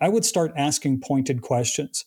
I 0.00 0.08
would 0.08 0.24
start 0.24 0.52
asking 0.56 1.00
pointed 1.00 1.42
questions. 1.42 2.04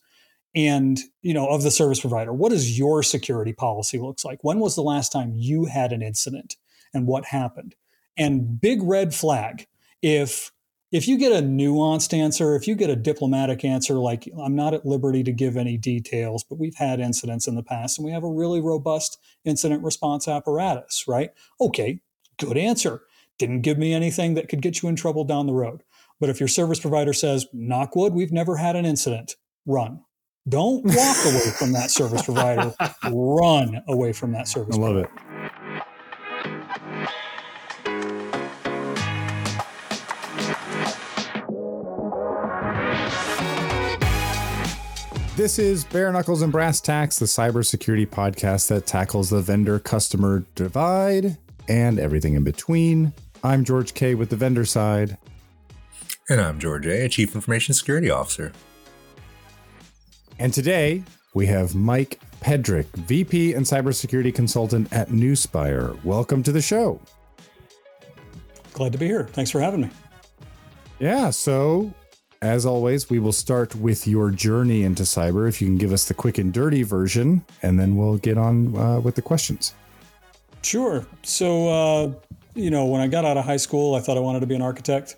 And 0.54 1.00
you 1.22 1.34
know 1.34 1.48
of 1.48 1.64
the 1.64 1.72
service 1.72 2.02
provider 2.02 2.34
what 2.34 2.50
does 2.50 2.78
your 2.78 3.04
security 3.04 3.54
policy 3.54 4.00
looks 4.00 4.26
like? 4.26 4.40
When 4.44 4.60
was 4.60 4.76
the 4.76 4.84
last 4.84 5.12
time 5.12 5.34
you 5.34 5.66
had 5.66 5.94
an 5.94 6.02
incident 6.02 6.58
and 6.94 7.08
what 7.08 7.26
happened? 7.26 7.76
And 8.18 8.60
big 8.60 8.84
red 8.84 9.16
flag 9.16 9.68
if 10.02 10.52
if 10.92 11.08
you 11.08 11.18
get 11.18 11.32
a 11.32 11.46
nuanced 11.46 12.14
answer 12.14 12.54
if 12.56 12.68
you 12.68 12.76
get 12.76 12.90
a 12.90 12.98
diplomatic 12.98 13.64
answer 13.64 13.94
like 13.94 14.28
i'm 14.44 14.56
not 14.56 14.74
at 14.74 14.86
liberty 14.86 15.24
to 15.24 15.32
give 15.32 15.56
any 15.56 15.78
details 15.78 16.44
but 16.44 16.60
we've 16.60 16.76
had 16.76 17.00
incidents 17.00 17.48
in 17.48 17.56
the 17.56 17.64
past 17.64 17.98
and 17.98 18.06
we 18.06 18.12
have 18.12 18.24
a 18.24 18.30
really 18.30 18.60
robust 18.60 19.18
incident 19.46 19.82
response 19.84 20.28
apparatus 20.28 21.06
right? 21.08 21.32
Okay 21.62 22.02
good 22.42 22.58
answer. 22.58 23.04
Didn't 23.38 23.62
give 23.62 23.78
me 23.78 23.94
anything 23.94 24.34
that 24.36 24.50
could 24.50 24.62
get 24.62 24.82
you 24.82 24.90
in 24.90 24.96
trouble 24.96 25.24
down 25.24 25.48
the 25.48 25.54
road 25.54 25.84
but 26.22 26.30
if 26.30 26.40
your 26.40 26.48
service 26.48 26.80
provider 26.80 27.12
says 27.12 27.46
knockwood 27.54 28.14
we've 28.14 28.32
never 28.32 28.56
had 28.56 28.78
an 28.78 28.86
incident 28.86 29.36
run 29.66 30.00
don't 30.50 30.84
walk 30.86 31.18
away 31.26 31.52
from 31.58 31.72
that 31.74 31.92
service 31.92 32.24
provider. 32.24 32.74
Run 33.12 33.84
away 33.88 34.12
from 34.12 34.32
that 34.32 34.48
service. 34.48 34.76
I 34.76 34.80
love 34.80 34.94
provider. 34.94 35.12
it. 35.14 35.42
This 45.38 45.60
is 45.60 45.86
Bare 45.86 46.12
Knuckles 46.12 46.42
and 46.42 46.52
Brass 46.52 46.82
Tacks, 46.82 47.18
the 47.20 47.26
cybersecurity 47.26 48.08
podcast 48.08 48.68
that 48.68 48.86
tackles 48.86 49.30
the 49.30 49.42
vendor 49.42 49.80
customer 49.80 50.44
divide 50.56 51.38
and 51.68 52.00
everything 52.00 52.34
in 52.34 52.44
between. 52.44 53.14
I'm 53.44 53.64
George 53.64 53.94
K 53.94 54.14
with 54.14 54.30
the 54.30 54.36
vendor 54.36 54.66
side. 54.66 55.18
And 56.32 56.40
I'm 56.40 56.60
George 56.60 56.88
A, 56.88 57.10
Chief 57.10 57.36
Information 57.36 57.74
Security 57.74 58.10
Officer. 58.10 58.54
And 60.40 60.54
today 60.54 61.04
we 61.34 61.46
have 61.48 61.76
Mike 61.76 62.22
Pedrick, 62.40 62.86
VP 63.00 63.54
and 63.54 63.66
Cybersecurity 63.66 64.34
Consultant 64.34 64.88
at 64.94 65.10
Nuspire. 65.10 66.02
Welcome 66.06 66.42
to 66.44 66.54
the 66.54 66.62
show. 66.62 67.02
Glad 68.72 68.94
to 68.94 68.98
be 68.98 69.08
here. 69.08 69.26
Thanks 69.26 69.52
for 69.52 69.60
having 69.60 69.82
me. 69.82 69.90
Yeah. 71.00 71.32
So, 71.32 71.94
as 72.42 72.66
always, 72.66 73.10
we 73.10 73.20
will 73.20 73.34
start 73.34 73.76
with 73.76 74.08
your 74.08 74.32
journey 74.32 74.84
into 74.84 75.04
cyber. 75.04 75.50
If 75.50 75.62
you 75.62 75.68
can 75.68 75.78
give 75.78 75.92
us 75.92 76.06
the 76.06 76.14
quick 76.14 76.38
and 76.38 76.54
dirty 76.54 76.84
version, 76.84 77.44
and 77.62 77.78
then 77.78 77.98
we'll 77.98 78.20
get 78.20 78.38
on 78.38 78.74
uh, 78.78 79.02
with 79.02 79.16
the 79.16 79.22
questions. 79.22 79.74
Sure. 80.62 81.06
So, 81.24 81.68
uh, 81.68 82.14
you 82.56 82.70
know, 82.70 82.86
when 82.86 83.02
I 83.02 83.10
got 83.10 83.26
out 83.26 83.36
of 83.36 83.44
high 83.44 83.58
school, 83.58 83.96
I 83.96 84.00
thought 84.00 84.16
I 84.16 84.22
wanted 84.22 84.40
to 84.40 84.48
be 84.48 84.56
an 84.56 84.62
architect. 84.62 85.18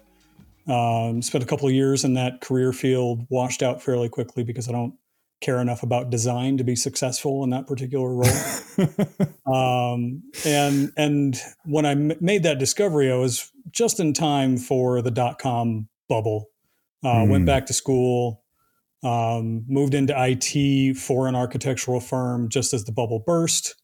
Um, 0.68 1.22
spent 1.22 1.44
a 1.44 1.48
couple 1.48 1.68
of 1.68 1.74
years 1.74 2.06
in 2.06 2.14
that 2.14 2.40
career 2.42 2.72
field, 2.72 3.26
washed 3.30 3.62
out 3.62 3.82
fairly 3.82 4.08
quickly 4.08 4.44
because 4.44 4.70
I 4.70 4.72
don't 4.72 4.96
care 5.42 5.60
enough 5.60 5.84
about 5.84 6.10
design 6.10 6.58
to 6.58 6.64
be 6.64 6.76
successful 6.76 7.44
in 7.44 7.50
that 7.50 7.68
particular 7.68 8.16
role. 8.16 8.34
um, 9.46 10.24
and 10.46 10.92
and 10.96 11.38
when 11.66 11.86
I 11.86 11.92
m- 11.92 12.14
made 12.22 12.44
that 12.44 12.60
discovery, 12.60 13.12
I 13.12 13.16
was 13.16 13.52
just 13.72 14.00
in 14.00 14.14
time 14.14 14.58
for 14.58 15.02
the 15.02 15.12
dot 15.12 15.40
com 15.40 15.90
bubble. 16.08 16.50
Uh, 17.04 17.16
mm. 17.16 17.30
Went 17.30 17.42
hmm. 17.42 17.48
back 17.48 17.66
to 17.66 17.74
school, 17.74 18.44
um, 19.04 19.66
moved 19.68 19.94
into 19.94 20.14
IT 20.18 20.96
for 20.96 21.28
an 21.28 21.36
architectural 21.36 22.00
firm 22.00 22.48
just 22.48 22.74
as 22.74 22.86
the 22.86 22.94
bubble 22.94 23.22
burst, 23.26 23.76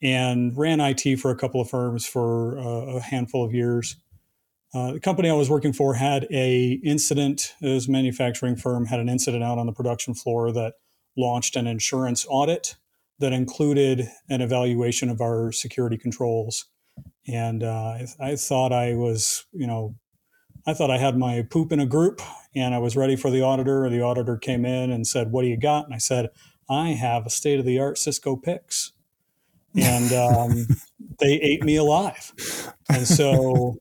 and 0.00 0.56
ran 0.56 0.80
IT 0.80 1.18
for 1.18 1.32
a 1.32 1.36
couple 1.36 1.60
of 1.60 1.68
firms 1.68 2.06
for 2.06 2.58
uh, 2.60 2.96
a 2.96 3.00
handful 3.00 3.44
of 3.44 3.52
years. 3.52 3.96
Uh, 4.74 4.92
the 4.92 5.00
company 5.00 5.28
I 5.28 5.34
was 5.34 5.50
working 5.50 5.72
for 5.72 5.94
had 5.94 6.26
a 6.30 6.80
incident. 6.82 7.54
It 7.60 7.68
was 7.68 7.88
a 7.88 7.90
manufacturing 7.90 8.56
firm 8.56 8.86
had 8.86 9.00
an 9.00 9.08
incident 9.08 9.44
out 9.44 9.58
on 9.58 9.66
the 9.66 9.72
production 9.72 10.14
floor 10.14 10.50
that 10.52 10.74
launched 11.16 11.56
an 11.56 11.66
insurance 11.66 12.26
audit 12.28 12.76
that 13.18 13.32
included 13.32 14.08
an 14.30 14.40
evaluation 14.40 15.10
of 15.10 15.20
our 15.20 15.52
security 15.52 15.98
controls. 15.98 16.66
And 17.28 17.62
uh, 17.62 17.68
I, 17.68 18.06
I, 18.18 18.36
thought 18.36 18.72
I 18.72 18.94
was, 18.94 19.44
you 19.52 19.66
know, 19.66 19.94
I 20.66 20.74
thought 20.74 20.90
I 20.90 20.98
had 20.98 21.16
my 21.16 21.42
poop 21.42 21.70
in 21.70 21.78
a 21.78 21.86
group 21.86 22.22
and 22.54 22.74
I 22.74 22.78
was 22.78 22.96
ready 22.96 23.14
for 23.14 23.30
the 23.30 23.42
auditor. 23.42 23.88
The 23.88 24.02
auditor 24.02 24.36
came 24.36 24.64
in 24.64 24.90
and 24.90 25.06
said, 25.06 25.32
What 25.32 25.42
do 25.42 25.48
you 25.48 25.56
got? 25.56 25.84
And 25.84 25.94
I 25.94 25.98
said, 25.98 26.30
I 26.68 26.90
have 26.90 27.26
a 27.26 27.30
state 27.30 27.58
of 27.58 27.66
the 27.66 27.78
art 27.78 27.98
Cisco 27.98 28.36
PIX. 28.36 28.92
And 29.76 30.12
um, 30.12 30.66
they 31.20 31.34
ate 31.34 31.62
me 31.62 31.76
alive. 31.76 32.32
And 32.88 33.06
so 33.06 33.76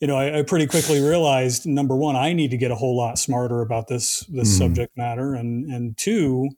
you 0.00 0.06
know, 0.06 0.16
I, 0.16 0.38
I, 0.38 0.42
pretty 0.42 0.66
quickly 0.66 1.00
realized 1.00 1.66
number 1.66 1.94
one, 1.94 2.16
I 2.16 2.32
need 2.32 2.50
to 2.52 2.56
get 2.56 2.70
a 2.70 2.74
whole 2.74 2.96
lot 2.96 3.18
smarter 3.18 3.60
about 3.60 3.86
this 3.86 4.20
this 4.30 4.54
mm. 4.54 4.58
subject 4.58 4.96
matter, 4.96 5.34
and 5.34 5.70
and 5.70 5.96
two, 5.96 6.48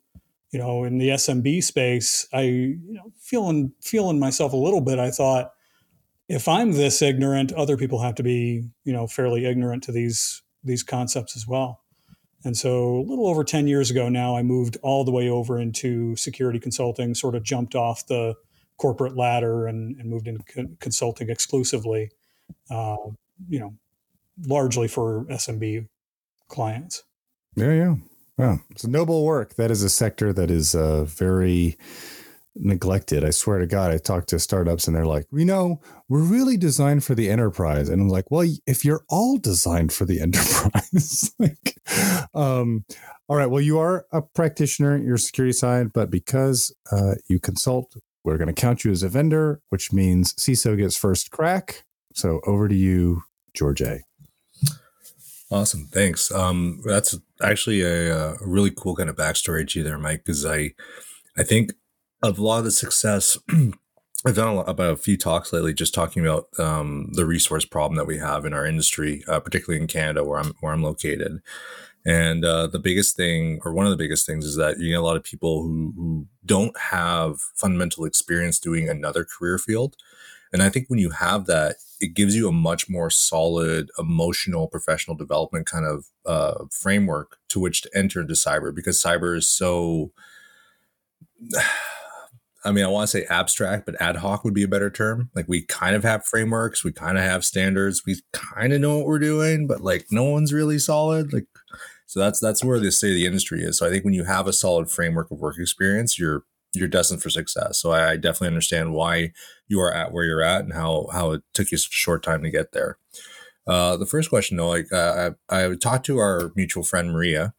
you 0.53 0.61
know, 0.61 0.85
in 0.85 0.99
the 0.99 1.09
SMB 1.09 1.63
space, 1.65 2.29
I, 2.33 2.43
you 2.43 2.79
know, 2.95 3.13
feeling 3.19 3.73
feeling 3.81 4.21
myself 4.21 4.53
a 4.53 4.57
little 4.57 4.81
bit, 4.81 5.01
I 5.01 5.11
thought, 5.11 5.51
if 6.29 6.47
I'm 6.47 6.73
this 6.73 7.03
ignorant, 7.03 7.53
other 7.53 7.77
people 7.77 8.01
have 8.01 8.15
to 8.17 8.23
be, 8.23 8.63
you 8.85 8.93
know, 8.93 9.09
fairly 9.09 9.45
ignorant 9.45 9.83
to 9.85 9.93
these 9.93 10.43
these 10.63 10.85
concepts 10.85 11.37
as 11.37 11.47
well. 11.47 11.81
And 12.45 12.57
so, 12.57 12.97
a 12.97 13.05
little 13.09 13.27
over 13.27 13.43
ten 13.43 13.67
years 13.67 13.91
ago 13.91 14.09
now, 14.09 14.37
I 14.37 14.45
moved 14.45 14.77
all 14.83 15.05
the 15.05 15.11
way 15.11 15.29
over 15.29 15.59
into 15.59 16.15
security 16.15 16.61
consulting. 16.61 17.15
Sort 17.17 17.35
of 17.35 17.43
jumped 17.43 17.75
off 17.75 18.07
the 18.07 18.35
corporate 18.77 19.17
ladder 19.17 19.67
and, 19.67 19.97
and 20.01 20.09
moved 20.09 20.29
into 20.29 20.45
con- 20.45 20.77
consulting 20.81 21.29
exclusively. 21.29 22.11
Uh, 22.71 22.97
you 23.49 23.61
know, 23.61 23.75
largely 24.47 24.89
for 24.89 25.25
SMB 25.31 25.89
clients. 26.49 27.05
Yeah, 27.57 27.73
yeah. 27.73 27.95
Wow, 28.39 28.61
it's 28.71 28.85
a 28.85 28.91
noble 28.91 29.25
work. 29.25 29.55
That 29.57 29.71
is 29.71 29.83
a 29.83 29.91
sector 29.91 30.33
that 30.33 30.51
is 30.51 30.75
uh, 30.75 31.05
very 31.05 31.77
neglected. 32.55 33.25
I 33.25 33.31
swear 33.31 33.59
to 33.59 33.67
God, 33.67 33.91
I 33.91 33.99
talk 33.99 34.27
to 34.27 34.39
startups 34.39 34.87
and 34.87 34.97
they're 34.97 35.07
like, 35.07 35.27
you 35.33 35.45
know, 35.45 35.81
we're 36.09 36.23
really 36.23 36.57
designed 36.57 37.05
for 37.05 37.15
the 37.15 37.31
enterprise. 37.31 37.89
And 37.89 38.01
I'm 38.01 38.09
like, 38.09 38.31
well, 38.31 38.49
if 38.67 38.85
you're 38.85 39.05
all 39.09 39.39
designed 39.39 39.93
for 39.93 40.05
the 40.05 40.21
enterprise, 40.23 41.35
like, 41.39 41.77
um, 42.35 42.85
all 43.29 43.37
right, 43.37 43.51
well, 43.51 43.63
you 43.63 43.79
are 43.79 44.07
a 44.13 44.23
practitioner, 44.23 44.97
your 44.97 45.17
security 45.17 45.53
side, 45.53 45.93
but 45.93 46.11
because 46.11 46.75
uh, 46.91 47.15
you 47.29 47.39
consult, 47.39 47.97
we're 48.25 48.39
going 48.39 48.53
to 48.53 48.61
count 48.61 48.85
you 48.85 48.91
as 48.91 49.03
a 49.03 49.09
vendor, 49.09 49.61
which 49.71 49.93
means 49.93 50.35
CISO 50.35 50.77
gets 50.77 50.97
first 50.97 51.31
crack. 51.31 51.85
So 52.15 52.41
over 52.47 52.69
to 52.69 52.75
you, 52.75 53.23
George 53.55 53.83
A. 53.83 54.01
Awesome, 55.51 55.87
thanks. 55.93 56.33
Um, 56.33 56.81
that's 56.85 57.19
actually 57.43 57.83
a, 57.83 58.17
a, 58.17 58.37
really 58.41 58.71
cool 58.71 58.97
kind 58.97 59.11
of 59.11 59.17
backstory 59.17 59.69
to 59.69 59.79
you 59.79 59.85
there, 59.85 59.99
Mike. 59.99 60.25
Because 60.25 60.47
I, 60.47 60.73
I 61.37 61.43
think 61.43 61.75
of 62.23 62.39
a 62.39 62.43
lot 62.43 62.59
of 62.59 62.65
the 62.65 62.71
success. 62.71 63.37
I've 64.25 64.37
done 64.37 64.49
a 64.49 64.55
lot, 64.55 64.69
about 64.69 64.93
a 64.93 64.97
few 64.97 65.19
talks 65.19 65.53
lately, 65.53 65.75
just 65.75 65.93
talking 65.93 66.25
about 66.25 66.49
um, 66.59 67.11
the 67.13 67.27
resource 67.27 67.65
problem 67.65 67.97
that 67.97 68.07
we 68.07 68.19
have 68.19 68.47
in 68.47 68.55
our 68.55 68.65
industry, 68.65 69.25
uh, 69.29 69.41
particularly 69.41 69.83
in 69.83 69.89
Canada, 69.89 70.25
where 70.25 70.39
I'm 70.39 70.55
where 70.61 70.73
I'm 70.73 70.83
located. 70.83 71.43
And 72.05 72.45
uh, 72.45 72.67
the 72.67 72.79
biggest 72.79 73.17
thing, 73.17 73.61
or 73.65 73.73
one 73.73 73.87
of 73.87 73.91
the 73.91 73.97
biggest 73.97 74.27
things, 74.27 74.45
is 74.45 74.57
that 74.57 74.79
you 74.79 74.91
get 74.91 74.99
a 74.99 75.03
lot 75.03 75.17
of 75.17 75.23
people 75.23 75.63
who, 75.63 75.93
who 75.97 76.27
don't 76.45 76.77
have 76.79 77.41
fundamental 77.55 78.05
experience 78.05 78.59
doing 78.59 78.89
another 78.89 79.25
career 79.25 79.59
field. 79.59 79.97
And 80.53 80.63
I 80.63 80.69
think 80.69 80.89
when 80.89 80.99
you 80.99 81.11
have 81.11 81.47
that, 81.47 81.77
it 82.01 82.15
gives 82.15 82.35
you 82.35 82.49
a 82.49 82.53
much 82.53 82.89
more 82.89 83.11
solid 83.11 83.91
emotional 83.99 84.69
professional 84.69 85.17
development 85.17 85.67
kind 85.67 85.87
of 85.87 86.07
uh, 86.27 86.65
framework 86.71 87.39
to 87.49 87.61
which 87.61 87.83
to 87.83 87.91
enter 87.95 88.21
into 88.21 88.35
cyber 88.35 88.75
because 88.75 89.03
cyber 89.03 89.37
is 89.37 89.49
so 89.49 90.13
I 92.65 92.71
mean, 92.71 92.85
I 92.85 92.89
want 92.89 93.11
to 93.11 93.19
say 93.19 93.27
abstract, 93.29 93.87
but 93.87 94.01
ad 94.01 94.17
hoc 94.17 94.45
would 94.45 94.55
be 94.55 94.63
a 94.63 94.69
better 94.69 94.89
term. 94.89 95.31
Like 95.35 95.47
we 95.49 95.63
kind 95.63 95.97
of 95.97 96.05
have 96.05 96.25
frameworks, 96.25 96.85
we 96.85 96.93
kind 96.93 97.19
of 97.19 97.25
have 97.25 97.45
standards, 97.45 98.03
we 98.07 98.21
kind 98.33 98.73
of 98.73 98.81
know 98.81 98.99
what 98.99 99.07
we're 99.07 99.19
doing, 99.19 99.67
but 99.67 99.81
like 99.81 100.07
no 100.13 100.25
one's 100.25 100.53
really 100.53 100.79
solid. 100.79 101.33
Like 101.33 101.47
so 102.07 102.21
that's 102.21 102.39
that's 102.39 102.63
where 102.63 102.79
the 102.79 102.93
state 102.93 103.11
of 103.11 103.17
the 103.17 103.27
industry 103.27 103.63
is. 103.63 103.79
So 103.79 103.87
I 103.87 103.91
think 103.91 104.05
when 104.05 104.15
you 104.15 104.25
have 104.25 104.47
a 104.47 104.53
solid 104.53 104.91
framework 104.91 105.31
of 105.31 105.41
work 105.41 105.57
experience, 105.59 106.19
you're 106.19 106.45
you're 106.75 106.89
destined 106.89 107.23
for 107.23 107.31
success. 107.31 107.79
So 107.79 107.91
I, 107.91 108.13
I 108.13 108.17
definitely 108.17 108.49
understand 108.49 108.95
why 108.95 109.33
you 109.69 109.81
are 109.81 109.93
at 109.93 110.13
where 110.13 110.25
you're 110.25 110.43
at 110.43 110.65
and 110.65 110.73
how 110.73 111.09
how 111.13 111.33
it 111.33 111.43
took 111.53 111.71
you 111.71 111.79
such 111.79 111.93
a 111.93 111.95
short 111.95 112.23
time 112.23 112.43
to 112.43 112.51
get 112.51 112.73
there. 112.73 112.99
Uh, 113.67 113.97
the 113.97 114.07
first 114.07 114.29
question, 114.29 114.57
though, 114.57 114.69
like 114.69 114.93
uh, 114.93 115.31
I, 115.49 115.67
I 115.67 115.75
talked 115.77 116.07
to 116.07 116.19
our 116.19 116.53
mutual 116.57 116.83
friend 116.83 117.13
Maria, 117.13 117.55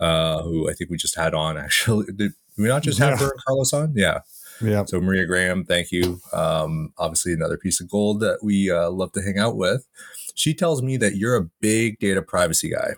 uh, 0.00 0.42
who 0.42 0.70
I 0.70 0.72
think 0.72 0.90
we 0.90 0.96
just 0.96 1.16
had 1.16 1.34
on. 1.34 1.58
Actually, 1.58 2.06
did 2.12 2.32
we 2.56 2.68
not 2.68 2.82
just 2.82 2.98
have 2.98 3.18
her 3.18 3.30
and 3.30 3.44
Carlos 3.46 3.72
on? 3.72 3.92
Yeah, 3.94 4.20
yeah. 4.60 4.84
So 4.84 5.00
Maria 5.00 5.26
Graham, 5.26 5.64
thank 5.64 5.92
you. 5.92 6.20
Um, 6.32 6.92
obviously, 6.98 7.32
another 7.32 7.58
piece 7.58 7.80
of 7.80 7.90
gold 7.90 8.20
that 8.20 8.38
we 8.42 8.70
uh, 8.70 8.90
love 8.90 9.12
to 9.12 9.22
hang 9.22 9.38
out 9.38 9.56
with. 9.56 9.86
She 10.34 10.54
tells 10.54 10.82
me 10.82 10.96
that 10.96 11.16
you're 11.16 11.36
a 11.36 11.48
big 11.60 11.98
data 11.98 12.22
privacy 12.22 12.70
guy. 12.70 12.94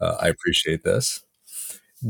Uh, 0.00 0.16
I 0.20 0.28
appreciate 0.28 0.84
this. 0.84 1.25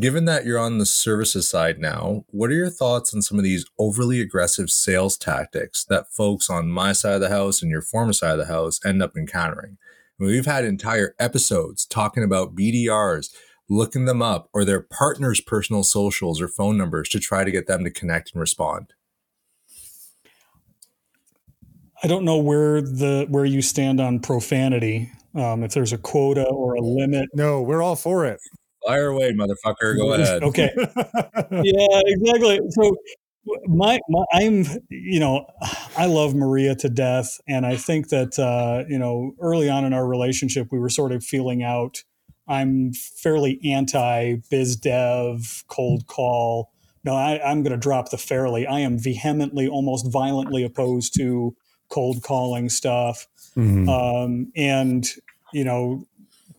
Given 0.00 0.24
that 0.24 0.44
you're 0.44 0.58
on 0.58 0.78
the 0.78 0.86
services 0.86 1.48
side 1.48 1.78
now, 1.78 2.24
what 2.30 2.50
are 2.50 2.54
your 2.54 2.70
thoughts 2.70 3.14
on 3.14 3.22
some 3.22 3.38
of 3.38 3.44
these 3.44 3.64
overly 3.78 4.20
aggressive 4.20 4.68
sales 4.68 5.16
tactics 5.16 5.84
that 5.84 6.12
folks 6.12 6.50
on 6.50 6.68
my 6.68 6.92
side 6.92 7.14
of 7.14 7.20
the 7.20 7.28
house 7.28 7.62
and 7.62 7.70
your 7.70 7.82
former 7.82 8.12
side 8.12 8.32
of 8.32 8.38
the 8.38 8.52
house 8.52 8.80
end 8.84 9.00
up 9.00 9.16
encountering? 9.16 9.78
We've 10.18 10.44
had 10.44 10.64
entire 10.64 11.14
episodes 11.20 11.86
talking 11.86 12.24
about 12.24 12.56
BDRs, 12.56 13.32
looking 13.68 14.06
them 14.06 14.22
up, 14.22 14.48
or 14.52 14.64
their 14.64 14.80
partner's 14.80 15.40
personal 15.40 15.84
socials 15.84 16.40
or 16.40 16.48
phone 16.48 16.76
numbers 16.76 17.08
to 17.10 17.20
try 17.20 17.44
to 17.44 17.50
get 17.52 17.68
them 17.68 17.84
to 17.84 17.90
connect 17.90 18.32
and 18.32 18.40
respond. 18.40 18.92
I 22.02 22.08
don't 22.08 22.24
know 22.24 22.38
where 22.38 22.80
the 22.80 23.26
where 23.28 23.44
you 23.44 23.62
stand 23.62 24.00
on 24.00 24.18
profanity. 24.18 25.12
Um, 25.34 25.62
if 25.62 25.72
there's 25.72 25.92
a 25.92 25.98
quota 25.98 26.44
or 26.44 26.74
a 26.74 26.80
limit. 26.80 27.28
No, 27.34 27.62
we're 27.62 27.82
all 27.82 27.96
for 27.96 28.24
it. 28.26 28.40
Fire 28.86 29.08
away, 29.08 29.32
motherfucker. 29.32 29.96
Go 29.96 30.12
ahead. 30.14 30.42
okay. 30.42 30.70
yeah, 30.76 32.00
exactly. 32.06 32.60
So 32.70 32.96
my, 33.66 34.00
my, 34.08 34.24
I'm 34.32 34.64
you 34.88 35.20
know 35.20 35.46
I 35.96 36.06
love 36.06 36.34
Maria 36.34 36.74
to 36.76 36.88
death, 36.88 37.40
and 37.48 37.66
I 37.66 37.76
think 37.76 38.08
that 38.08 38.38
uh, 38.38 38.84
you 38.88 38.98
know 38.98 39.32
early 39.40 39.68
on 39.68 39.84
in 39.84 39.92
our 39.92 40.06
relationship 40.06 40.68
we 40.70 40.78
were 40.78 40.90
sort 40.90 41.12
of 41.12 41.24
feeling 41.24 41.62
out. 41.62 42.02
I'm 42.48 42.92
fairly 42.92 43.60
anti 43.64 44.36
biz 44.50 44.76
dev, 44.76 45.64
cold 45.68 46.06
call. 46.06 46.70
No, 47.04 47.14
I, 47.14 47.40
I'm 47.44 47.62
going 47.62 47.72
to 47.72 47.78
drop 47.78 48.10
the 48.10 48.18
fairly. 48.18 48.66
I 48.66 48.80
am 48.80 48.98
vehemently, 48.98 49.68
almost 49.68 50.10
violently 50.10 50.64
opposed 50.64 51.14
to 51.18 51.54
cold 51.88 52.22
calling 52.24 52.68
stuff. 52.68 53.28
Mm-hmm. 53.56 53.88
Um, 53.88 54.52
and 54.56 55.06
you 55.52 55.64
know, 55.64 56.04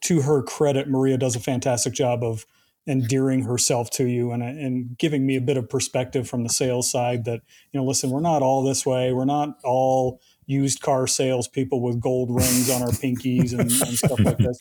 to 0.01 0.21
her 0.21 0.41
credit, 0.41 0.89
Maria 0.89 1.17
does 1.17 1.35
a 1.35 1.39
fantastic 1.39 1.93
job 1.93 2.23
of 2.23 2.45
endearing 2.87 3.43
herself 3.43 3.89
to 3.91 4.05
you 4.05 4.31
and, 4.31 4.41
and 4.41 4.97
giving 4.97 5.25
me 5.25 5.35
a 5.35 5.41
bit 5.41 5.57
of 5.57 5.69
perspective 5.69 6.27
from 6.27 6.43
the 6.43 6.49
sales 6.49 6.89
side 6.89 7.25
that, 7.25 7.41
you 7.71 7.79
know, 7.79 7.85
listen, 7.85 8.09
we're 8.09 8.21
not 8.21 8.41
all 8.41 8.63
this 8.63 8.85
way. 8.85 9.11
We're 9.11 9.25
not 9.25 9.57
all 9.63 10.21
used 10.45 10.81
car 10.81 11.05
salespeople 11.05 11.81
with 11.81 11.99
gold 11.99 12.29
rings 12.29 12.69
on 12.69 12.81
our 12.81 12.87
pinkies 12.87 13.51
and, 13.51 13.61
and, 13.61 13.71
stuff 13.71 14.19
like 14.19 14.37
this. 14.37 14.57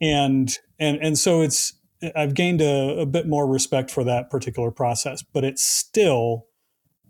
And, 0.00 0.58
and, 0.78 0.98
and 1.02 1.18
so 1.18 1.42
it's, 1.42 1.74
I've 2.14 2.34
gained 2.34 2.62
a, 2.62 3.00
a 3.00 3.06
bit 3.06 3.26
more 3.26 3.46
respect 3.46 3.90
for 3.90 4.04
that 4.04 4.30
particular 4.30 4.70
process, 4.70 5.22
but 5.22 5.44
it's 5.44 5.62
still, 5.62 6.46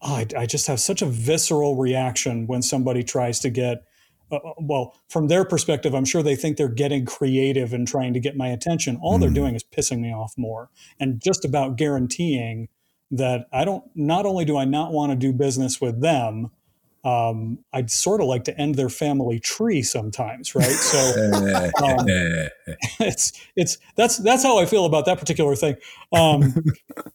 oh, 0.02 0.14
I, 0.14 0.26
I 0.36 0.46
just 0.46 0.66
have 0.66 0.80
such 0.80 1.02
a 1.02 1.06
visceral 1.06 1.76
reaction 1.76 2.46
when 2.46 2.62
somebody 2.62 3.04
tries 3.04 3.38
to 3.40 3.50
get 3.50 3.84
uh, 4.30 4.36
uh, 4.36 4.52
well, 4.58 4.96
from 5.08 5.28
their 5.28 5.44
perspective, 5.44 5.94
I'm 5.94 6.04
sure 6.04 6.22
they 6.22 6.36
think 6.36 6.56
they're 6.56 6.68
getting 6.68 7.06
creative 7.06 7.72
and 7.72 7.86
trying 7.86 8.12
to 8.14 8.20
get 8.20 8.36
my 8.36 8.48
attention. 8.48 8.98
All 9.02 9.18
mm. 9.18 9.20
they're 9.20 9.30
doing 9.30 9.54
is 9.54 9.64
pissing 9.64 10.00
me 10.00 10.12
off 10.12 10.34
more 10.36 10.70
and 10.98 11.20
just 11.22 11.44
about 11.44 11.76
guaranteeing 11.76 12.68
that 13.10 13.46
I 13.52 13.64
don't, 13.64 13.84
not 13.94 14.26
only 14.26 14.44
do 14.44 14.56
I 14.56 14.64
not 14.64 14.92
want 14.92 15.12
to 15.12 15.16
do 15.16 15.32
business 15.32 15.80
with 15.80 16.00
them, 16.00 16.50
um, 17.06 17.60
I'd 17.72 17.88
sort 17.88 18.20
of 18.20 18.26
like 18.26 18.42
to 18.44 18.60
end 18.60 18.74
their 18.74 18.88
family 18.88 19.38
tree 19.38 19.80
sometimes, 19.82 20.56
right? 20.56 20.64
So 20.64 20.98
um, 21.84 22.04
it's 22.98 23.32
it's 23.54 23.78
that's 23.94 24.16
that's 24.18 24.42
how 24.42 24.58
I 24.58 24.66
feel 24.66 24.86
about 24.86 25.04
that 25.04 25.20
particular 25.20 25.54
thing. 25.54 25.76
Um, 26.12 26.52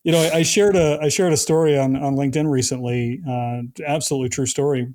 you 0.04 0.14
know, 0.14 0.22
I, 0.22 0.38
I, 0.38 0.44
shared 0.44 0.78
a 0.78 0.98
I 1.02 1.10
shared 1.10 1.34
a 1.34 1.38
story 1.38 1.78
on 1.78 1.98
on 1.98 2.16
LinkedIn 2.16 2.50
recently, 2.50 3.22
uh, 3.28 3.64
absolutely 3.86 4.30
true 4.30 4.46
story, 4.46 4.88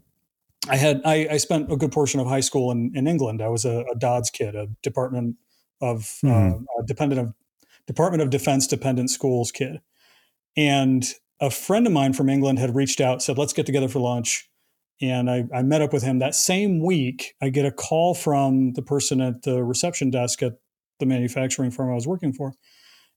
I 0.69 0.77
had 0.77 1.01
I, 1.05 1.29
I, 1.33 1.37
spent 1.37 1.71
a 1.71 1.77
good 1.77 1.93
portion 1.93 2.21
of 2.21 2.27
high 2.27 2.41
school 2.41 2.71
in, 2.71 2.93
in 2.95 3.07
England. 3.07 3.43
I 3.43 3.49
was 3.49 3.65
a, 3.65 3.85
a 3.93 3.95
DoDS 3.97 4.31
kid, 4.31 4.55
a 4.55 4.67
Department 4.83 5.37
of 5.81 6.01
mm-hmm. 6.25 6.63
uh, 6.63 6.83
dependent 6.87 7.21
of 7.21 7.35
Department 7.87 8.23
of 8.23 8.31
Defense 8.31 8.67
dependent 8.67 9.11
schools 9.11 9.53
kid, 9.53 9.81
and 10.57 11.05
a 11.41 11.51
friend 11.51 11.87
of 11.87 11.93
mine 11.93 12.13
from 12.13 12.29
England 12.29 12.59
had 12.59 12.75
reached 12.75 13.01
out, 13.01 13.23
said, 13.23 13.39
"Let's 13.39 13.53
get 13.53 13.67
together 13.67 13.89
for 13.89 14.01
lunch." 14.01 14.49
And 15.01 15.31
I, 15.31 15.45
I 15.55 15.63
met 15.63 15.83
up 15.83 15.93
with 15.93 16.03
him 16.03 16.21
that 16.21 16.35
same 16.35 16.83
week. 16.83 17.35
I 17.43 17.51
get 17.51 17.67
a 17.67 17.71
call 17.71 18.15
from 18.15 18.73
the 18.73 18.83
person 18.83 19.21
at 19.21 19.43
the 19.43 19.63
reception 19.63 20.11
desk 20.11 20.43
at 20.43 20.55
the 20.99 21.07
manufacturing 21.07 21.71
firm 21.71 21.91
I 21.91 21.95
was 21.95 22.07
working 22.07 22.33
for, 22.33 22.55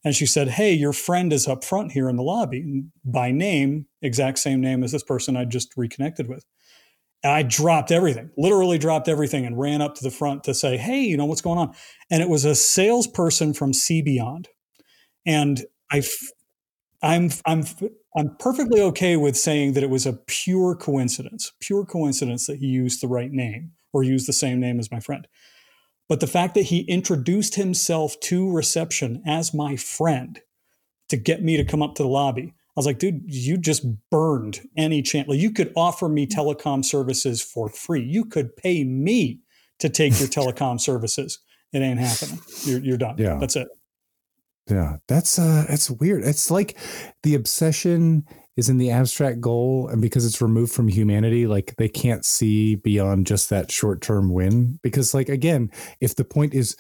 and 0.03 0.13
she 0.13 0.25
said, 0.25 0.49
"Hey, 0.49 0.73
your 0.73 0.93
friend 0.93 1.33
is 1.33 1.47
up 1.47 1.63
front 1.63 1.93
here 1.93 2.09
in 2.09 2.15
the 2.15 2.23
lobby 2.23 2.83
by 3.03 3.31
name, 3.31 3.87
exact 4.01 4.39
same 4.39 4.61
name 4.61 4.83
as 4.83 4.91
this 4.91 5.03
person 5.03 5.35
I 5.35 5.45
just 5.45 5.73
reconnected 5.75 6.27
with." 6.27 6.45
And 7.23 7.33
I 7.33 7.43
dropped 7.43 7.91
everything, 7.91 8.29
literally 8.37 8.77
dropped 8.77 9.09
everything, 9.09 9.45
and 9.45 9.59
ran 9.59 9.81
up 9.81 9.95
to 9.95 10.03
the 10.03 10.11
front 10.11 10.43
to 10.45 10.53
say, 10.53 10.77
"Hey, 10.77 11.01
you 11.01 11.17
know 11.17 11.25
what's 11.25 11.41
going 11.41 11.59
on?" 11.59 11.75
And 12.09 12.21
it 12.21 12.29
was 12.29 12.45
a 12.45 12.55
salesperson 12.55 13.53
from 13.53 13.73
CBeyond, 13.73 14.45
and 15.25 15.65
I, 15.91 16.01
I'm, 17.01 17.29
I'm, 17.45 17.65
I'm 18.15 18.35
perfectly 18.39 18.81
okay 18.81 19.17
with 19.17 19.37
saying 19.37 19.73
that 19.73 19.83
it 19.83 19.89
was 19.89 20.05
a 20.05 20.13
pure 20.13 20.75
coincidence, 20.75 21.51
pure 21.59 21.85
coincidence 21.85 22.47
that 22.47 22.59
he 22.59 22.67
used 22.67 23.01
the 23.01 23.07
right 23.07 23.31
name 23.31 23.71
or 23.93 24.03
used 24.03 24.27
the 24.27 24.33
same 24.33 24.59
name 24.59 24.79
as 24.79 24.91
my 24.91 24.99
friend. 24.99 25.27
But 26.07 26.19
the 26.19 26.27
fact 26.27 26.55
that 26.55 26.63
he 26.63 26.81
introduced 26.81 27.55
himself 27.55 28.19
to 28.21 28.51
reception 28.51 29.21
as 29.25 29.53
my 29.53 29.75
friend 29.75 30.41
to 31.09 31.17
get 31.17 31.43
me 31.43 31.57
to 31.57 31.65
come 31.65 31.83
up 31.83 31.95
to 31.95 32.03
the 32.03 32.09
lobby 32.09 32.53
was 32.79 32.85
like, 32.85 32.99
dude, 32.99 33.23
you 33.27 33.57
just 33.57 33.85
burned 34.09 34.61
any 34.77 35.01
chance. 35.01 35.27
Like, 35.27 35.39
you 35.39 35.51
could 35.51 35.73
offer 35.75 36.07
me 36.07 36.25
telecom 36.25 36.85
services 36.85 37.41
for 37.41 37.67
free. 37.67 38.01
You 38.01 38.23
could 38.23 38.55
pay 38.55 38.85
me 38.85 39.39
to 39.79 39.89
take 39.89 40.17
your 40.19 40.29
telecom 40.29 40.79
services. 40.79 41.39
It 41.73 41.79
ain't 41.79 41.99
happening. 41.99 42.39
You're, 42.63 42.79
you're 42.79 42.97
done. 42.97 43.15
Yeah. 43.17 43.37
That's 43.37 43.55
it. 43.55 43.67
Yeah. 44.69 44.97
That's, 45.07 45.37
uh, 45.37 45.65
it's 45.67 45.91
weird. 45.91 46.23
It's 46.23 46.49
like 46.49 46.77
the 47.23 47.35
obsession 47.35 48.25
is 48.55 48.69
in 48.69 48.77
the 48.77 48.91
abstract 48.91 49.41
goal. 49.41 49.87
And 49.87 50.01
because 50.01 50.25
it's 50.25 50.41
removed 50.41 50.71
from 50.71 50.87
humanity, 50.87 51.47
like 51.47 51.75
they 51.77 51.89
can't 51.89 52.23
see 52.23 52.75
beyond 52.75 53.27
just 53.27 53.49
that 53.49 53.71
short 53.71 54.01
term 54.01 54.31
win. 54.31 54.79
Because, 54.81 55.13
like, 55.13 55.27
again, 55.27 55.69
if 55.99 56.15
the 56.15 56.25
point 56.25 56.53
is, 56.53 56.77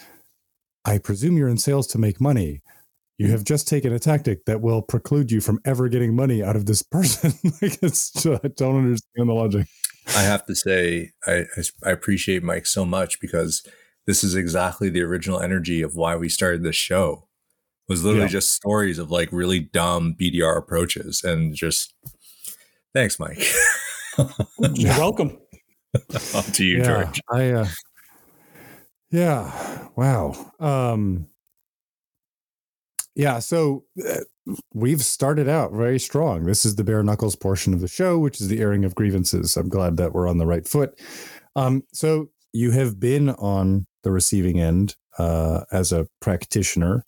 I 0.85 0.97
presume 0.97 1.37
you're 1.37 1.49
in 1.49 1.57
sales 1.57 1.87
to 1.87 1.97
make 1.97 2.21
money 2.21 2.61
you 3.19 3.29
have 3.31 3.43
just 3.43 3.67
taken 3.67 3.91
a 3.91 3.99
tactic 3.99 4.45
that 4.45 4.61
will 4.61 4.81
preclude 4.81 5.29
you 5.29 5.41
from 5.41 5.59
ever 5.65 5.89
getting 5.89 6.15
money 6.15 6.41
out 6.41 6.55
of 6.55 6.65
this 6.65 6.81
person. 6.81 7.33
like 7.61 7.77
it's 7.83 8.11
just, 8.11 8.25
I 8.25 8.47
don't 8.55 8.77
understand 8.77 9.27
the 9.27 9.33
logic. 9.33 9.67
I 10.15 10.21
have 10.21 10.45
to 10.45 10.55
say, 10.55 11.11
I, 11.27 11.43
I 11.85 11.91
appreciate 11.91 12.43
Mike 12.43 12.65
so 12.65 12.85
much 12.85 13.19
because 13.19 13.61
this 14.07 14.23
is 14.23 14.35
exactly 14.35 14.89
the 14.89 15.01
original 15.01 15.41
energy 15.41 15.81
of 15.81 15.95
why 15.95 16.15
we 16.15 16.29
started 16.29 16.63
this 16.63 16.77
show. 16.77 17.27
It 17.89 17.91
was 17.91 18.05
literally 18.05 18.27
yeah. 18.27 18.29
just 18.29 18.53
stories 18.53 18.97
of 18.97 19.11
like 19.11 19.29
really 19.33 19.59
dumb 19.59 20.15
BDR 20.19 20.57
approaches 20.57 21.21
and 21.21 21.53
just 21.53 21.93
thanks, 22.95 23.19
Mike. 23.19 23.43
You're 24.75 24.97
welcome. 24.97 25.37
to 26.53 26.63
you, 26.63 26.77
yeah, 26.77 26.83
George. 26.85 27.21
I, 27.29 27.49
uh, 27.49 27.67
yeah. 29.11 29.87
Wow. 29.95 30.53
Um, 30.59 31.28
yeah, 33.15 33.39
so 33.39 33.83
uh, 34.07 34.21
we've 34.73 35.03
started 35.03 35.49
out 35.49 35.73
very 35.73 35.99
strong. 35.99 36.45
This 36.45 36.65
is 36.65 36.75
the 36.75 36.83
bare 36.83 37.03
knuckles 37.03 37.35
portion 37.35 37.73
of 37.73 37.81
the 37.81 37.87
show, 37.87 38.17
which 38.17 38.39
is 38.39 38.47
the 38.47 38.59
airing 38.59 38.85
of 38.85 38.95
grievances. 38.95 39.57
I'm 39.57 39.69
glad 39.69 39.97
that 39.97 40.13
we're 40.13 40.27
on 40.27 40.37
the 40.37 40.47
right 40.47 40.67
foot. 40.67 40.99
Um, 41.55 41.83
so 41.93 42.29
you 42.53 42.71
have 42.71 42.99
been 42.99 43.29
on 43.31 43.87
the 44.03 44.11
receiving 44.11 44.59
end 44.59 44.95
uh, 45.17 45.65
as 45.71 45.91
a 45.91 46.07
practitioner, 46.21 47.05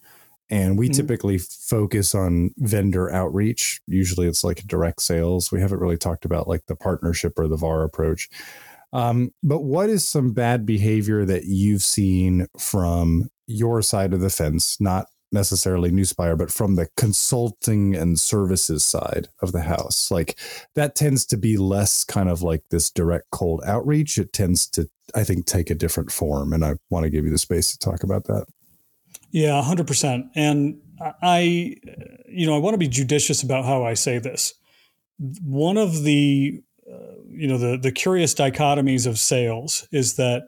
and 0.49 0.77
we 0.77 0.87
mm-hmm. 0.87 0.93
typically 0.93 1.37
focus 1.37 2.13
on 2.13 2.51
vendor 2.57 3.11
outreach. 3.11 3.81
Usually, 3.87 4.27
it's 4.27 4.43
like 4.43 4.67
direct 4.67 5.01
sales. 5.01 5.51
We 5.51 5.61
haven't 5.61 5.79
really 5.79 5.97
talked 5.97 6.25
about 6.25 6.47
like 6.47 6.65
the 6.67 6.75
partnership 6.75 7.39
or 7.39 7.47
the 7.47 7.57
VAR 7.57 7.83
approach. 7.83 8.29
Um, 8.93 9.31
but 9.41 9.63
what 9.63 9.89
is 9.89 10.05
some 10.05 10.33
bad 10.33 10.65
behavior 10.65 11.23
that 11.25 11.45
you've 11.45 11.83
seen 11.83 12.47
from 12.59 13.29
your 13.47 13.81
side 13.81 14.13
of 14.13 14.19
the 14.19 14.29
fence, 14.29 14.79
not 14.81 15.07
necessarily 15.31 15.91
Nuspire, 15.91 16.37
but 16.37 16.51
from 16.51 16.75
the 16.75 16.87
consulting 16.97 17.95
and 17.95 18.19
services 18.19 18.83
side 18.83 19.29
of 19.41 19.51
the 19.51 19.61
house. 19.61 20.11
Like 20.11 20.37
that 20.75 20.95
tends 20.95 21.25
to 21.27 21.37
be 21.37 21.57
less 21.57 22.03
kind 22.03 22.29
of 22.29 22.41
like 22.41 22.63
this 22.69 22.89
direct 22.89 23.31
cold 23.31 23.61
outreach. 23.65 24.17
It 24.17 24.33
tends 24.33 24.67
to, 24.69 24.89
I 25.15 25.23
think, 25.23 25.45
take 25.45 25.69
a 25.69 25.75
different 25.75 26.11
form. 26.11 26.53
And 26.53 26.65
I 26.65 26.75
want 26.89 27.03
to 27.03 27.09
give 27.09 27.25
you 27.25 27.31
the 27.31 27.37
space 27.37 27.71
to 27.71 27.79
talk 27.79 28.03
about 28.03 28.25
that. 28.25 28.45
Yeah, 29.31 29.61
100%. 29.61 30.29
And 30.35 30.81
I, 31.21 31.77
you 32.27 32.45
know, 32.45 32.55
I 32.55 32.59
want 32.59 32.73
to 32.73 32.79
be 32.79 32.87
judicious 32.87 33.43
about 33.43 33.65
how 33.65 33.83
I 33.83 33.93
say 33.93 34.19
this. 34.19 34.53
One 35.17 35.77
of 35.77 36.03
the, 36.03 36.61
uh, 36.91 37.15
you 37.29 37.47
know, 37.47 37.57
the, 37.57 37.77
the 37.77 37.91
curious 37.91 38.33
dichotomies 38.33 39.07
of 39.07 39.17
sales 39.17 39.87
is 39.91 40.15
that 40.15 40.43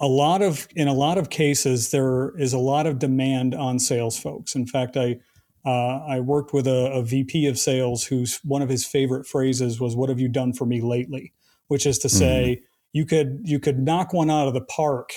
a 0.00 0.06
lot 0.06 0.42
of 0.42 0.66
in 0.74 0.88
a 0.88 0.92
lot 0.92 1.18
of 1.18 1.30
cases 1.30 1.90
there 1.90 2.36
is 2.36 2.52
a 2.52 2.58
lot 2.58 2.86
of 2.86 2.98
demand 2.98 3.54
on 3.54 3.78
sales 3.78 4.18
folks. 4.18 4.54
In 4.54 4.66
fact, 4.66 4.96
I 4.96 5.18
uh, 5.64 6.04
I 6.06 6.20
worked 6.20 6.52
with 6.52 6.66
a, 6.66 6.92
a, 6.92 7.02
VP 7.02 7.46
of 7.46 7.58
sales 7.58 8.04
whose 8.04 8.38
one 8.44 8.60
of 8.60 8.68
his 8.68 8.84
favorite 8.84 9.26
phrases 9.26 9.80
was 9.80 9.96
"What 9.96 10.08
have 10.10 10.20
you 10.20 10.28
done 10.28 10.52
for 10.52 10.66
me 10.66 10.80
lately?" 10.80 11.32
Which 11.68 11.86
is 11.86 11.98
to 12.00 12.08
say, 12.10 12.56
mm-hmm. 12.58 12.64
you 12.92 13.06
could 13.06 13.40
you 13.44 13.58
could 13.58 13.78
knock 13.78 14.12
one 14.12 14.30
out 14.30 14.46
of 14.46 14.52
the 14.52 14.60
park 14.60 15.12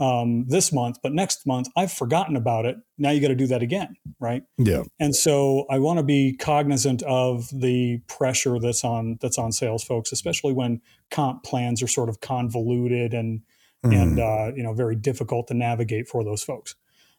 um, 0.00 0.46
this 0.48 0.72
month, 0.72 0.98
but 1.02 1.12
next 1.12 1.46
month 1.46 1.68
I've 1.76 1.92
forgotten 1.92 2.36
about 2.36 2.64
it. 2.64 2.76
Now 2.96 3.10
you 3.10 3.20
got 3.20 3.28
to 3.28 3.34
do 3.34 3.46
that 3.48 3.62
again, 3.62 3.94
right? 4.18 4.42
Yeah. 4.56 4.84
And 4.98 5.14
so 5.14 5.66
I 5.70 5.78
want 5.78 5.98
to 5.98 6.02
be 6.02 6.36
cognizant 6.36 7.02
of 7.02 7.48
the 7.52 7.98
pressure 8.08 8.58
that's 8.58 8.84
on 8.84 9.18
that's 9.20 9.38
on 9.38 9.52
sales 9.52 9.84
folks, 9.84 10.10
especially 10.10 10.54
when 10.54 10.80
comp 11.10 11.44
plans 11.44 11.82
are 11.82 11.88
sort 11.88 12.08
of 12.08 12.20
convoluted 12.20 13.12
and 13.12 13.42
mm. 13.84 13.94
and 13.94 14.18
uh, 14.18 14.52
you 14.54 14.62
know 14.62 14.72
very 14.72 14.96
difficult 14.96 15.48
to 15.48 15.54
navigate 15.54 16.08
for 16.08 16.24
those 16.24 16.42
folks. 16.42 16.74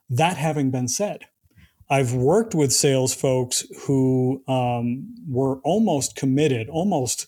That 0.09 0.37
having 0.37 0.71
been 0.71 0.87
said, 0.87 1.25
I've 1.89 2.13
worked 2.13 2.55
with 2.55 2.73
sales 2.73 3.13
folks 3.13 3.65
who 3.85 4.43
um, 4.47 5.13
were 5.27 5.59
almost 5.61 6.15
committed, 6.15 6.69
almost 6.69 7.27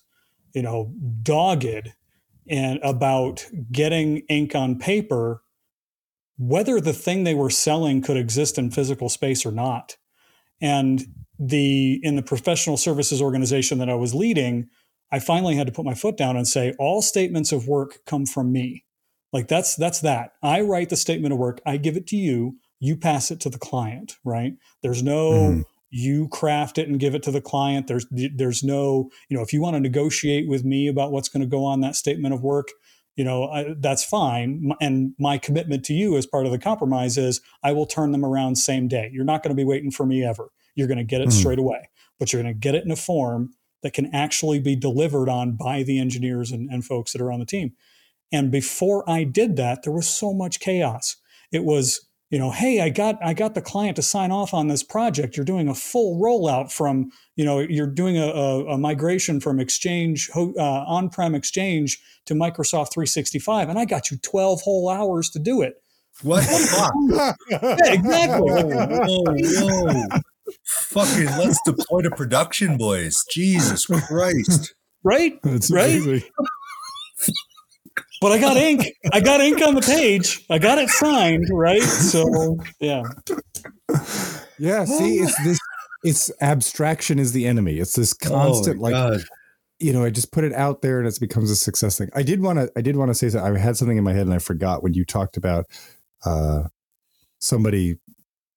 you 0.53 0.61
know 0.61 0.93
dogged, 1.21 1.93
and 2.47 2.79
about 2.83 3.45
getting 3.71 4.19
ink 4.29 4.55
on 4.55 4.79
paper, 4.79 5.41
whether 6.37 6.79
the 6.79 6.93
thing 6.93 7.23
they 7.23 7.35
were 7.35 7.49
selling 7.49 8.01
could 8.01 8.17
exist 8.17 8.57
in 8.57 8.71
physical 8.71 9.09
space 9.09 9.45
or 9.45 9.51
not. 9.51 9.97
And 10.61 11.05
the 11.37 11.99
in 12.01 12.15
the 12.15 12.23
professional 12.23 12.77
services 12.77 13.21
organization 13.21 13.77
that 13.79 13.89
I 13.89 13.95
was 13.95 14.15
leading, 14.15 14.69
I 15.11 15.19
finally 15.19 15.55
had 15.55 15.67
to 15.67 15.73
put 15.73 15.85
my 15.85 15.93
foot 15.93 16.17
down 16.17 16.37
and 16.37 16.47
say 16.47 16.73
all 16.79 17.01
statements 17.01 17.51
of 17.51 17.67
work 17.67 17.99
come 18.05 18.25
from 18.25 18.51
me. 18.51 18.84
Like 19.35 19.49
that's 19.49 19.75
that's 19.75 19.99
that. 19.99 20.31
I 20.41 20.61
write 20.61 20.87
the 20.87 20.95
statement 20.95 21.33
of 21.33 21.37
work, 21.37 21.59
I 21.65 21.75
give 21.75 21.97
it 21.97 22.07
to 22.07 22.15
you, 22.15 22.55
you 22.79 22.95
pass 22.95 23.31
it 23.31 23.41
to 23.41 23.49
the 23.49 23.59
client, 23.59 24.15
right? 24.23 24.53
There's 24.81 25.03
no 25.03 25.31
mm. 25.31 25.63
you 25.89 26.29
craft 26.29 26.77
it 26.77 26.87
and 26.87 27.01
give 27.01 27.15
it 27.15 27.23
to 27.23 27.31
the 27.31 27.41
client. 27.41 27.87
There's 27.87 28.07
there's 28.09 28.63
no, 28.63 29.09
you 29.27 29.35
know, 29.35 29.43
if 29.43 29.51
you 29.51 29.59
want 29.59 29.75
to 29.75 29.81
negotiate 29.81 30.47
with 30.47 30.63
me 30.63 30.87
about 30.87 31.11
what's 31.11 31.27
going 31.27 31.41
to 31.41 31.47
go 31.47 31.65
on 31.65 31.81
that 31.81 31.97
statement 31.97 32.33
of 32.33 32.43
work, 32.43 32.69
you 33.17 33.25
know, 33.25 33.49
I, 33.49 33.75
that's 33.77 34.05
fine. 34.05 34.71
And 34.79 35.15
my 35.19 35.37
commitment 35.37 35.83
to 35.85 35.93
you 35.93 36.15
as 36.15 36.25
part 36.25 36.45
of 36.45 36.53
the 36.53 36.57
compromise 36.57 37.17
is 37.17 37.41
I 37.61 37.73
will 37.73 37.87
turn 37.87 38.13
them 38.13 38.23
around 38.23 38.55
same 38.55 38.87
day. 38.87 39.09
You're 39.11 39.25
not 39.25 39.43
going 39.43 39.53
to 39.53 39.61
be 39.61 39.65
waiting 39.65 39.91
for 39.91 40.05
me 40.05 40.23
ever. 40.23 40.47
You're 40.75 40.87
going 40.87 40.97
to 40.97 41.03
get 41.03 41.19
it 41.19 41.27
mm. 41.27 41.33
straight 41.33 41.59
away, 41.59 41.89
but 42.19 42.31
you're 42.31 42.41
going 42.41 42.53
to 42.53 42.57
get 42.57 42.75
it 42.75 42.85
in 42.85 42.91
a 42.91 42.95
form 42.95 43.49
that 43.83 43.91
can 43.91 44.15
actually 44.15 44.59
be 44.59 44.77
delivered 44.77 45.27
on 45.27 45.57
by 45.57 45.83
the 45.83 45.99
engineers 45.99 46.51
and, 46.51 46.69
and 46.69 46.85
folks 46.85 47.11
that 47.11 47.21
are 47.21 47.33
on 47.33 47.41
the 47.41 47.45
team. 47.45 47.73
And 48.35 48.51
before 48.51 49.09
I 49.09 49.23
did 49.23 49.55
that, 49.55 49.83
there 49.83 49.93
was 49.93 50.09
so 50.09 50.33
much 50.33 50.59
chaos. 50.59 51.15
It 51.53 51.63
was, 51.63 52.05
you 52.29 52.37
know, 52.37 52.51
hey, 52.51 52.81
I 52.81 52.89
got 52.89 53.17
I 53.23 53.33
got 53.33 53.55
the 53.55 53.61
client 53.61 53.95
to 53.95 54.01
sign 54.01 54.29
off 54.29 54.53
on 54.53 54.67
this 54.67 54.83
project. 54.83 55.37
You're 55.37 55.45
doing 55.45 55.69
a 55.69 55.73
full 55.73 56.21
rollout 56.21 56.69
from, 56.69 57.11
you 57.37 57.45
know, 57.45 57.59
you're 57.59 57.87
doing 57.87 58.17
a, 58.17 58.25
a, 58.25 58.65
a 58.73 58.77
migration 58.77 59.39
from 59.39 59.61
Exchange 59.61 60.29
uh, 60.35 60.51
on-prem 60.59 61.33
Exchange 61.33 61.97
to 62.25 62.33
Microsoft 62.33 62.91
365, 62.93 63.69
and 63.69 63.79
I 63.79 63.85
got 63.85 64.11
you 64.11 64.17
12 64.17 64.61
whole 64.61 64.89
hours 64.89 65.29
to 65.29 65.39
do 65.39 65.61
it. 65.61 65.75
What 66.21 66.41
the 66.41 66.57
fuck? 66.67 67.35
yeah, 67.49 67.93
exactly. 67.93 68.51
whoa, 68.51 69.23
whoa. 69.23 70.19
Fucking 70.65 71.25
let's 71.25 71.59
deploy 71.65 72.01
to 72.01 72.11
production, 72.11 72.75
boys. 72.75 73.23
Jesus 73.31 73.85
Christ. 73.85 74.75
Right? 75.03 75.39
That's 75.43 75.71
right? 75.71 76.01
Amazing. 76.01 76.23
But 78.21 78.31
I 78.31 78.39
got 78.39 78.57
ink. 78.57 78.85
I 79.11 79.19
got 79.19 79.41
ink 79.41 79.61
on 79.61 79.75
the 79.75 79.81
page. 79.81 80.43
I 80.49 80.57
got 80.57 80.77
it 80.77 80.89
signed, 80.89 81.47
right? 81.51 81.81
So 81.81 82.57
yeah. 82.79 83.03
Yeah, 84.57 84.85
see, 84.85 85.17
it's 85.17 85.37
this 85.43 85.59
it's 86.03 86.31
abstraction 86.41 87.19
is 87.19 87.31
the 87.33 87.45
enemy. 87.45 87.79
It's 87.79 87.95
this 87.95 88.15
oh 88.25 88.29
constant 88.29 88.79
oh 88.79 88.83
like 88.83 88.93
God. 88.93 89.21
you 89.79 89.91
know, 89.91 90.03
I 90.03 90.09
just 90.09 90.31
put 90.31 90.43
it 90.43 90.53
out 90.53 90.81
there 90.81 90.99
and 90.99 91.07
it 91.07 91.19
becomes 91.19 91.49
a 91.51 91.55
success 91.55 91.97
thing. 91.97 92.09
I 92.13 92.23
did 92.23 92.41
want 92.41 92.59
to 92.59 92.71
I 92.75 92.81
did 92.81 92.95
want 92.95 93.09
to 93.09 93.15
say 93.15 93.29
that 93.29 93.43
I 93.43 93.57
had 93.57 93.77
something 93.77 93.97
in 93.97 94.03
my 94.03 94.13
head 94.13 94.25
and 94.25 94.33
I 94.33 94.39
forgot 94.39 94.83
when 94.83 94.93
you 94.93 95.05
talked 95.05 95.37
about 95.37 95.65
uh 96.25 96.63
somebody 97.39 97.97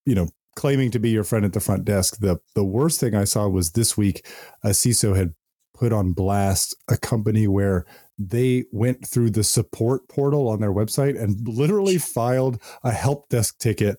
you 0.07 0.15
know 0.15 0.29
claiming 0.57 0.91
to 0.91 0.99
be 0.99 1.11
your 1.11 1.25
friend 1.25 1.45
at 1.45 1.53
the 1.53 1.61
front 1.61 1.85
desk. 1.85 2.19
The 2.21 2.39
the 2.55 2.65
worst 2.65 3.01
thing 3.01 3.15
I 3.15 3.25
saw 3.25 3.49
was 3.49 3.73
this 3.73 3.97
week 3.97 4.27
a 4.63 4.71
CISO 4.71 5.17
had 5.17 5.35
put 5.75 5.93
on 5.93 6.13
blast 6.13 6.77
a 6.91 6.97
company 6.97 7.47
where 7.47 7.87
they 8.19 8.65
went 8.73 9.07
through 9.07 9.31
the 9.31 9.45
support 9.45 10.09
portal 10.09 10.49
on 10.49 10.61
their 10.61 10.73
website 10.73 11.21
and 11.21 11.47
literally 11.47 11.99
filed 11.99 12.61
a 12.83 12.91
help 12.91 13.29
desk 13.29 13.59
ticket 13.59 13.99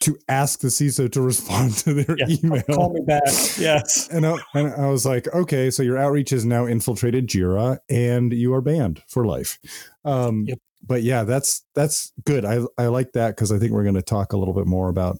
to 0.00 0.18
ask 0.28 0.60
the 0.60 0.68
CISO 0.68 1.10
to 1.10 1.22
respond 1.22 1.74
to 1.78 1.94
their 1.94 2.16
yeah, 2.18 2.36
email. 2.44 2.62
Call 2.64 2.92
me 2.92 3.00
back. 3.06 3.22
Yes. 3.58 4.08
And 4.10 4.26
I, 4.26 4.36
and 4.54 4.74
I 4.74 4.88
was 4.88 5.06
like, 5.06 5.26
okay, 5.32 5.70
so 5.70 5.82
your 5.82 5.96
outreach 5.96 6.30
has 6.30 6.44
now 6.44 6.66
infiltrated 6.66 7.28
Jira 7.28 7.78
and 7.88 8.32
you 8.32 8.52
are 8.52 8.60
banned 8.60 9.02
for 9.06 9.24
life. 9.24 9.58
Um, 10.04 10.44
yep. 10.46 10.58
But 10.86 11.02
yeah, 11.02 11.24
that's 11.24 11.64
that's 11.74 12.12
good. 12.24 12.44
I 12.44 12.60
I 12.78 12.86
like 12.86 13.12
that 13.12 13.30
because 13.30 13.50
I 13.50 13.58
think 13.58 13.72
we're 13.72 13.82
going 13.82 13.96
to 13.96 14.02
talk 14.02 14.32
a 14.32 14.36
little 14.36 14.54
bit 14.54 14.66
more 14.66 14.88
about 14.88 15.18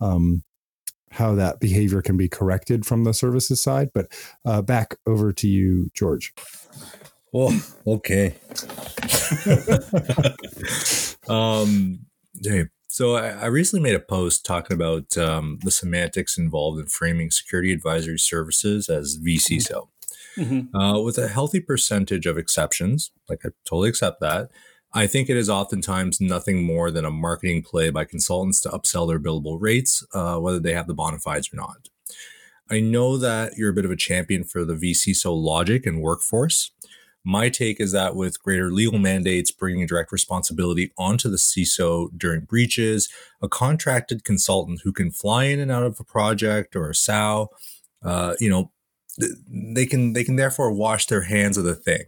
um, 0.00 0.42
how 1.10 1.34
that 1.34 1.60
behavior 1.60 2.00
can 2.00 2.16
be 2.16 2.28
corrected 2.28 2.86
from 2.86 3.04
the 3.04 3.12
services 3.12 3.60
side. 3.60 3.90
But 3.92 4.06
uh, 4.46 4.62
back 4.62 4.96
over 5.06 5.32
to 5.32 5.48
you, 5.48 5.90
George. 5.92 6.32
Well, 7.32 7.58
okay. 7.86 8.34
um, 11.28 12.00
hey, 12.42 12.66
so 12.88 13.16
I, 13.16 13.28
I, 13.28 13.46
recently 13.46 13.82
made 13.82 13.94
a 13.94 14.00
post 14.00 14.44
talking 14.44 14.74
about 14.74 15.16
um, 15.16 15.58
the 15.62 15.70
semantics 15.70 16.36
involved 16.36 16.78
in 16.78 16.86
framing 16.86 17.30
security 17.30 17.72
advisory 17.72 18.18
services 18.18 18.90
as 18.90 19.18
vCISO. 19.18 19.88
Mm-hmm. 20.36 20.76
Uh, 20.76 21.00
with 21.00 21.16
a 21.16 21.28
healthy 21.28 21.60
percentage 21.60 22.26
of 22.26 22.36
exceptions, 22.36 23.10
like 23.28 23.40
I 23.44 23.50
totally 23.64 23.88
accept 23.88 24.20
that, 24.20 24.50
I 24.94 25.06
think 25.06 25.30
it 25.30 25.38
is 25.38 25.48
oftentimes 25.48 26.20
nothing 26.20 26.64
more 26.64 26.90
than 26.90 27.06
a 27.06 27.10
marketing 27.10 27.62
play 27.62 27.88
by 27.88 28.04
consultants 28.04 28.60
to 28.62 28.68
upsell 28.68 29.08
their 29.08 29.18
billable 29.18 29.56
rates, 29.58 30.06
uh, 30.12 30.36
whether 30.36 30.60
they 30.60 30.74
have 30.74 30.86
the 30.86 30.94
bona 30.94 31.18
fides 31.18 31.48
or 31.52 31.56
not. 31.56 31.88
I 32.70 32.80
know 32.80 33.16
that 33.16 33.54
you're 33.56 33.70
a 33.70 33.74
bit 33.74 33.84
of 33.84 33.90
a 33.90 33.96
champion 33.96 34.44
for 34.44 34.64
the 34.64 34.74
vCISO 34.74 35.34
logic 35.34 35.86
and 35.86 36.02
workforce. 36.02 36.70
My 37.24 37.48
take 37.48 37.80
is 37.80 37.92
that 37.92 38.16
with 38.16 38.42
greater 38.42 38.70
legal 38.70 38.98
mandates 38.98 39.50
bringing 39.50 39.86
direct 39.86 40.10
responsibility 40.10 40.92
onto 40.98 41.28
the 41.28 41.36
CISO 41.36 42.08
during 42.16 42.40
breaches, 42.40 43.08
a 43.40 43.48
contracted 43.48 44.24
consultant 44.24 44.80
who 44.82 44.92
can 44.92 45.10
fly 45.12 45.44
in 45.44 45.60
and 45.60 45.70
out 45.70 45.84
of 45.84 46.00
a 46.00 46.04
project 46.04 46.74
or 46.74 46.90
a 46.90 46.94
SOW, 46.94 47.48
uh, 48.04 48.34
you 48.40 48.50
know, 48.50 48.72
they 49.48 49.86
can 49.86 50.14
they 50.14 50.24
can 50.24 50.36
therefore 50.36 50.72
wash 50.72 51.06
their 51.06 51.22
hands 51.22 51.56
of 51.56 51.64
the 51.64 51.74
thing. 51.74 52.04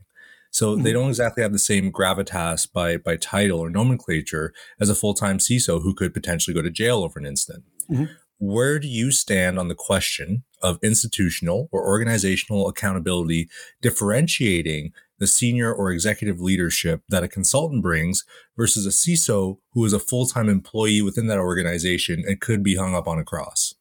So 0.50 0.74
mm-hmm. 0.74 0.84
they 0.84 0.92
don't 0.92 1.08
exactly 1.08 1.42
have 1.42 1.52
the 1.52 1.58
same 1.58 1.92
gravitas 1.92 2.70
by 2.72 2.96
by 2.96 3.16
title 3.16 3.60
or 3.60 3.70
nomenclature 3.70 4.52
as 4.80 4.88
a 4.88 4.94
full 4.94 5.14
time 5.14 5.38
CISO 5.38 5.82
who 5.82 5.94
could 5.94 6.14
potentially 6.14 6.54
go 6.54 6.62
to 6.62 6.70
jail 6.70 7.02
over 7.02 7.18
an 7.18 7.26
incident. 7.26 7.64
Mm-hmm. 7.90 8.04
Where 8.38 8.78
do 8.78 8.88
you 8.88 9.10
stand 9.10 9.58
on 9.58 9.68
the 9.68 9.74
question 9.74 10.44
of 10.62 10.78
institutional 10.82 11.68
or 11.70 11.86
organizational 11.86 12.68
accountability 12.68 13.48
differentiating 13.80 14.92
the 15.18 15.26
senior 15.26 15.72
or 15.72 15.90
executive 15.90 16.40
leadership 16.40 17.02
that 17.08 17.22
a 17.22 17.28
consultant 17.28 17.82
brings 17.82 18.24
versus 18.56 18.86
a 18.86 18.90
CISO 18.90 19.58
who 19.72 19.84
is 19.84 19.92
a 19.92 19.98
full 19.98 20.26
time 20.26 20.48
employee 20.48 21.02
within 21.02 21.28
that 21.28 21.38
organization 21.38 22.24
and 22.26 22.40
could 22.40 22.62
be 22.62 22.76
hung 22.76 22.94
up 22.94 23.06
on 23.06 23.18
a 23.18 23.24
cross? 23.24 23.74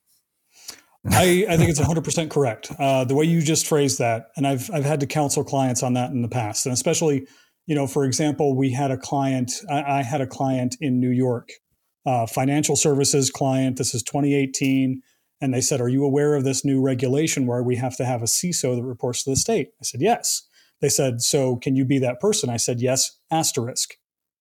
I, 1.09 1.45
I 1.49 1.57
think 1.57 1.69
it's 1.69 1.81
100% 1.81 2.29
correct. 2.29 2.71
Uh, 2.79 3.03
the 3.03 3.15
way 3.15 3.25
you 3.25 3.41
just 3.41 3.67
phrased 3.67 3.99
that, 3.99 4.27
and 4.37 4.47
I've, 4.47 4.69
I've 4.71 4.85
had 4.85 5.01
to 5.01 5.05
counsel 5.05 5.43
clients 5.43 5.83
on 5.83 5.93
that 5.95 6.11
in 6.11 6.21
the 6.21 6.29
past. 6.29 6.65
And 6.65 6.71
especially, 6.71 7.27
you 7.65 7.75
know, 7.75 7.87
for 7.87 8.05
example, 8.05 8.55
we 8.55 8.71
had 8.71 8.89
a 8.89 8.97
client, 8.97 9.51
I, 9.69 9.99
I 9.99 10.03
had 10.03 10.21
a 10.21 10.27
client 10.27 10.77
in 10.79 11.01
New 11.01 11.09
York, 11.09 11.49
uh, 12.05 12.25
financial 12.25 12.75
services 12.75 13.29
client. 13.29 13.77
This 13.77 13.93
is 13.93 14.03
2018. 14.03 15.01
And 15.41 15.53
they 15.53 15.61
said, 15.61 15.81
Are 15.81 15.89
you 15.89 16.05
aware 16.05 16.35
of 16.35 16.43
this 16.43 16.63
new 16.63 16.81
regulation 16.81 17.45
where 17.45 17.63
we 17.63 17.75
have 17.75 17.97
to 17.97 18.05
have 18.05 18.21
a 18.21 18.25
CISO 18.25 18.75
that 18.75 18.83
reports 18.83 19.23
to 19.23 19.29
the 19.29 19.35
state? 19.35 19.69
I 19.81 19.83
said, 19.83 20.01
Yes. 20.01 20.43
They 20.81 20.89
said, 20.89 21.21
So 21.21 21.57
can 21.57 21.75
you 21.75 21.85
be 21.85 21.99
that 21.99 22.19
person? 22.19 22.49
I 22.49 22.57
said, 22.57 22.81
Yes, 22.81 23.17
asterisk, 23.31 23.95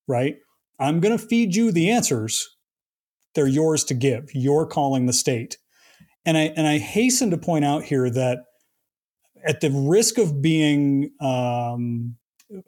right? 0.06 0.36
I'm 0.78 1.00
going 1.00 1.16
to 1.16 1.24
feed 1.24 1.54
you 1.54 1.70
the 1.70 1.90
answers. 1.90 2.56
They're 3.34 3.46
yours 3.46 3.84
to 3.84 3.94
give. 3.94 4.30
You're 4.34 4.66
calling 4.66 5.06
the 5.06 5.12
state. 5.12 5.58
And 6.24 6.36
I 6.36 6.52
and 6.56 6.66
I 6.66 6.78
hasten 6.78 7.30
to 7.30 7.38
point 7.38 7.64
out 7.64 7.82
here 7.84 8.10
that 8.10 8.44
at 9.44 9.60
the 9.60 9.70
risk 9.70 10.18
of 10.18 10.40
being 10.40 11.10
um, 11.20 12.16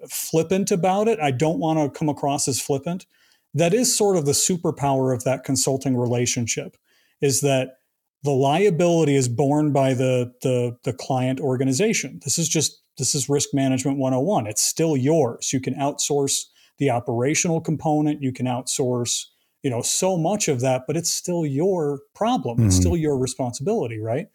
flippant 0.09 0.71
about 0.71 1.09
it, 1.09 1.21
I 1.21 1.31
don't 1.31 1.59
want 1.59 1.79
to 1.79 1.97
come 1.97 2.09
across 2.09 2.49
as 2.49 2.61
flippant. 2.61 3.07
That 3.55 3.73
is 3.73 3.97
sort 3.97 4.17
of 4.17 4.27
the 4.27 4.33
superpower 4.33 5.15
of 5.15 5.25
that 5.25 5.45
consulting 5.45 5.97
relationship, 5.97 6.77
is 7.21 7.41
that 7.43 7.77
the 8.23 8.33
liability 8.33 9.15
is 9.15 9.29
borne 9.29 9.73
by 9.73 9.95
the, 9.95 10.33
the 10.43 10.77
the 10.85 10.93
client 10.93 11.41
organization. 11.41 12.21
This 12.25 12.39
is 12.39 12.49
just 12.49 12.83
this 12.99 13.15
is 13.15 13.29
risk 13.29 13.51
management 13.53 13.99
101. 13.99 14.47
It's 14.47 14.63
still 14.63 14.97
yours. 14.97 15.53
You 15.53 15.61
can 15.61 15.75
outsource 15.75 16.45
the 16.79 16.91
operational 16.91 17.61
component. 17.61 18.23
You 18.23 18.33
can 18.33 18.47
outsource 18.47 19.27
you 19.65 19.71
know 19.71 19.83
so 19.83 20.17
much 20.17 20.47
of 20.47 20.61
that 20.61 20.83
but 20.87 20.97
it's 20.97 21.11
still 21.11 21.45
your 21.45 22.01
problem 22.15 22.59
mm-hmm. 22.59 22.67
it's 22.67 22.77
still 22.77 22.97
your 22.97 23.19
responsibility 23.19 23.99
right 23.99 24.29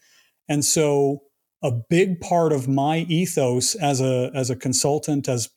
and 0.49 0.65
so 0.65 1.21
a 1.61 1.71
big 1.71 2.19
part 2.19 2.51
of 2.51 2.67
my 2.67 2.99
ethos 3.07 3.75
as 3.75 4.01
a 4.01 4.31
as 4.35 4.49
a 4.49 4.55
consultant 4.55 5.29
as 5.29 5.49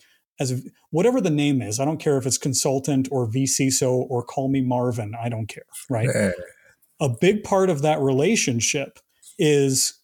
as 0.42 0.52
a, 0.52 0.58
whatever 0.90 1.20
the 1.20 1.30
name 1.30 1.62
is 1.62 1.80
i 1.80 1.84
don't 1.84 2.00
care 2.00 2.18
if 2.18 2.26
it's 2.26 2.38
consultant 2.38 3.08
or 3.10 3.28
vciso 3.28 4.06
or 4.10 4.22
call 4.22 4.48
me 4.48 4.60
marvin 4.60 5.14
i 5.22 5.28
don't 5.28 5.46
care 5.46 5.64
right 5.88 6.08
a 7.00 7.08
big 7.08 7.42
part 7.42 7.68
of 7.68 7.82
that 7.82 8.00
relationship 8.00 8.98
is 9.38 9.98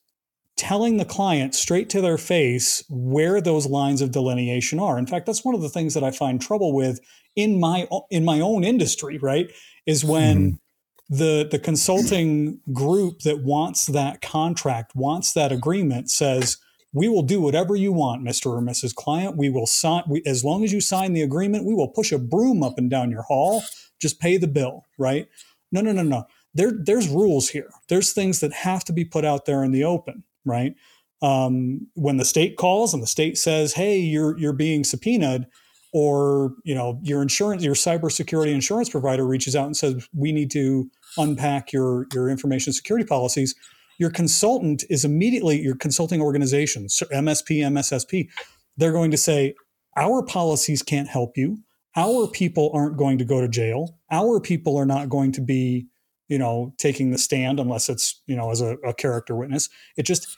telling 0.59 0.97
the 0.97 1.05
client 1.05 1.55
straight 1.55 1.89
to 1.89 2.01
their 2.01 2.19
face 2.19 2.85
where 2.91 3.41
those 3.41 3.67
lines 3.67 4.03
of 4.03 4.11
delineation 4.11 4.81
are. 4.81 4.99
In 4.99 5.07
fact, 5.07 5.25
that's 5.25 5.45
one 5.45 5.55
of 5.55 5.63
the 5.63 5.69
things 5.69 5.95
that 5.95 6.03
I 6.03 6.11
find 6.11 6.43
trouble 6.43 6.75
with 6.75 7.01
in 7.37 7.61
my 7.61 7.87
in 8.11 8.25
my 8.25 8.41
own 8.41 8.65
industry, 8.65 9.17
right? 9.19 9.51
Is 9.87 10.05
when 10.05 10.37
mm-hmm. 10.37 11.17
the 11.17 11.49
the 11.49 11.61
consulting 11.61 12.59
group 12.73 13.21
that 13.21 13.45
wants 13.45 13.87
that 13.87 14.21
contract, 14.21 14.97
wants 14.97 15.33
that 15.35 15.53
agreement 15.53 16.11
says, 16.11 16.59
"We 16.93 17.09
will 17.09 17.23
do 17.23 17.41
whatever 17.41 17.77
you 17.77 17.93
want, 17.93 18.23
Mr. 18.23 18.47
or 18.47 18.63
Mrs. 18.63 18.95
Client. 18.95 19.37
We 19.37 19.51
will 19.51 19.67
sign 19.67 20.05
we, 20.09 20.23
as 20.27 20.45
long 20.45 20.65
as 20.65 20.73
you 20.73 20.81
sign 20.81 21.13
the 21.13 21.23
agreement, 21.23 21.65
we 21.65 21.75
will 21.75 21.89
push 21.89 22.13
a 22.13 22.19
broom 22.19 22.63
up 22.63 22.79
and 22.79 22.91
down 22.91 23.11
your 23.11 23.23
hall. 23.23 23.63
Just 24.01 24.21
pay 24.21 24.37
the 24.37 24.49
bill, 24.49 24.85
right?" 24.99 25.29
No, 25.71 25.81
no, 25.81 25.93
no, 25.93 26.03
no. 26.03 26.25
There, 26.55 26.73
there's 26.73 27.09
rules 27.09 27.51
here. 27.51 27.71
There's 27.89 28.13
things 28.13 28.41
that 28.41 28.53
have 28.53 28.83
to 28.85 28.93
be 28.93 29.05
put 29.05 29.25
out 29.25 29.45
there 29.45 29.63
in 29.63 29.71
the 29.71 29.85
open 29.85 30.25
right? 30.49 30.75
Um, 31.23 31.87
when 31.95 32.17
the 32.17 32.25
state 32.25 32.57
calls 32.57 32.95
and 32.95 33.03
the 33.03 33.07
state 33.07 33.39
says, 33.39 33.75
"Hey, 33.75 33.99
you're 33.99 34.39
you're 34.39 34.53
being 34.53 34.85
subpoenaed," 34.85 35.47
or 35.93 36.55
you 36.65 36.75
know 36.75 36.99
your 37.03 37.23
insurance, 37.23 37.63
your 37.63 37.75
cybersecurity 37.75 38.53
insurance 38.53 38.89
provider 38.89 39.27
reaches 39.27 39.55
out 39.55 39.67
and 39.67 39.77
says, 39.77 40.09
"We 40.15 40.33
need 40.33 40.51
to 40.53 40.91
unpack 41.17 41.73
your 41.73 42.07
your 42.15 42.29
information 42.31 42.73
security 42.73 43.07
policies." 43.07 43.55
Your 43.99 44.11
consultant 44.11 44.85
is 44.89 45.05
immediately 45.05 45.61
your 45.61 45.77
consulting 45.77 46.21
organization, 46.21 46.87
MSP, 46.87 47.59
MSSP. 47.59 48.29
They're 48.77 48.93
going 48.93 49.11
to 49.11 49.17
say, 49.17 49.55
"Our 49.97 50.23
policies 50.23 50.83
can't 50.83 51.09
help 51.09 51.37
you. 51.37 51.59
Our 51.97 52.29
people 52.29 52.71
aren't 52.73 52.97
going 52.97 53.19
to 53.19 53.25
go 53.25 53.41
to 53.41 53.49
jail. 53.49 53.99
Our 54.11 54.41
people 54.41 54.77
are 54.77 54.87
not 54.87 55.09
going 55.09 55.33
to 55.33 55.41
be." 55.41 55.89
you 56.29 56.39
know, 56.39 56.75
taking 56.77 57.11
the 57.11 57.19
stand 57.19 57.59
unless 57.59 57.89
it's, 57.89 58.23
you 58.27 58.37
know, 58.37 58.51
as 58.51 58.61
a, 58.61 58.77
a 58.85 58.95
character 58.95 59.35
witness. 59.35 59.69
It 59.97 60.03
just, 60.03 60.29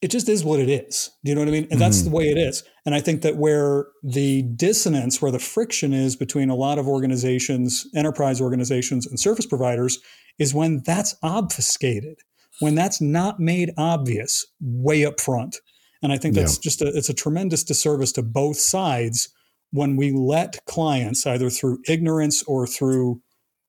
it 0.00 0.10
just 0.10 0.28
is 0.28 0.44
what 0.44 0.60
it 0.60 0.70
is. 0.70 1.10
Do 1.24 1.30
you 1.30 1.34
know 1.34 1.42
what 1.42 1.48
I 1.48 1.52
mean? 1.52 1.68
And 1.70 1.80
that's 1.80 1.98
mm-hmm. 1.98 2.10
the 2.10 2.16
way 2.16 2.30
it 2.30 2.38
is. 2.38 2.62
And 2.86 2.94
I 2.94 3.00
think 3.00 3.22
that 3.22 3.36
where 3.36 3.86
the 4.02 4.42
dissonance, 4.42 5.20
where 5.20 5.32
the 5.32 5.38
friction 5.38 5.92
is 5.92 6.16
between 6.16 6.48
a 6.48 6.54
lot 6.54 6.78
of 6.78 6.88
organizations, 6.88 7.86
enterprise 7.94 8.40
organizations, 8.40 9.06
and 9.06 9.18
service 9.18 9.44
providers 9.44 9.98
is 10.38 10.54
when 10.54 10.82
that's 10.86 11.16
obfuscated, 11.22 12.18
when 12.60 12.74
that's 12.74 13.00
not 13.00 13.40
made 13.40 13.72
obvious 13.76 14.46
way 14.60 15.04
up 15.04 15.20
front. 15.20 15.56
And 16.02 16.12
I 16.12 16.16
think 16.16 16.34
that's 16.34 16.56
yeah. 16.56 16.62
just 16.62 16.82
a, 16.82 16.86
it's 16.96 17.08
a 17.08 17.14
tremendous 17.14 17.64
disservice 17.64 18.12
to 18.12 18.22
both 18.22 18.56
sides 18.56 19.28
when 19.72 19.96
we 19.96 20.12
let 20.12 20.64
clients, 20.66 21.26
either 21.26 21.50
through 21.50 21.78
ignorance 21.88 22.42
or 22.44 22.66
through 22.66 23.20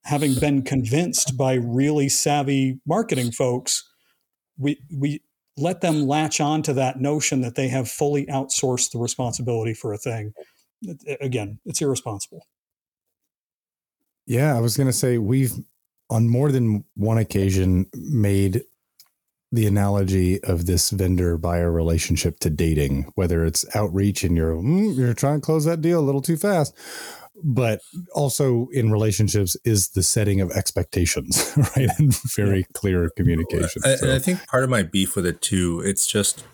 having 0.03 0.33
been 0.36 0.63
convinced 0.63 1.38
by 1.38 1.53
really 1.53 2.10
savvy 2.10 2.79
marketing 2.86 3.31
folks, 3.31 3.88
we 4.57 4.79
we 4.91 5.21
let 5.57 5.81
them 5.81 6.07
latch 6.07 6.41
on 6.41 6.62
to 6.63 6.74
that 6.74 7.00
notion 7.00 7.41
that 7.41 7.55
they 7.55 7.67
have 7.67 7.89
fully 7.89 8.25
outsourced 8.27 8.91
the 8.91 8.98
responsibility 8.98 9.74
for 9.74 9.93
a 9.93 9.98
thing. 9.98 10.33
Again, 11.19 11.60
it's 11.65 11.81
irresponsible. 11.81 12.48
Yeah, 14.25 14.55
I 14.55 14.60
was 14.60 14.77
going 14.77 14.88
to 14.88 14.93
say 14.93 15.17
we've 15.17 15.53
on 16.10 16.27
more 16.27 16.51
than 16.51 16.83
one 16.95 17.17
occasion 17.17 17.86
made 17.93 18.62
the 19.51 19.67
analogy 19.67 20.41
of 20.43 20.65
this 20.65 20.91
vendor 20.91 21.38
buyer 21.38 21.72
relationship 21.72 22.39
to 22.39 22.50
dating, 22.50 23.12
whether 23.15 23.46
it's 23.46 23.65
outreach 23.75 24.24
and 24.24 24.38
you're 24.38 24.55
mm, 24.55 24.96
you're 24.96 25.13
trying 25.13 25.41
to 25.41 25.46
close 25.46 25.65
that 25.65 25.81
deal 25.81 26.00
a 26.00 26.01
little 26.01 26.22
too 26.22 26.38
fast, 26.38 26.74
but 27.43 27.81
also 28.13 28.67
in 28.72 28.91
relationships 28.91 29.58
is 29.65 29.89
the 29.89 30.03
setting 30.03 30.39
of 30.41 30.51
expectations, 30.51 31.53
right? 31.58 31.89
And 31.98 32.15
very 32.36 32.65
clear 32.74 33.10
communication. 33.17 33.81
I, 33.84 33.96
so. 33.96 34.15
I 34.15 34.20
think 34.20 34.46
part 34.48 34.63
of 34.63 34.70
my 34.70 34.84
beef 34.84 35.15
with 35.15 35.25
it 35.25 35.41
too, 35.41 35.81
it's 35.84 36.08
just 36.08 36.46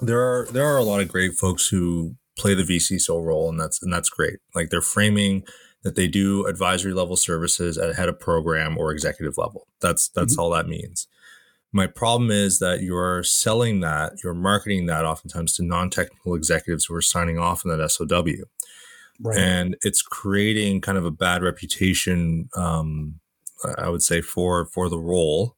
there 0.00 0.20
are 0.20 0.46
there 0.50 0.66
are 0.66 0.76
a 0.76 0.84
lot 0.84 1.00
of 1.00 1.08
great 1.08 1.34
folks 1.34 1.68
who 1.68 2.16
play 2.36 2.54
the 2.54 2.62
vCISO 2.62 3.24
role, 3.24 3.48
and 3.48 3.60
that's 3.60 3.82
and 3.82 3.92
that's 3.92 4.08
great. 4.08 4.38
Like 4.54 4.70
they're 4.70 4.80
framing 4.80 5.44
that 5.82 5.96
they 5.96 6.06
do 6.06 6.46
advisory 6.46 6.92
level 6.92 7.16
services 7.16 7.76
at 7.76 7.94
head 7.96 8.08
of 8.08 8.18
program 8.18 8.78
or 8.78 8.92
executive 8.92 9.38
level. 9.38 9.66
That's 9.80 10.08
that's 10.08 10.34
mm-hmm. 10.34 10.40
all 10.40 10.50
that 10.50 10.66
means. 10.66 11.06
My 11.72 11.86
problem 11.86 12.30
is 12.30 12.58
that 12.58 12.82
you're 12.82 13.22
selling 13.22 13.80
that, 13.80 14.22
you're 14.22 14.34
marketing 14.34 14.86
that 14.86 15.06
oftentimes 15.06 15.56
to 15.56 15.62
non-technical 15.62 16.34
executives 16.34 16.84
who 16.84 16.94
are 16.94 17.02
signing 17.02 17.38
off 17.38 17.64
on 17.64 17.76
that 17.76 17.90
SOW. 17.90 18.44
Right. 19.20 19.38
And 19.38 19.76
it's 19.82 20.02
creating 20.02 20.80
kind 20.82 20.98
of 20.98 21.06
a 21.06 21.10
bad 21.10 21.42
reputation, 21.42 22.48
um, 22.56 23.20
I 23.78 23.88
would 23.88 24.02
say, 24.02 24.20
for 24.20 24.66
for 24.66 24.88
the 24.88 24.98
role. 24.98 25.56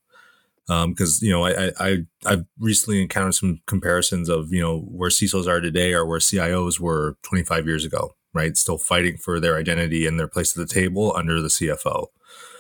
Because 0.67 1.23
um, 1.23 1.27
you 1.27 1.31
know, 1.31 1.45
I, 1.45 1.73
I 1.79 1.99
I've 2.27 2.45
recently 2.59 3.01
encountered 3.01 3.35
some 3.35 3.61
comparisons 3.67 4.29
of 4.29 4.53
you 4.53 4.61
know 4.61 4.81
where 4.81 5.11
CISOs 5.11 5.47
are 5.47 5.61
today 5.61 5.95
or 5.95 6.05
where 6.05 6.21
CIOs 6.21 6.79
were 6.79 7.17
25 7.23 7.67
years 7.67 7.85
ago, 7.85 8.15
right? 8.35 8.57
Still 8.57 8.79
fighting 8.79 9.17
for 9.17 9.41
their 9.41 9.57
identity 9.57 10.07
and 10.07 10.19
their 10.19 10.29
place 10.29 10.57
at 10.57 10.67
the 10.67 10.73
table 10.73 11.15
under 11.17 11.41
the 11.41 11.49
CFO. 11.49 12.09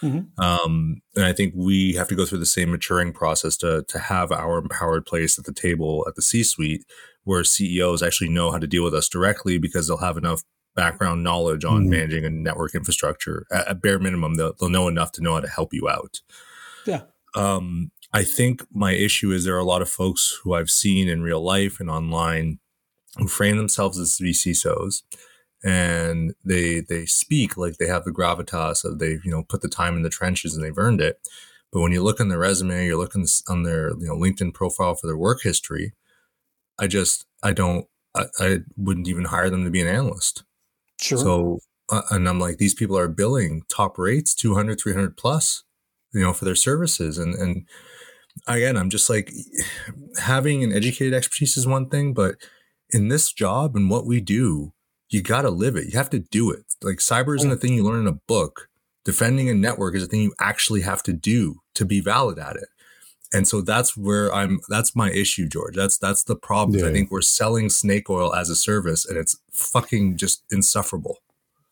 Mm-hmm. 0.02 0.40
Um, 0.40 1.02
and 1.16 1.24
I 1.24 1.32
think 1.32 1.54
we 1.56 1.94
have 1.94 2.08
to 2.08 2.14
go 2.14 2.24
through 2.24 2.38
the 2.38 2.46
same 2.46 2.70
maturing 2.70 3.12
process 3.12 3.56
to 3.58 3.84
to 3.88 3.98
have 3.98 4.30
our 4.32 4.58
empowered 4.58 5.06
place 5.06 5.38
at 5.38 5.44
the 5.44 5.52
table 5.52 6.04
at 6.06 6.14
the 6.14 6.22
C-suite, 6.22 6.84
where 7.24 7.44
CEOs 7.44 8.02
actually 8.02 8.30
know 8.30 8.50
how 8.50 8.58
to 8.58 8.66
deal 8.66 8.84
with 8.84 8.94
us 8.94 9.08
directly 9.08 9.58
because 9.58 9.88
they'll 9.88 9.96
have 9.98 10.16
enough 10.16 10.42
background 10.74 11.22
knowledge 11.22 11.64
on 11.64 11.86
mm. 11.86 11.90
managing 11.90 12.24
a 12.24 12.30
network 12.30 12.74
infrastructure. 12.74 13.46
At, 13.50 13.68
at 13.68 13.82
bare 13.82 13.98
minimum, 13.98 14.34
they'll, 14.34 14.54
they'll, 14.58 14.68
know 14.68 14.88
enough 14.88 15.12
to 15.12 15.22
know 15.22 15.34
how 15.34 15.40
to 15.40 15.48
help 15.48 15.72
you 15.72 15.88
out. 15.88 16.20
Yeah. 16.86 17.02
Um, 17.36 17.90
I 18.12 18.24
think 18.24 18.64
my 18.72 18.92
issue 18.92 19.30
is 19.32 19.44
there 19.44 19.56
are 19.56 19.60
a 19.60 19.64
lot 19.64 19.82
of 19.82 19.88
folks 19.88 20.38
who 20.42 20.54
I've 20.54 20.70
seen 20.70 21.08
in 21.08 21.22
real 21.22 21.40
life 21.40 21.80
and 21.80 21.90
online 21.90 22.58
who 23.16 23.28
frame 23.28 23.56
themselves 23.56 23.98
as 23.98 24.18
vCISOs 24.18 25.02
and 25.64 26.34
they 26.44 26.80
they 26.80 27.06
speak 27.06 27.56
like 27.56 27.78
they 27.78 27.86
have 27.86 28.04
the 28.04 28.12
gravitas 28.12 28.84
of 28.84 28.98
they've 28.98 29.24
you 29.24 29.30
know 29.30 29.42
put 29.42 29.62
the 29.62 29.68
time 29.68 29.96
in 29.96 30.02
the 30.02 30.10
trenches 30.10 30.54
and 30.54 30.64
they've 30.64 30.78
earned 30.78 31.00
it. 31.00 31.18
But 31.72 31.80
when 31.80 31.90
you 31.90 32.02
look 32.02 32.20
on 32.20 32.28
their 32.28 32.38
resume, 32.38 32.86
you're 32.86 32.96
looking 32.96 33.26
on 33.48 33.62
their 33.64 33.90
you 33.98 34.06
know 34.06 34.16
LinkedIn 34.16 34.54
profile 34.54 34.94
for 34.94 35.06
their 35.06 35.16
work 35.16 35.42
history. 35.42 35.94
I 36.78 36.86
just 36.86 37.26
I 37.42 37.52
don't 37.52 37.86
I, 38.14 38.26
I 38.38 38.58
wouldn't 38.76 39.08
even 39.08 39.26
hire 39.26 39.50
them 39.50 39.64
to 39.64 39.70
be 39.70 39.80
an 39.80 39.88
analyst. 39.88 40.44
Sure. 41.00 41.18
So, 41.18 41.58
uh, 41.90 42.02
and 42.10 42.28
I'm 42.28 42.38
like, 42.38 42.58
these 42.58 42.74
people 42.74 42.96
are 42.96 43.08
billing 43.08 43.62
top 43.68 43.98
rates, 43.98 44.34
200, 44.34 44.80
300 44.80 45.16
plus, 45.16 45.64
you 46.12 46.20
know, 46.20 46.32
for 46.32 46.44
their 46.44 46.54
services. 46.54 47.18
And, 47.18 47.34
and 47.34 47.66
again, 48.46 48.76
I'm 48.76 48.90
just 48.90 49.10
like, 49.10 49.32
having 50.20 50.62
an 50.62 50.72
educated 50.72 51.14
expertise 51.14 51.56
is 51.56 51.66
one 51.66 51.88
thing, 51.88 52.14
but 52.14 52.36
in 52.90 53.08
this 53.08 53.32
job 53.32 53.74
and 53.76 53.90
what 53.90 54.06
we 54.06 54.20
do, 54.20 54.72
you 55.14 55.22
got 55.22 55.42
to 55.42 55.50
live 55.50 55.76
it. 55.76 55.86
You 55.86 55.96
have 55.96 56.10
to 56.10 56.18
do 56.18 56.50
it. 56.50 56.64
Like 56.82 56.98
cyber 56.98 57.36
isn't 57.36 57.50
a 57.50 57.56
thing 57.56 57.74
you 57.74 57.84
learn 57.84 58.00
in 58.00 58.06
a 58.06 58.20
book. 58.26 58.68
Defending 59.04 59.48
a 59.48 59.54
network 59.54 59.94
is 59.94 60.02
a 60.02 60.06
thing 60.06 60.22
you 60.22 60.34
actually 60.40 60.80
have 60.80 61.02
to 61.04 61.12
do 61.12 61.60
to 61.74 61.84
be 61.84 62.00
valid 62.00 62.38
at 62.38 62.56
it. 62.56 62.68
And 63.32 63.46
so 63.46 63.60
that's 63.60 63.96
where 63.96 64.32
I'm 64.34 64.60
that's 64.68 64.96
my 64.96 65.10
issue, 65.10 65.48
George. 65.48 65.76
That's 65.76 65.98
that's 65.98 66.24
the 66.24 66.36
problem. 66.36 66.80
Yeah. 66.80 66.88
I 66.88 66.92
think 66.92 67.10
we're 67.10 67.22
selling 67.22 67.68
snake 67.70 68.10
oil 68.10 68.34
as 68.34 68.50
a 68.50 68.56
service 68.56 69.06
and 69.06 69.16
it's 69.16 69.38
fucking 69.52 70.16
just 70.16 70.42
insufferable. 70.50 71.18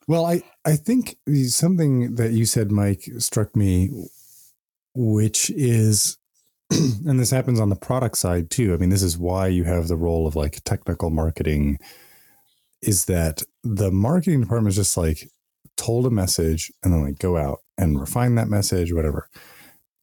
Well, 0.06 0.24
I 0.24 0.42
I 0.64 0.76
think 0.76 1.16
something 1.46 2.14
that 2.16 2.32
you 2.32 2.46
said 2.46 2.70
Mike 2.70 3.08
struck 3.18 3.56
me 3.56 3.90
which 4.94 5.50
is 5.50 6.18
and 6.70 7.18
this 7.18 7.30
happens 7.30 7.58
on 7.58 7.70
the 7.70 7.76
product 7.76 8.18
side 8.18 8.50
too. 8.50 8.74
I 8.74 8.76
mean, 8.76 8.90
this 8.90 9.02
is 9.02 9.18
why 9.18 9.48
you 9.48 9.64
have 9.64 9.88
the 9.88 9.96
role 9.96 10.26
of 10.26 10.36
like 10.36 10.62
technical 10.64 11.10
marketing 11.10 11.78
is 12.82 13.06
that 13.06 13.42
the 13.62 13.90
marketing 13.90 14.40
department 14.40 14.72
is 14.72 14.76
just 14.76 14.96
like 14.96 15.28
told 15.76 16.06
a 16.06 16.10
message 16.10 16.72
and 16.82 16.92
then 16.92 17.04
like 17.04 17.18
go 17.18 17.36
out 17.36 17.58
and 17.78 18.00
refine 18.00 18.34
that 18.34 18.48
message, 18.48 18.92
whatever 18.92 19.28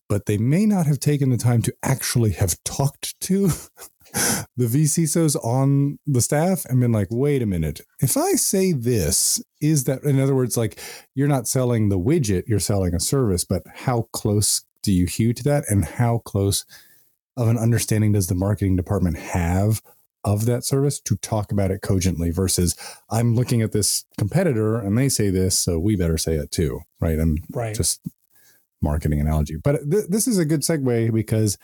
but 0.10 0.26
they 0.26 0.38
may 0.38 0.66
not 0.66 0.88
have 0.88 1.00
taken 1.00 1.30
the 1.30 1.38
time 1.38 1.62
to 1.62 1.74
actually 1.84 2.32
have 2.32 2.62
talked 2.66 3.18
to 3.22 3.48
the 4.58 4.66
vCISOs 4.66 5.36
on 5.46 6.00
the 6.06 6.22
staff 6.22 6.66
and 6.66 6.82
been 6.82 6.92
like, 6.92 7.08
wait 7.12 7.44
a 7.44 7.46
minute, 7.46 7.80
if 8.02 8.18
I 8.18 8.32
say 8.34 8.74
this, 8.74 9.42
is 9.62 9.84
that, 9.84 10.04
in 10.04 10.20
other 10.20 10.36
words, 10.36 10.58
like 10.58 10.82
you're 11.14 11.28
not 11.28 11.48
selling 11.48 11.90
the 11.90 12.00
widget, 12.00 12.48
you're 12.48 12.60
selling 12.60 12.96
a 12.96 13.00
service, 13.00 13.46
but 13.46 13.62
how 13.74 14.08
close 14.12 14.64
do 14.82 14.92
you 14.92 15.06
hew 15.06 15.32
to 15.34 15.44
that? 15.44 15.66
And 15.70 15.86
how 15.86 16.20
close 16.26 16.66
of 17.38 17.48
an 17.48 17.58
understanding 17.58 18.14
does 18.14 18.28
the 18.28 18.36
marketing 18.36 18.76
department 18.76 19.18
have 19.18 19.82
of 20.24 20.46
that 20.46 20.64
service 20.64 21.00
to 21.00 21.16
talk 21.18 21.52
about 21.52 21.72
it 21.72 21.82
cogently 21.82 22.30
versus 22.30 22.76
I'm 23.10 23.36
looking 23.36 23.62
at 23.62 23.72
this 23.72 24.06
competitor 24.18 24.78
and 24.78 24.98
they 24.98 25.10
say 25.10 25.30
this, 25.30 25.58
so 25.58 25.80
we 25.80 25.96
better 25.96 26.18
say 26.18 26.36
it 26.36 26.52
too, 26.52 26.82
right? 27.00 27.20
I'm 27.20 27.38
right. 27.52 27.76
just 27.76 28.02
marketing 28.82 29.20
analogy. 29.20 29.58
But 29.58 29.90
th- 29.90 30.08
this 30.10 30.28
is 30.28 30.38
a 30.38 30.46
good 30.46 30.62
segue 30.62 31.14
because 31.14 31.58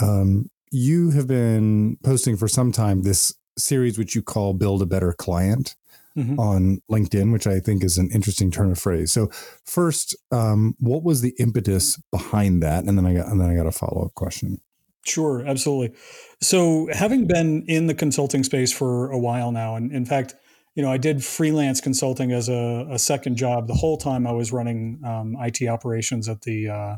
um, 0.00 0.50
you 0.70 1.10
have 1.10 1.26
been 1.26 1.96
posting 2.02 2.36
for 2.36 2.48
some 2.48 2.72
time 2.72 3.02
this 3.02 3.34
series, 3.56 3.98
which 3.98 4.14
you 4.14 4.22
call 4.22 4.54
Build 4.54 4.82
a 4.82 4.86
Better 4.86 5.12
Client. 5.12 5.76
Mm-hmm. 6.14 6.38
On 6.38 6.82
LinkedIn, 6.90 7.32
which 7.32 7.46
I 7.46 7.58
think 7.58 7.82
is 7.82 7.96
an 7.96 8.10
interesting 8.10 8.50
turn 8.50 8.70
of 8.70 8.78
phrase. 8.78 9.10
So, 9.10 9.30
first, 9.64 10.14
um, 10.30 10.76
what 10.78 11.02
was 11.02 11.22
the 11.22 11.34
impetus 11.38 11.96
behind 12.10 12.62
that? 12.62 12.84
And 12.84 12.98
then 12.98 13.06
I 13.06 13.14
got, 13.14 13.28
and 13.28 13.40
then 13.40 13.48
I 13.48 13.54
got 13.54 13.66
a 13.66 13.72
follow 13.72 14.04
up 14.04 14.14
question. 14.14 14.60
Sure, 15.04 15.44
absolutely. 15.46 15.96
So, 16.40 16.88
having 16.92 17.26
been 17.26 17.64
in 17.66 17.86
the 17.86 17.94
consulting 17.94 18.44
space 18.44 18.72
for 18.72 19.10
a 19.10 19.18
while 19.18 19.50
now, 19.50 19.74
and 19.74 19.90
in 19.92 20.04
fact, 20.04 20.34
you 20.74 20.82
know, 20.82 20.90
I 20.90 20.96
did 20.96 21.24
freelance 21.24 21.80
consulting 21.80 22.32
as 22.32 22.48
a, 22.48 22.86
a 22.90 22.98
second 22.98 23.36
job 23.36 23.66
the 23.66 23.74
whole 23.74 23.96
time 23.96 24.26
I 24.26 24.32
was 24.32 24.52
running 24.52 25.00
um, 25.04 25.36
IT 25.40 25.66
operations 25.68 26.28
at 26.28 26.42
the 26.42 26.68
uh, 26.68 26.96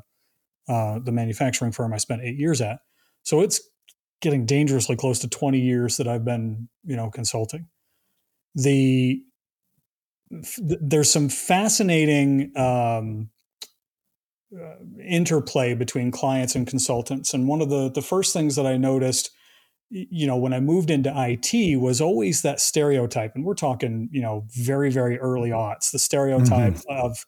uh, 0.68 0.98
the 0.98 1.12
manufacturing 1.12 1.72
firm 1.72 1.92
I 1.92 1.98
spent 1.98 2.22
eight 2.22 2.38
years 2.38 2.60
at. 2.60 2.80
So 3.22 3.40
it's 3.40 3.60
getting 4.20 4.46
dangerously 4.46 4.96
close 4.96 5.18
to 5.20 5.28
20 5.28 5.60
years 5.60 5.96
that 5.98 6.08
I've 6.08 6.24
been, 6.24 6.68
you 6.84 6.96
know, 6.96 7.10
consulting. 7.10 7.68
The 8.54 9.22
there's 10.58 11.10
some 11.10 11.28
fascinating 11.28 12.56
um, 12.56 13.28
uh, 14.60 14.76
interplay 15.02 15.74
between 15.74 16.10
clients 16.10 16.54
and 16.54 16.66
consultants, 16.66 17.34
and 17.34 17.48
one 17.48 17.60
of 17.60 17.70
the 17.70 17.90
the 17.90 18.02
first 18.02 18.32
things 18.32 18.56
that 18.56 18.66
I 18.66 18.76
noticed 18.76 19.30
you 19.90 20.26
know, 20.26 20.36
when 20.36 20.52
I 20.52 20.60
moved 20.60 20.90
into 20.90 21.12
IT 21.14 21.78
was 21.80 22.00
always 22.00 22.42
that 22.42 22.60
stereotype, 22.60 23.34
and 23.34 23.44
we're 23.44 23.54
talking, 23.54 24.08
you 24.10 24.20
know, 24.20 24.44
very, 24.50 24.90
very 24.90 25.18
early 25.18 25.50
aughts, 25.50 25.92
the 25.92 25.98
stereotype 25.98 26.74
mm-hmm. 26.74 27.06
of, 27.06 27.24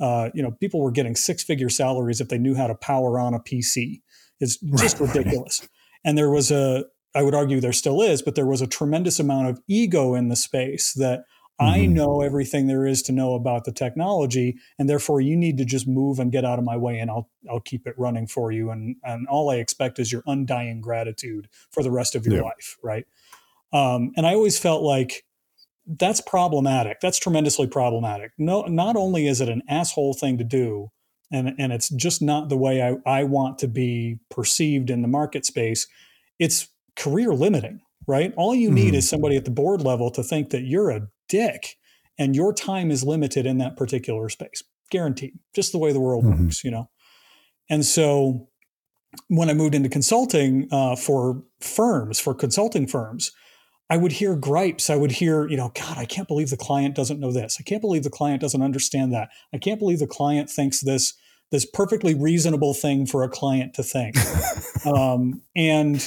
uh, 0.00 0.30
you 0.34 0.42
know, 0.42 0.52
people 0.52 0.80
were 0.80 0.90
getting 0.90 1.16
six 1.16 1.42
figure 1.42 1.68
salaries 1.68 2.20
if 2.20 2.28
they 2.28 2.38
knew 2.38 2.54
how 2.54 2.66
to 2.66 2.74
power 2.74 3.18
on 3.18 3.34
a 3.34 3.40
PC. 3.40 4.02
It's 4.38 4.56
just 4.76 5.00
right, 5.00 5.14
ridiculous. 5.14 5.60
Right. 5.62 5.68
And 6.04 6.18
there 6.18 6.30
was 6.30 6.50
a, 6.50 6.84
I 7.14 7.22
would 7.22 7.34
argue 7.34 7.60
there 7.60 7.72
still 7.72 8.02
is, 8.02 8.22
but 8.22 8.34
there 8.34 8.46
was 8.46 8.60
a 8.60 8.66
tremendous 8.66 9.18
amount 9.18 9.48
of 9.48 9.60
ego 9.66 10.14
in 10.14 10.28
the 10.28 10.36
space 10.36 10.92
that 10.94 11.24
Mm-hmm. 11.60 11.72
I 11.72 11.86
know 11.86 12.20
everything 12.20 12.66
there 12.66 12.84
is 12.84 13.00
to 13.02 13.12
know 13.12 13.34
about 13.34 13.64
the 13.64 13.72
technology, 13.72 14.58
and 14.78 14.88
therefore 14.88 15.20
you 15.20 15.36
need 15.36 15.56
to 15.58 15.64
just 15.64 15.86
move 15.86 16.18
and 16.18 16.32
get 16.32 16.44
out 16.44 16.58
of 16.58 16.64
my 16.64 16.76
way, 16.76 16.98
and 16.98 17.10
I'll 17.10 17.30
I'll 17.48 17.60
keep 17.60 17.86
it 17.86 17.94
running 17.96 18.26
for 18.26 18.50
you. 18.50 18.70
And 18.70 18.96
and 19.04 19.28
all 19.28 19.50
I 19.50 19.56
expect 19.56 20.00
is 20.00 20.10
your 20.10 20.24
undying 20.26 20.80
gratitude 20.80 21.48
for 21.70 21.84
the 21.84 21.92
rest 21.92 22.16
of 22.16 22.26
your 22.26 22.36
yeah. 22.36 22.42
life, 22.42 22.76
right? 22.82 23.06
Um, 23.72 24.12
and 24.16 24.26
I 24.26 24.34
always 24.34 24.58
felt 24.58 24.82
like 24.82 25.24
that's 25.86 26.20
problematic. 26.20 27.00
That's 27.00 27.18
tremendously 27.18 27.66
problematic. 27.68 28.32
No, 28.38 28.62
not 28.62 28.96
only 28.96 29.26
is 29.26 29.40
it 29.40 29.48
an 29.48 29.62
asshole 29.68 30.14
thing 30.14 30.38
to 30.38 30.44
do, 30.44 30.90
and 31.30 31.54
and 31.58 31.72
it's 31.72 31.88
just 31.90 32.20
not 32.20 32.48
the 32.48 32.56
way 32.56 32.82
I, 32.82 32.96
I 33.20 33.24
want 33.24 33.58
to 33.60 33.68
be 33.68 34.18
perceived 34.28 34.90
in 34.90 35.02
the 35.02 35.08
market 35.08 35.46
space. 35.46 35.86
It's 36.40 36.68
career 36.96 37.32
limiting, 37.32 37.80
right? 38.08 38.32
All 38.36 38.56
you 38.56 38.72
need 38.72 38.88
mm-hmm. 38.88 38.96
is 38.96 39.08
somebody 39.08 39.36
at 39.36 39.44
the 39.44 39.50
board 39.50 39.82
level 39.82 40.10
to 40.12 40.22
think 40.24 40.50
that 40.50 40.62
you're 40.62 40.90
a 40.90 41.08
dick 41.28 41.76
and 42.18 42.36
your 42.36 42.52
time 42.52 42.90
is 42.90 43.04
limited 43.04 43.46
in 43.46 43.58
that 43.58 43.76
particular 43.76 44.28
space 44.28 44.62
guaranteed 44.90 45.38
just 45.54 45.72
the 45.72 45.78
way 45.78 45.92
the 45.92 46.00
world 46.00 46.24
mm-hmm. 46.24 46.44
works 46.44 46.64
you 46.64 46.70
know? 46.70 46.88
And 47.70 47.84
so 47.84 48.48
when 49.28 49.48
i 49.48 49.54
moved 49.54 49.74
into 49.74 49.88
consulting 49.88 50.68
uh, 50.72 50.96
for 50.96 51.42
firms 51.60 52.20
for 52.20 52.34
consulting 52.34 52.86
firms 52.86 53.32
i 53.90 53.96
would 53.96 54.12
hear 54.12 54.34
gripes. 54.34 54.88
I 54.90 54.96
would 54.96 55.12
hear 55.12 55.48
you 55.48 55.56
know 55.56 55.70
god 55.74 55.98
i 55.98 56.04
can't 56.04 56.28
believe 56.28 56.50
the 56.50 56.56
client 56.56 56.94
doesn't 56.94 57.20
know 57.20 57.32
this. 57.32 57.58
I 57.60 57.62
can't 57.62 57.80
believe 57.80 58.02
the 58.02 58.10
client 58.10 58.40
doesn't 58.40 58.62
understand 58.62 59.12
that. 59.12 59.28
I 59.52 59.58
can't 59.58 59.78
believe 59.78 59.98
the 59.98 60.06
client 60.06 60.50
thinks 60.50 60.80
this 60.80 61.14
this 61.50 61.64
perfectly 61.64 62.14
reasonable 62.14 62.74
thing 62.74 63.06
for 63.06 63.22
a 63.22 63.28
client 63.28 63.74
to 63.74 63.82
think. 63.82 64.16
Um, 64.84 65.40
and 65.56 66.06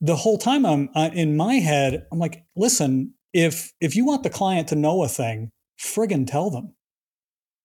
the 0.00 0.14
whole 0.14 0.38
time 0.38 0.64
i'm 0.64 0.88
I, 0.94 1.08
in 1.08 1.36
my 1.36 1.54
head 1.54 2.06
i'm 2.12 2.20
like 2.20 2.44
listen 2.54 3.14
if 3.36 3.72
if 3.80 3.94
you 3.94 4.06
want 4.06 4.22
the 4.22 4.30
client 4.30 4.68
to 4.68 4.76
know 4.76 5.04
a 5.04 5.08
thing, 5.08 5.52
friggin' 5.78 6.26
tell 6.26 6.50
them. 6.50 6.74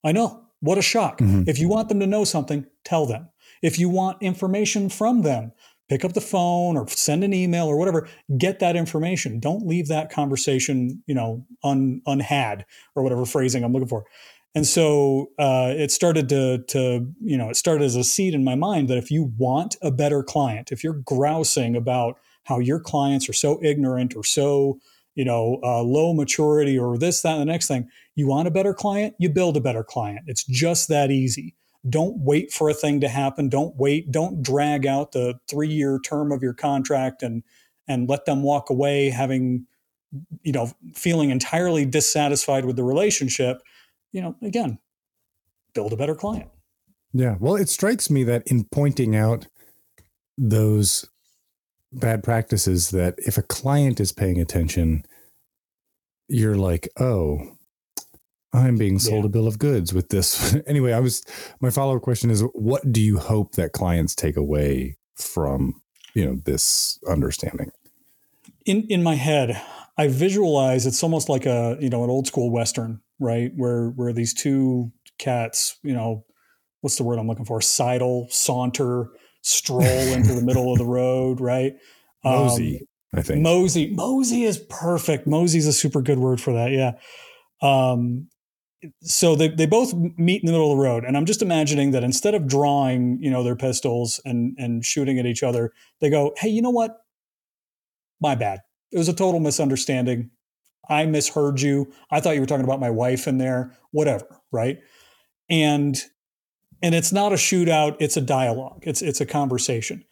I 0.03 0.12
know. 0.12 0.43
What 0.60 0.77
a 0.77 0.81
shock. 0.81 1.19
Mm-hmm. 1.19 1.43
If 1.47 1.57
you 1.60 1.69
want 1.69 1.89
them 1.89 1.99
to 2.01 2.07
know 2.07 2.23
something, 2.23 2.67
tell 2.84 3.05
them. 3.05 3.29
If 3.63 3.79
you 3.79 3.89
want 3.89 4.21
information 4.21 4.89
from 4.89 5.21
them, 5.21 5.53
pick 5.89 6.03
up 6.03 6.13
the 6.13 6.21
phone 6.21 6.77
or 6.77 6.88
send 6.89 7.23
an 7.23 7.34
email 7.34 7.67
or 7.67 7.77
whatever, 7.77 8.07
get 8.38 8.60
that 8.60 8.75
information. 8.75 9.39
Don't 9.39 9.65
leave 9.65 9.88
that 9.88 10.12
conversation, 10.12 11.01
you 11.07 11.15
know, 11.15 11.45
un, 11.63 12.01
unhad 12.05 12.63
or 12.95 13.01
whatever 13.01 13.25
phrasing 13.25 13.63
I'm 13.63 13.71
looking 13.71 13.88
for. 13.88 14.05
And 14.53 14.67
so 14.67 15.31
uh, 15.39 15.73
it 15.75 15.91
started 15.91 16.27
to, 16.29 16.63
to, 16.67 17.07
you 17.21 17.38
know, 17.38 17.49
it 17.49 17.55
started 17.55 17.86
as 17.86 17.95
a 17.95 18.03
seed 18.03 18.34
in 18.34 18.43
my 18.43 18.55
mind 18.55 18.89
that 18.89 18.97
if 18.97 19.10
you 19.10 19.31
want 19.38 19.77
a 19.81 19.89
better 19.89 20.21
client, 20.21 20.71
if 20.71 20.84
you're 20.84 21.01
grousing 21.05 21.75
about 21.75 22.19
how 22.43 22.60
your 22.60 22.79
clients 22.79 23.29
are 23.29 23.34
so 23.34 23.60
ignorant 23.63 24.15
or 24.15 24.23
so 24.23 24.79
you 25.15 25.26
know, 25.26 25.60
uh, 25.63 25.82
low 25.82 26.13
maturity 26.13 26.78
or 26.78 26.97
this, 26.97 27.21
that, 27.21 27.34
and 27.34 27.41
the 27.41 27.45
next 27.45 27.67
thing. 27.67 27.89
You 28.15 28.28
want 28.28 28.47
a 28.47 28.52
better 28.52 28.74
client, 28.74 29.15
you 29.19 29.30
build 29.30 29.58
a 29.58 29.62
better 29.62 29.84
client. 29.84 30.21
It's 30.28 30.43
just 30.43 30.88
that 30.89 31.12
easy. 31.12 31.56
Don't 31.89 32.17
wait 32.19 32.52
for 32.52 32.69
a 32.69 32.74
thing 32.74 33.02
to 33.02 33.08
happen. 33.08 33.50
Don't 33.50 33.76
wait. 33.76 34.12
Don't 34.12 34.43
drag 34.43 34.86
out 34.86 35.13
the 35.13 35.39
three-year 35.50 36.00
term 36.00 36.32
of 36.32 36.43
your 36.43 36.54
contract 36.54 37.24
and 37.24 37.43
and 37.88 38.08
let 38.08 38.26
them 38.26 38.43
walk 38.43 38.69
away 38.69 39.10
having, 39.10 39.65
you 40.43 40.52
know, 40.52 40.71
feeling 40.93 41.32
entirely 41.32 41.84
dissatisfied 41.84 42.65
with 42.65 42.76
the 42.76 42.84
relationship. 42.84 43.62
You 44.12 44.21
know, 44.21 44.36
again, 44.43 44.78
build 45.74 45.91
a 45.91 45.97
better 45.97 46.15
client. 46.15 46.50
Yeah. 47.13 47.36
Well, 47.39 47.56
it 47.56 47.67
strikes 47.67 48.10
me 48.10 48.24
that 48.26 48.43
in 48.45 48.65
pointing 48.65 49.15
out 49.15 49.47
those 50.38 51.10
bad 51.91 52.23
practices 52.23 52.91
that 52.91 53.15
if 53.17 53.38
a 53.38 53.43
client 53.43 53.99
is 53.99 54.12
paying 54.12 54.39
attention, 54.39 55.04
you're 56.27 56.58
like, 56.58 56.89
oh, 56.99 57.39
I'm 58.54 58.77
being 58.77 58.99
sold 58.99 59.23
yeah. 59.23 59.27
a 59.27 59.30
bill 59.30 59.47
of 59.47 59.60
goods 59.60 59.93
with 59.93 60.10
this. 60.10 60.56
anyway, 60.67 60.93
I 60.93 60.99
was 60.99 61.23
my 61.62 61.69
follow 61.69 61.95
up 61.95 62.01
question 62.01 62.30
is 62.30 62.41
what 62.54 62.91
do 62.91 63.01
you 63.01 63.17
hope 63.17 63.54
that 63.54 63.71
clients 63.71 64.15
take 64.15 64.38
away 64.38 64.97
from, 65.15 65.82
you 66.13 66.25
know, 66.25 66.38
this 66.45 66.99
understanding? 67.08 67.71
In 68.65 68.86
in 68.89 69.04
my 69.04 69.15
head, 69.15 69.62
I 69.97 70.08
visualize 70.08 70.86
it's 70.86 71.04
almost 71.04 71.30
like 71.30 71.45
a, 71.45 71.77
you 71.80 71.89
know, 71.89 72.04
an 72.04 72.10
old 72.10 72.27
school 72.27 72.51
western, 72.51 73.01
right? 73.19 73.51
Where 73.56 73.89
where 73.89 74.13
these 74.13 74.34
two 74.34 74.91
cats, 75.17 75.77
you 75.84 75.93
know, 75.93 76.25
what's 76.82 76.97
the 76.97 77.04
word 77.04 77.19
I'm 77.19 77.27
looking 77.27 77.45
for? 77.45 77.62
Sidle, 77.62 78.27
saunter, 78.30 79.10
stroll 79.41 79.82
into 79.82 80.34
the 80.34 80.41
middle 80.41 80.71
of 80.71 80.77
the 80.77 80.86
road, 80.86 81.39
right? 81.39 81.73
Mosey, 82.23 82.88
um, 83.13 83.19
I 83.19 83.21
think. 83.21 83.41
Mosey. 83.41 83.91
Mosey 83.93 84.43
is 84.43 84.60
perfect. 84.69 85.27
Mosey's 85.27 85.67
a 85.67 85.73
super 85.73 86.01
good 86.01 86.19
word 86.19 86.39
for 86.39 86.54
that. 86.54 86.71
Yeah. 86.71 86.93
Um, 87.62 88.27
so 89.01 89.36
they, 89.36 89.47
they 89.47 89.65
both 89.65 89.93
meet 89.93 90.41
in 90.41 90.47
the 90.47 90.51
middle 90.51 90.71
of 90.71 90.77
the 90.77 90.84
road 90.84 91.04
and 91.04 91.15
i'm 91.15 91.25
just 91.25 91.41
imagining 91.41 91.91
that 91.91 92.04
instead 92.04 92.34
of 92.34 92.47
drawing 92.47 93.17
you 93.21 93.30
know 93.30 93.43
their 93.43 93.56
pistols 93.56 94.19
and 94.25 94.56
and 94.58 94.86
shooting 94.86 95.19
at 95.19 95.25
each 95.25 95.43
other 95.43 95.71
they 95.99 96.10
go 96.10 96.34
hey 96.38 96.49
you 96.49 96.62
know 96.62 96.71
what 96.71 96.97
my 98.19 98.36
bad 98.36 98.60
it 98.91 98.97
was 98.97 99.08
a 99.08 99.13
total 99.13 99.39
misunderstanding 99.39 100.30
i 100.89 101.06
misheard 101.06 101.62
you 101.62 101.91
i 102.10 102.19
thought 102.19 102.34
you 102.34 102.41
were 102.41 102.47
talking 102.47 102.65
about 102.65 102.80
my 102.80 102.89
wife 102.89 103.27
in 103.27 103.38
there 103.38 103.71
whatever 103.91 104.25
right 104.51 104.80
and 105.49 106.06
and 106.82 106.96
it's 106.96 107.12
not 107.12 107.32
a 107.32 107.36
shootout 107.36 107.96
it's 108.00 108.17
a 108.17 108.22
dialogue 108.22 108.84
it's 108.84 109.02
it's 109.02 109.22
a 109.22 109.26
conversation 109.26 110.04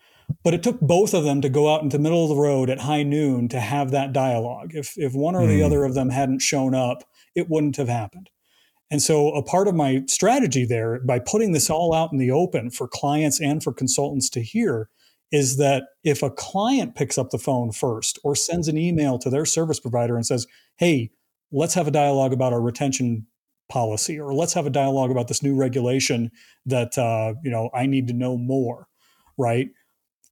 but 0.43 0.53
it 0.53 0.61
took 0.61 0.79
both 0.79 1.13
of 1.13 1.23
them 1.23 1.41
to 1.41 1.49
go 1.49 1.73
out 1.73 1.81
into 1.81 1.97
the 1.97 2.03
middle 2.03 2.23
of 2.23 2.29
the 2.29 2.35
road 2.35 2.69
at 2.69 2.81
high 2.81 3.03
noon 3.03 3.47
to 3.49 3.59
have 3.59 3.91
that 3.91 4.13
dialogue 4.13 4.71
if 4.73 4.97
if 4.97 5.13
one 5.13 5.35
or 5.35 5.41
mm. 5.41 5.47
the 5.47 5.59
hmm. 5.59 5.65
other 5.65 5.83
of 5.83 5.93
them 5.93 6.09
hadn't 6.09 6.41
shown 6.41 6.73
up 6.73 7.03
it 7.35 7.49
wouldn't 7.49 7.77
have 7.77 7.89
happened 7.89 8.29
and 8.91 9.01
so 9.01 9.29
a 9.31 9.43
part 9.43 9.67
of 9.67 9.75
my 9.75 10.03
strategy 10.07 10.65
there 10.65 10.99
by 11.01 11.19
putting 11.19 11.51
this 11.51 11.69
all 11.69 11.93
out 11.93 12.11
in 12.11 12.17
the 12.17 12.31
open 12.31 12.69
for 12.69 12.87
clients 12.87 13.39
and 13.39 13.63
for 13.63 13.73
consultants 13.73 14.29
to 14.29 14.41
hear 14.41 14.89
is 15.31 15.57
that 15.57 15.83
if 16.03 16.23
a 16.23 16.31
client 16.31 16.95
picks 16.95 17.17
up 17.17 17.29
the 17.29 17.37
phone 17.37 17.71
first 17.71 18.17
or 18.23 18.35
sends 18.35 18.67
an 18.67 18.77
email 18.77 19.19
to 19.19 19.29
their 19.29 19.45
service 19.45 19.79
provider 19.79 20.15
and 20.15 20.25
says 20.25 20.47
hey 20.77 21.11
let's 21.51 21.73
have 21.73 21.87
a 21.87 21.91
dialogue 21.91 22.33
about 22.33 22.53
our 22.53 22.61
retention 22.61 23.25
policy 23.69 24.19
or 24.19 24.33
let's 24.33 24.53
have 24.53 24.65
a 24.65 24.71
dialogue 24.71 25.11
about 25.11 25.27
this 25.27 25.43
new 25.43 25.55
regulation 25.55 26.31
that 26.65 26.97
uh, 26.97 27.33
you 27.43 27.51
know 27.51 27.69
i 27.73 27.85
need 27.85 28.07
to 28.07 28.13
know 28.13 28.37
more 28.37 28.89
right? 29.39 29.69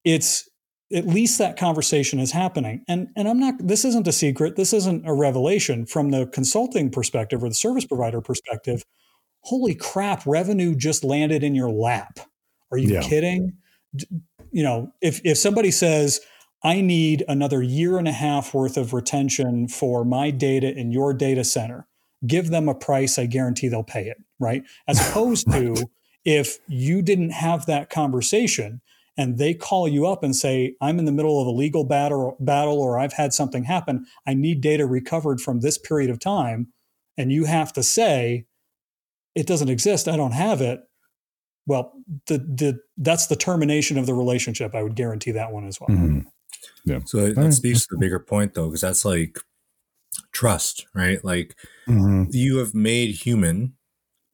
It's 0.04 0.48
at 0.94 1.08
least 1.08 1.40
that 1.40 1.58
conversation 1.58 2.20
is 2.20 2.32
happening. 2.32 2.84
And 2.88 3.08
and 3.16 3.28
i'm 3.28 3.40
not 3.40 3.56
this 3.60 3.84
isn't 3.84 4.08
a 4.08 4.12
secret. 4.12 4.56
This 4.56 4.74
isn't 4.74 5.08
a 5.08 5.14
revelation. 5.14 5.88
From 5.88 6.12
the 6.12 6.28
consulting 6.28 6.92
perspective 6.92 7.44
or 7.44 7.50
the 7.50 7.56
service 7.56 7.86
provider 7.86 8.22
perspective 8.22 8.84
holy 9.42 9.74
crap 9.74 10.26
revenue 10.26 10.76
just 10.76 11.04
landed 11.04 11.42
in 11.44 11.56
your 11.56 11.72
lap. 11.72 12.20
Are 12.72 12.78
you 12.78 12.96
yeah. 12.96 13.02
kidding? 13.02 13.54
You 14.52 14.64
know 14.64 14.92
if 15.02 15.22
if 15.26 15.38
somebody 15.38 15.72
says 15.72 16.20
i 16.64 16.82
need 16.82 17.24
another 17.28 17.62
year 17.62 17.98
and 17.98 18.08
a 18.08 18.12
half 18.12 18.54
worth 18.54 18.78
of 18.78 18.94
retention 18.94 19.68
for 19.68 20.04
my 20.04 20.32
data 20.32 20.74
in 20.76 20.92
your 20.92 21.14
data 21.14 21.44
center 21.44 21.87
give 22.26 22.50
them 22.50 22.68
a 22.68 22.76
price, 22.76 23.20
I 23.20 23.26
guarantee 23.28 23.68
they'll 23.68 23.84
pay 23.84 24.08
it, 24.08 24.18
right? 24.40 24.64
As 24.88 25.00
opposed 25.00 25.48
right. 25.48 25.76
to 25.76 25.90
if 26.26 26.58
you 26.68 27.02
didn't 27.02 27.30
have 27.32 27.66
that 27.68 27.90
conversation 27.90 28.82
and 29.18 29.38
they 29.38 29.54
call 29.54 29.88
you 29.88 30.06
up 30.06 30.24
and 30.24 30.36
say, 30.36 30.76
I'm 30.82 31.00
in 31.00 31.06
the 31.06 31.12
middle 31.12 31.42
of 31.42 31.48
a 31.48 31.52
legal 31.52 31.84
battle, 31.84 32.36
battle 32.40 32.80
or 32.80 33.00
I've 33.00 33.14
had 33.14 33.34
something 33.34 33.64
happen, 33.64 34.06
I 34.26 34.34
need 34.34 34.62
data 34.62 34.86
recovered 34.86 35.40
from 35.42 35.62
this 35.62 35.78
period 35.78 36.10
of 36.10 36.20
time. 36.20 36.68
And 37.18 37.32
you 37.32 37.46
have 37.46 37.74
to 37.74 37.84
say, 37.84 38.46
it 39.36 39.48
doesn't 39.48 39.70
exist, 39.70 40.08
I 40.08 40.16
don't 40.18 40.34
have 40.34 40.62
it. 40.62 40.82
well, 41.66 41.94
the 42.28 42.38
the 42.38 42.80
that's 42.98 43.28
the 43.28 43.36
termination 43.36 43.98
of 43.98 44.06
the 44.06 44.14
relationship. 44.14 44.74
I 44.74 44.82
would 44.84 44.96
guarantee 44.96 45.32
that 45.32 45.52
one 45.52 45.68
as 45.68 45.80
well. 45.80 45.90
Mhm. 45.90 46.26
Yeah. 46.86 47.00
So 47.06 47.22
that 47.22 47.38
Alright. 47.38 47.54
speaks 47.54 47.82
to 47.82 47.88
the 47.92 47.98
bigger 48.00 48.20
point 48.20 48.54
though, 48.54 48.68
because 48.68 48.82
that's 48.82 49.04
like 49.06 49.38
trust, 50.32 50.86
right? 50.94 51.24
Like 51.24 51.56
Mhm. 51.88 52.28
you 52.32 52.58
have 52.58 52.74
made 52.74 53.12
human 53.16 53.74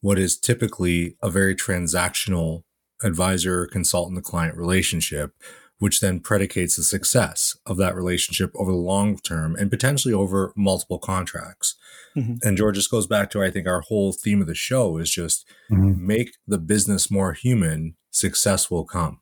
what 0.01 0.19
is 0.19 0.37
typically 0.37 1.15
a 1.21 1.29
very 1.29 1.55
transactional 1.55 2.63
advisor 3.03 3.65
consultant 3.67 4.15
the 4.15 4.21
client 4.21 4.57
relationship 4.57 5.31
which 5.79 5.99
then 5.99 6.19
predicates 6.19 6.75
the 6.77 6.83
success 6.83 7.57
of 7.65 7.75
that 7.77 7.95
relationship 7.95 8.51
over 8.55 8.71
the 8.71 8.77
long 8.77 9.17
term 9.19 9.55
and 9.57 9.69
potentially 9.69 10.13
over 10.13 10.53
multiple 10.55 10.99
contracts 10.99 11.75
Mhm. 12.15 12.39
and 12.43 12.57
george 12.57 12.75
just 12.75 12.91
goes 12.91 13.07
back 13.07 13.29
to 13.31 13.41
i 13.43 13.49
think 13.51 13.67
our 13.67 13.81
whole 13.81 14.13
theme 14.13 14.39
of 14.41 14.47
the 14.47 14.55
show 14.55 14.97
is 14.97 15.09
just 15.09 15.45
Mhm. 15.69 15.97
make 15.97 16.37
the 16.47 16.57
business 16.59 17.09
more 17.11 17.33
human 17.33 17.95
success 18.11 18.69
will 18.71 18.85
come 18.85 19.19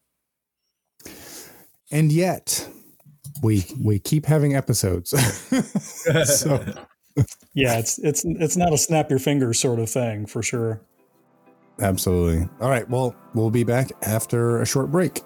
And 1.93 2.11
yet, 2.11 2.69
we 3.41 3.65
we 3.79 3.99
keep 3.99 4.25
having 4.25 4.55
episodes. 4.55 5.09
so 6.25 6.63
Yeah, 7.53 7.77
it's 7.79 7.99
it's 7.99 8.23
it's 8.25 8.55
not 8.57 8.71
a 8.73 8.77
snap 8.77 9.09
your 9.09 9.19
fingers 9.19 9.59
sort 9.59 9.79
of 9.79 9.89
thing 9.89 10.25
for 10.25 10.41
sure. 10.41 10.81
absolutely. 11.81 12.47
All 12.61 12.69
right. 12.69 12.89
Well, 12.89 13.15
we'll 13.33 13.49
be 13.49 13.63
back 13.63 13.91
after 14.03 14.61
a 14.61 14.65
short 14.65 14.91
break. 14.91 15.21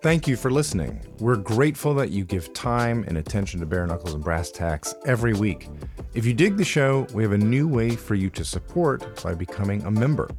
Thank 0.00 0.28
you 0.28 0.36
for 0.36 0.50
listening. 0.50 1.00
We're 1.18 1.36
grateful 1.36 1.92
that 1.94 2.10
you 2.10 2.24
give 2.24 2.52
time 2.52 3.04
and 3.08 3.18
attention 3.18 3.58
to 3.60 3.66
Bare 3.66 3.86
Knuckles 3.86 4.14
and 4.14 4.22
Brass 4.22 4.50
Tacks 4.52 4.94
every 5.04 5.34
week. 5.34 5.68
If 6.14 6.24
you 6.24 6.32
dig 6.32 6.56
the 6.56 6.64
show, 6.64 7.06
we 7.12 7.24
have 7.24 7.32
a 7.32 7.38
new 7.38 7.66
way 7.66 7.90
for 7.96 8.14
you 8.14 8.30
to 8.30 8.44
support 8.44 9.22
by 9.24 9.34
becoming 9.34 9.82
a 9.84 9.90
member. 9.90 10.30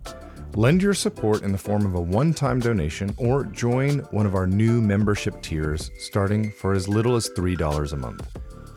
Lend 0.56 0.82
your 0.82 0.94
support 0.94 1.44
in 1.44 1.52
the 1.52 1.58
form 1.58 1.86
of 1.86 1.96
a 1.96 2.02
one 2.02 2.34
time 2.34 2.60
donation 2.60 3.14
or 3.18 3.44
join 3.44 4.00
one 4.12 4.26
of 4.26 4.36
our 4.36 4.48
new 4.48 4.82
membership 4.82 5.42
tiers 5.42 5.92
starting 6.00 6.52
for 6.52 6.74
as 6.74 6.88
little 6.88 7.16
as 7.16 7.30
$3 7.30 7.94
a 7.94 7.98
month. 7.98 8.28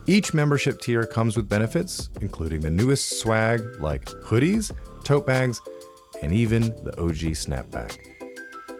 Each 0.05 0.33
membership 0.33 0.81
tier 0.81 1.05
comes 1.05 1.35
with 1.35 1.49
benefits, 1.49 2.09
including 2.21 2.61
the 2.61 2.69
newest 2.69 3.19
swag 3.19 3.61
like 3.79 4.05
hoodies, 4.05 4.71
tote 5.03 5.25
bags, 5.25 5.61
and 6.21 6.31
even 6.31 6.61
the 6.83 6.93
OG 7.01 7.33
snapback. 7.35 7.97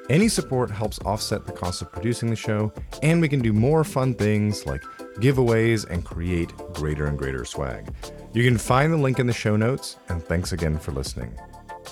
Any 0.09 0.27
support 0.27 0.69
helps 0.69 0.99
offset 0.99 1.45
the 1.45 1.53
cost 1.53 1.81
of 1.81 1.91
producing 1.91 2.29
the 2.29 2.35
show, 2.35 2.73
and 3.01 3.21
we 3.21 3.29
can 3.29 3.41
do 3.41 3.53
more 3.53 3.85
fun 3.85 4.13
things 4.13 4.65
like 4.65 4.83
giveaways 5.15 5.89
and 5.89 6.03
create 6.03 6.55
greater 6.73 7.05
and 7.05 7.17
greater 7.17 7.45
swag. 7.45 7.93
You 8.33 8.43
can 8.43 8.57
find 8.57 8.91
the 8.91 8.97
link 8.97 9.19
in 9.19 9.27
the 9.27 9.33
show 9.33 9.55
notes, 9.55 9.95
and 10.09 10.21
thanks 10.21 10.51
again 10.51 10.77
for 10.77 10.91
listening. 10.91 11.33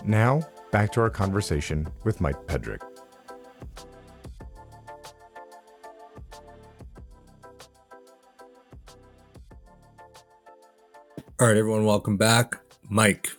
Now, 0.04 0.42
back 0.72 0.92
to 0.94 1.02
our 1.02 1.10
conversation 1.10 1.88
with 2.04 2.22
Mike 2.22 2.38
Pedrick. 2.48 2.80
all 11.40 11.48
right 11.48 11.58
everyone 11.58 11.86
welcome 11.86 12.18
back 12.18 12.60
mike 12.90 13.30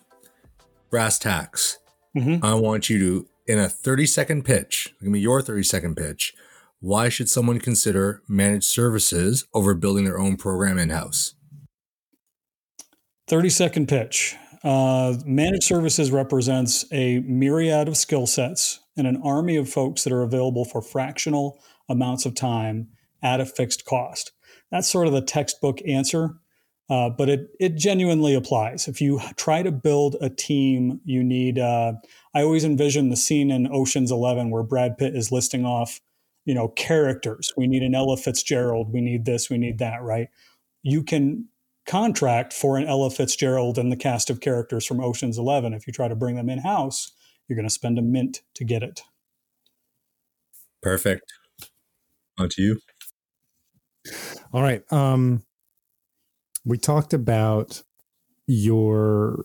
brass 0.90 1.18
tacks 1.18 1.78
Mhm. 2.16 2.42
i 2.44 2.54
want 2.54 2.90
you 2.90 2.98
to 2.98 3.28
in 3.46 3.58
a 3.58 3.68
30 3.68 4.06
second 4.06 4.44
pitch 4.44 4.94
give 5.00 5.10
me 5.10 5.20
your 5.20 5.40
30 5.42 5.62
second 5.62 5.96
pitch 5.96 6.34
why 6.80 7.08
should 7.08 7.28
someone 7.30 7.58
consider 7.60 8.22
managed 8.28 8.64
services 8.64 9.46
over 9.54 9.74
building 9.74 10.04
their 10.04 10.18
own 10.18 10.36
program 10.36 10.78
in-house 10.78 11.34
30 13.28 13.48
second 13.50 13.88
pitch. 13.88 14.36
Uh, 14.64 15.14
managed 15.26 15.64
services 15.64 16.10
represents 16.12 16.84
a 16.92 17.20
myriad 17.20 17.88
of 17.88 17.96
skill 17.96 18.26
sets 18.26 18.80
and 18.96 19.06
an 19.06 19.20
army 19.24 19.56
of 19.56 19.68
folks 19.68 20.04
that 20.04 20.12
are 20.12 20.22
available 20.22 20.64
for 20.64 20.80
fractional 20.80 21.60
amounts 21.88 22.26
of 22.26 22.34
time 22.34 22.88
at 23.22 23.40
a 23.40 23.46
fixed 23.46 23.84
cost. 23.84 24.32
That's 24.70 24.88
sort 24.88 25.06
of 25.06 25.12
the 25.12 25.22
textbook 25.22 25.80
answer, 25.86 26.36
uh, 26.88 27.10
but 27.10 27.28
it, 27.28 27.48
it 27.58 27.76
genuinely 27.76 28.34
applies. 28.34 28.86
If 28.86 29.00
you 29.00 29.20
try 29.36 29.62
to 29.62 29.72
build 29.72 30.16
a 30.20 30.30
team, 30.30 31.00
you 31.04 31.24
need, 31.24 31.58
uh, 31.58 31.94
I 32.34 32.42
always 32.42 32.64
envision 32.64 33.08
the 33.08 33.16
scene 33.16 33.50
in 33.50 33.68
Ocean's 33.72 34.12
11 34.12 34.50
where 34.50 34.62
Brad 34.62 34.96
Pitt 34.96 35.16
is 35.16 35.32
listing 35.32 35.64
off, 35.64 36.00
you 36.44 36.54
know, 36.54 36.68
characters. 36.68 37.52
We 37.56 37.66
need 37.66 37.82
an 37.82 37.94
Ella 37.94 38.16
Fitzgerald. 38.16 38.92
We 38.92 39.00
need 39.00 39.24
this. 39.24 39.50
We 39.50 39.58
need 39.58 39.78
that, 39.78 40.02
right? 40.02 40.28
You 40.82 41.02
can 41.02 41.48
contract 41.86 42.52
for 42.52 42.76
an 42.76 42.86
Ella 42.86 43.10
Fitzgerald 43.10 43.78
and 43.78 43.90
the 43.90 43.96
cast 43.96 44.30
of 44.30 44.40
characters 44.40 44.86
from 44.86 45.00
Ocean's 45.00 45.38
11. 45.38 45.74
If 45.74 45.86
you 45.86 45.92
try 45.92 46.08
to 46.08 46.14
bring 46.14 46.36
them 46.36 46.48
in 46.48 46.58
house, 46.58 47.12
you're 47.48 47.56
going 47.56 47.68
to 47.68 47.74
spend 47.74 47.98
a 47.98 48.02
mint 48.02 48.42
to 48.54 48.64
get 48.64 48.82
it. 48.82 49.02
perfect 50.80 51.32
on 52.38 52.48
to 52.48 52.62
you 52.62 52.80
All 54.52 54.62
right. 54.62 54.82
Um, 54.92 55.44
we 56.64 56.78
talked 56.78 57.12
about 57.12 57.82
your 58.46 59.44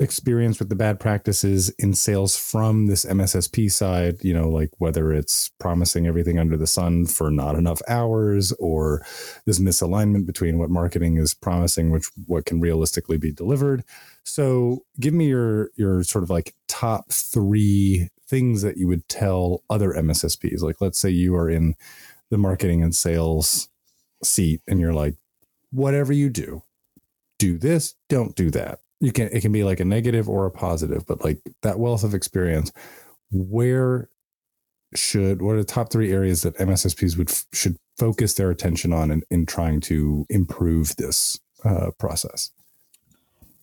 experience 0.00 0.58
with 0.58 0.70
the 0.70 0.74
bad 0.74 0.98
practices 0.98 1.68
in 1.78 1.92
sales 1.92 2.36
from 2.36 2.86
this 2.86 3.04
MSSP 3.04 3.70
side, 3.70 4.16
you 4.22 4.32
know, 4.32 4.48
like 4.48 4.70
whether 4.78 5.12
it's 5.12 5.50
promising 5.60 6.06
everything 6.06 6.38
under 6.38 6.56
the 6.56 6.66
sun 6.66 7.04
for 7.04 7.30
not 7.30 7.54
enough 7.54 7.82
hours 7.86 8.50
or 8.52 9.04
this 9.44 9.58
misalignment 9.58 10.26
between 10.26 10.58
what 10.58 10.70
marketing 10.70 11.18
is 11.18 11.34
promising, 11.34 11.90
which 11.90 12.10
what 12.26 12.46
can 12.46 12.60
realistically 12.60 13.18
be 13.18 13.30
delivered. 13.30 13.84
So 14.24 14.84
give 14.98 15.12
me 15.12 15.28
your 15.28 15.70
your 15.76 16.02
sort 16.02 16.24
of 16.24 16.30
like 16.30 16.54
top 16.66 17.12
three 17.12 18.08
things 18.26 18.62
that 18.62 18.78
you 18.78 18.88
would 18.88 19.06
tell 19.06 19.62
other 19.68 19.92
MSSPs. 19.92 20.62
Like 20.62 20.80
let's 20.80 20.98
say 20.98 21.10
you 21.10 21.36
are 21.36 21.50
in 21.50 21.74
the 22.30 22.38
marketing 22.38 22.82
and 22.82 22.94
sales 22.94 23.68
seat 24.24 24.62
and 24.66 24.80
you're 24.80 24.94
like, 24.94 25.16
whatever 25.70 26.12
you 26.12 26.30
do, 26.30 26.62
do 27.38 27.58
this, 27.58 27.96
don't 28.08 28.34
do 28.34 28.50
that. 28.50 28.80
You 29.00 29.12
can 29.12 29.28
it 29.32 29.40
can 29.40 29.52
be 29.52 29.64
like 29.64 29.80
a 29.80 29.84
negative 29.84 30.28
or 30.28 30.46
a 30.46 30.50
positive, 30.50 31.06
but 31.06 31.24
like 31.24 31.40
that 31.62 31.78
wealth 31.78 32.04
of 32.04 32.14
experience, 32.14 32.70
where 33.30 34.10
should 34.94 35.40
what 35.40 35.54
are 35.54 35.58
the 35.58 35.64
top 35.64 35.90
three 35.90 36.12
areas 36.12 36.42
that 36.42 36.56
MSSPs 36.56 37.16
would 37.16 37.30
should 37.52 37.76
focus 37.96 38.34
their 38.34 38.50
attention 38.50 38.92
on 38.92 39.10
in, 39.10 39.22
in 39.30 39.46
trying 39.46 39.80
to 39.82 40.26
improve 40.28 40.96
this 40.96 41.38
uh, 41.64 41.90
process? 41.98 42.50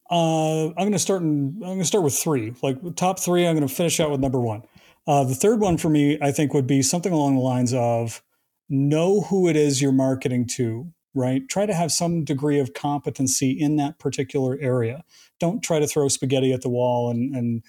Uh, 0.09 0.67
I'm 0.67 0.75
going 0.75 0.91
to 0.93 0.99
start. 0.99 1.21
In, 1.21 1.55
I'm 1.55 1.59
going 1.59 1.79
to 1.79 1.85
start 1.85 2.03
with 2.03 2.15
three. 2.15 2.53
Like 2.61 2.77
top 2.95 3.19
three, 3.19 3.45
I'm 3.45 3.55
going 3.55 3.67
to 3.67 3.73
finish 3.73 3.99
out 3.99 4.09
with 4.09 4.21
number 4.21 4.39
one. 4.39 4.63
Uh, 5.05 5.23
the 5.23 5.35
third 5.35 5.59
one 5.59 5.77
for 5.77 5.89
me, 5.89 6.17
I 6.21 6.31
think, 6.31 6.53
would 6.53 6.67
be 6.67 6.81
something 6.81 7.13
along 7.13 7.35
the 7.35 7.41
lines 7.41 7.73
of 7.73 8.21
know 8.69 9.21
who 9.21 9.47
it 9.47 9.55
is 9.55 9.81
you're 9.81 9.91
marketing 9.91 10.45
to. 10.45 10.91
Right. 11.15 11.47
Try 11.49 11.65
to 11.65 11.73
have 11.73 11.91
some 11.91 12.23
degree 12.23 12.59
of 12.59 12.73
competency 12.73 13.51
in 13.51 13.77
that 13.77 13.97
particular 13.97 14.57
area. 14.61 15.03
Don't 15.39 15.63
try 15.63 15.79
to 15.79 15.87
throw 15.87 16.07
spaghetti 16.09 16.53
at 16.53 16.61
the 16.61 16.69
wall 16.69 17.09
and 17.09 17.35
and 17.35 17.63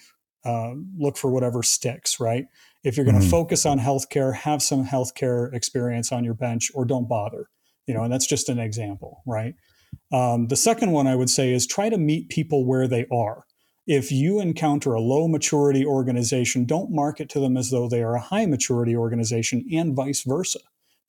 uh, 0.44 0.74
look 0.96 1.16
for 1.16 1.30
whatever 1.30 1.62
sticks. 1.62 2.20
Right. 2.20 2.46
If 2.84 2.96
you're 2.96 3.04
going 3.06 3.20
to 3.20 3.26
Mhm. 3.26 3.30
focus 3.30 3.66
on 3.66 3.78
healthcare, 3.80 4.34
have 4.34 4.62
some 4.62 4.86
healthcare 4.86 5.52
experience 5.52 6.12
on 6.12 6.24
your 6.24 6.34
bench, 6.34 6.70
or 6.74 6.84
don't 6.84 7.08
bother. 7.08 7.48
You 7.86 7.94
know, 7.94 8.02
and 8.04 8.12
that's 8.12 8.26
just 8.26 8.48
an 8.48 8.58
example. 8.58 9.22
Right. 9.26 9.54
Um, 10.12 10.48
the 10.48 10.56
second 10.56 10.92
one 10.92 11.06
I 11.06 11.16
would 11.16 11.30
say 11.30 11.52
is 11.52 11.66
try 11.66 11.88
to 11.88 11.98
meet 11.98 12.28
people 12.28 12.66
where 12.66 12.86
they 12.86 13.06
are. 13.10 13.44
If 13.86 14.12
you 14.12 14.38
encounter 14.40 14.92
a 14.92 15.00
low 15.00 15.26
maturity 15.28 15.84
organization, 15.86 16.66
don't 16.66 16.90
market 16.90 17.30
to 17.30 17.40
them 17.40 17.56
as 17.56 17.70
though 17.70 17.88
they 17.88 18.02
are 18.02 18.14
a 18.14 18.20
high 18.20 18.44
maturity 18.44 18.94
organization 18.94 19.64
and 19.72 19.94
vice 19.96 20.22
versa, 20.22 20.60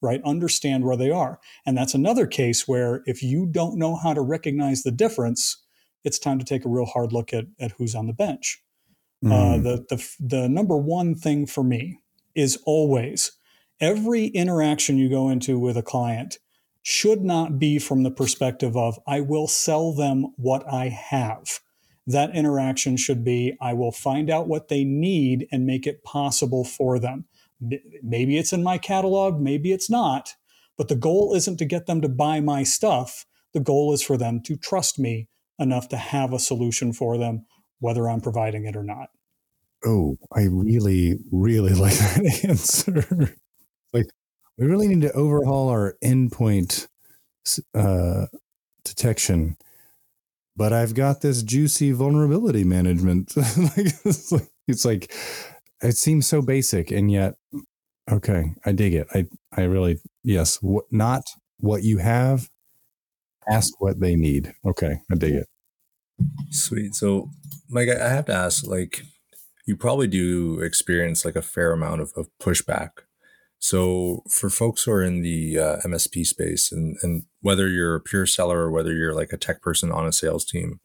right? 0.02 0.22
Understand 0.24 0.86
where 0.86 0.98
they 0.98 1.12
are. 1.12 1.40
And 1.66 1.78
that's 1.78 1.94
another 1.94 2.28
case 2.28 2.68
where 2.68 3.02
if 3.06 3.22
you 3.24 3.46
don't 3.46 3.78
know 3.78 3.96
how 3.96 4.14
to 4.14 4.22
recognize 4.22 4.84
the 4.84 4.92
difference, 4.92 5.58
it's 6.04 6.20
time 6.20 6.40
to 6.40 6.46
take 6.46 6.66
a 6.66 6.70
real 6.70 6.86
hard 6.86 7.12
look 7.14 7.34
at, 7.34 7.46
at 7.60 7.74
who's 7.74 7.96
on 7.96 8.08
the 8.08 8.14
bench. 8.14 8.62
Uh, 9.26 9.30
Mm. 9.30 9.64
the, 9.64 9.86
the, 9.90 10.16
the 10.20 10.50
number 10.50 10.78
one 10.78 11.14
thing 11.16 11.46
for 11.46 11.64
me 11.64 12.00
is 12.36 12.58
always 12.66 13.34
every 13.82 14.28
interaction 14.28 14.98
you 14.98 15.10
go 15.10 15.30
into 15.30 15.60
with 15.60 15.76
a 15.76 15.84
client 15.84 16.38
should 16.82 17.22
not 17.22 17.60
be 17.60 17.80
from 17.80 18.04
the 18.04 18.12
perspective 18.12 18.78
of, 18.78 18.98
I 19.06 19.20
will 19.20 19.48
sell 19.48 19.92
them 19.94 20.28
what 20.38 20.64
I 20.72 20.88
have. 20.88 21.60
That 22.08 22.34
interaction 22.34 22.96
should 22.98 23.24
be, 23.26 23.58
I 23.62 23.74
will 23.74 23.92
find 23.92 24.30
out 24.30 24.48
what 24.48 24.70
they 24.70 24.86
need 24.86 25.48
and 25.52 25.66
make 25.66 25.86
it 25.86 26.04
possible 26.04 26.64
for 26.64 26.98
them. 26.98 27.26
Maybe 28.02 28.38
it's 28.38 28.54
in 28.54 28.64
my 28.64 28.78
catalog, 28.78 29.40
maybe 29.40 29.72
it's 29.72 29.90
not, 29.90 30.36
but 30.78 30.88
the 30.88 30.96
goal 30.96 31.34
isn't 31.36 31.58
to 31.58 31.66
get 31.66 31.86
them 31.88 32.02
to 32.02 32.10
buy 32.10 32.40
my 32.40 32.64
stuff. 32.64 33.26
The 33.54 33.60
goal 33.60 33.94
is 33.94 34.02
for 34.02 34.18
them 34.18 34.42
to 34.44 34.56
trust 34.56 34.98
me 34.98 35.28
enough 35.60 35.90
to 35.90 35.98
have 35.98 36.32
a 36.32 36.40
solution 36.40 36.94
for 36.94 37.18
them, 37.18 37.46
whether 37.80 38.10
I'm 38.10 38.22
providing 38.22 38.66
it 38.66 38.76
or 38.76 38.84
not. 38.84 39.10
Oh, 39.86 40.18
I 40.34 40.44
really, 40.44 41.20
really 41.32 41.74
like 41.76 41.94
that 41.94 42.46
answer. 42.48 43.36
like, 43.94 44.08
we 44.58 44.66
really 44.66 44.88
need 44.88 45.02
to 45.02 45.12
overhaul 45.14 45.70
our 45.70 45.96
endpoint 46.04 46.88
uh, 47.74 48.26
detection. 48.84 49.58
but 50.56 50.74
I've 50.74 50.94
got 50.94 51.22
this 51.22 51.44
juicy 51.44 51.92
vulnerability 51.92 52.64
management. 52.64 53.34
it's, 53.38 54.32
like, 54.32 54.50
it's 54.68 54.86
like 54.86 55.14
it 55.82 55.98
seems 55.98 56.28
so 56.28 56.42
basic, 56.42 56.92
and 56.92 57.12
yet, 57.12 57.36
okay, 58.12 58.54
I 58.66 58.72
dig 58.72 58.94
it. 58.94 59.08
I 59.14 59.26
I 59.56 59.64
really 59.64 60.00
yes, 60.24 60.58
what, 60.62 60.86
not 60.92 61.24
what 61.60 61.84
you 61.84 61.98
have. 61.98 62.50
Ask 63.50 63.80
what 63.82 64.00
they 64.00 64.16
need. 64.16 64.54
Okay, 64.66 65.00
I 65.12 65.16
dig 65.16 65.34
it. 65.34 65.48
Sweet. 66.52 66.94
So, 66.96 67.30
Mike, 67.70 67.90
I 67.90 68.10
have 68.10 68.26
to 68.26 68.34
ask, 68.34 68.68
like, 68.68 69.04
you 69.66 69.76
probably 69.76 70.08
do 70.08 70.60
experience 70.60 71.24
like 71.24 71.36
a 71.36 71.42
fair 71.42 71.72
amount 71.72 72.02
of, 72.02 72.12
of 72.16 72.28
pushback. 72.42 72.90
So, 73.58 74.24
for 74.30 74.50
folks 74.50 74.84
who 74.84 74.92
are 74.92 75.04
in 75.04 75.22
the 75.22 75.58
uh, 75.58 75.78
MSP 75.86 76.26
space, 76.26 76.72
and 76.72 76.98
and 77.02 77.24
whether 77.42 77.68
you're 77.68 77.96
a 77.96 78.02
pure 78.02 78.26
seller 78.26 78.60
or 78.60 78.72
whether 78.72 78.94
you're 78.94 79.16
like 79.16 79.32
a 79.34 79.38
tech 79.38 79.62
person 79.62 79.92
on 79.92 80.06
a 80.06 80.12
sales 80.12 80.46
team, 80.46 80.80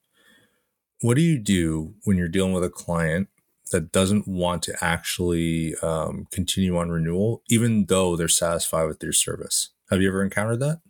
what 1.00 1.16
do 1.16 1.22
you 1.22 1.38
do 1.38 1.94
when 2.04 2.16
you're 2.16 2.28
dealing 2.28 2.52
with 2.52 2.64
a 2.64 2.70
client 2.70 3.28
that 3.72 3.92
doesn't 3.92 4.28
want 4.28 4.62
to 4.64 4.76
actually 4.80 5.74
um, 5.82 6.26
continue 6.30 6.76
on 6.76 6.90
renewal, 6.90 7.42
even 7.48 7.86
though 7.86 8.16
they're 8.16 8.28
satisfied 8.28 8.84
with 8.84 9.02
your 9.02 9.12
service? 9.12 9.70
Have 9.90 10.00
you 10.00 10.08
ever 10.08 10.22
encountered 10.22 10.60
that? 10.60 10.80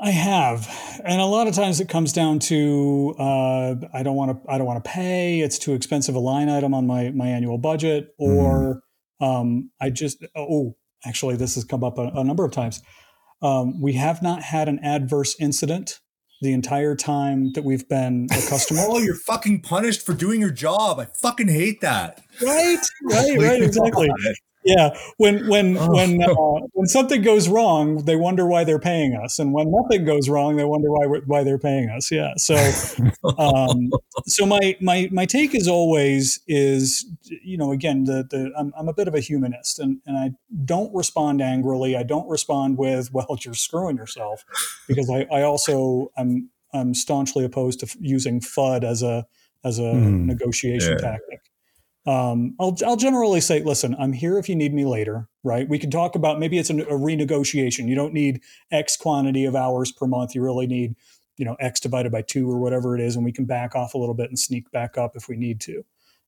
I 0.00 0.10
have, 0.10 0.68
and 1.04 1.20
a 1.20 1.24
lot 1.24 1.46
of 1.46 1.54
times 1.54 1.80
it 1.80 1.88
comes 1.88 2.12
down 2.12 2.40
to 2.40 3.14
uh, 3.18 3.76
I 3.92 4.02
don't 4.02 4.16
want 4.16 4.32
to 4.32 4.50
I 4.50 4.58
don't 4.58 4.66
want 4.66 4.84
to 4.84 4.90
pay. 4.90 5.40
It's 5.40 5.58
too 5.58 5.72
expensive 5.72 6.16
a 6.16 6.18
line 6.18 6.48
item 6.48 6.74
on 6.74 6.86
my 6.86 7.10
my 7.10 7.28
annual 7.28 7.58
budget, 7.58 8.08
or 8.18 8.82
mm. 9.22 9.26
um, 9.26 9.70
I 9.80 9.90
just 9.90 10.24
oh 10.36 10.76
actually 11.06 11.36
this 11.36 11.54
has 11.54 11.64
come 11.64 11.84
up 11.84 11.98
a, 11.98 12.08
a 12.08 12.24
number 12.24 12.44
of 12.44 12.50
times. 12.50 12.82
Um, 13.40 13.80
we 13.80 13.92
have 13.92 14.20
not 14.20 14.42
had 14.42 14.68
an 14.68 14.80
adverse 14.82 15.36
incident 15.38 16.00
the 16.44 16.52
entire 16.52 16.94
time 16.94 17.52
that 17.54 17.64
we've 17.64 17.88
been 17.88 18.28
a 18.30 18.48
customer. 18.48 18.80
oh, 18.84 18.98
you're 18.98 19.16
fucking 19.16 19.62
punished 19.62 20.04
for 20.04 20.12
doing 20.12 20.40
your 20.40 20.50
job. 20.50 21.00
I 21.00 21.06
fucking 21.06 21.48
hate 21.48 21.80
that. 21.80 22.22
Right, 22.40 22.78
right, 23.02 23.38
right, 23.38 23.62
exactly 23.62 24.10
yeah 24.64 24.96
when 25.18 25.46
when 25.48 25.76
oh. 25.78 25.92
when 25.92 26.22
uh, 26.22 26.34
when 26.72 26.86
something 26.86 27.22
goes 27.22 27.48
wrong 27.48 28.04
they 28.04 28.16
wonder 28.16 28.46
why 28.46 28.64
they're 28.64 28.78
paying 28.78 29.14
us 29.14 29.38
and 29.38 29.52
when 29.52 29.70
nothing 29.70 30.04
goes 30.04 30.28
wrong 30.28 30.56
they 30.56 30.64
wonder 30.64 30.90
why 30.90 31.06
why 31.26 31.44
they're 31.44 31.58
paying 31.58 31.88
us 31.90 32.10
yeah 32.10 32.32
so 32.36 32.54
um, 33.38 33.90
so 34.26 34.46
my 34.46 34.76
my 34.80 35.08
my 35.12 35.26
take 35.26 35.54
is 35.54 35.68
always 35.68 36.40
is 36.48 37.06
you 37.42 37.56
know 37.56 37.72
again 37.72 38.04
the 38.04 38.24
the 38.30 38.52
I'm, 38.56 38.72
I'm 38.76 38.88
a 38.88 38.94
bit 38.94 39.08
of 39.08 39.14
a 39.14 39.20
humanist 39.20 39.78
and 39.78 40.00
and 40.06 40.16
I 40.16 40.30
don't 40.64 40.94
respond 40.94 41.42
angrily 41.42 41.96
I 41.96 42.02
don't 42.02 42.28
respond 42.28 42.78
with 42.78 43.10
well 43.12 43.36
you're 43.40 43.54
screwing 43.54 43.96
yourself 43.96 44.44
because 44.88 45.10
I 45.10 45.26
I 45.32 45.42
also 45.42 46.10
I'm 46.16 46.50
I'm 46.72 46.94
staunchly 46.94 47.44
opposed 47.44 47.80
to 47.80 47.98
using 48.00 48.40
FUD 48.40 48.82
as 48.82 49.02
a 49.02 49.26
as 49.62 49.78
a 49.78 49.82
mm. 49.82 50.24
negotiation 50.24 50.92
yeah. 50.92 51.10
tactic 51.12 51.40
um, 52.06 52.54
I'll, 52.60 52.76
I'll 52.84 52.96
generally 52.96 53.40
say, 53.40 53.62
listen, 53.62 53.96
I'm 53.98 54.12
here 54.12 54.38
if 54.38 54.48
you 54.48 54.54
need 54.54 54.74
me 54.74 54.84
later, 54.84 55.28
right? 55.42 55.68
We 55.68 55.78
can 55.78 55.90
talk 55.90 56.14
about 56.14 56.38
maybe 56.38 56.58
it's 56.58 56.70
a, 56.70 56.76
a 56.82 56.98
renegotiation. 56.98 57.88
You 57.88 57.94
don't 57.94 58.12
need 58.12 58.42
X 58.70 58.96
quantity 58.96 59.46
of 59.46 59.56
hours 59.56 59.90
per 59.90 60.06
month. 60.06 60.34
You 60.34 60.42
really 60.42 60.66
need, 60.66 60.96
you 61.38 61.46
know, 61.46 61.56
X 61.60 61.80
divided 61.80 62.12
by 62.12 62.22
two 62.22 62.50
or 62.50 62.58
whatever 62.58 62.94
it 62.94 63.00
is. 63.00 63.16
And 63.16 63.24
we 63.24 63.32
can 63.32 63.46
back 63.46 63.74
off 63.74 63.94
a 63.94 63.98
little 63.98 64.14
bit 64.14 64.28
and 64.28 64.38
sneak 64.38 64.70
back 64.70 64.98
up 64.98 65.16
if 65.16 65.28
we 65.28 65.36
need 65.36 65.60
to, 65.62 65.84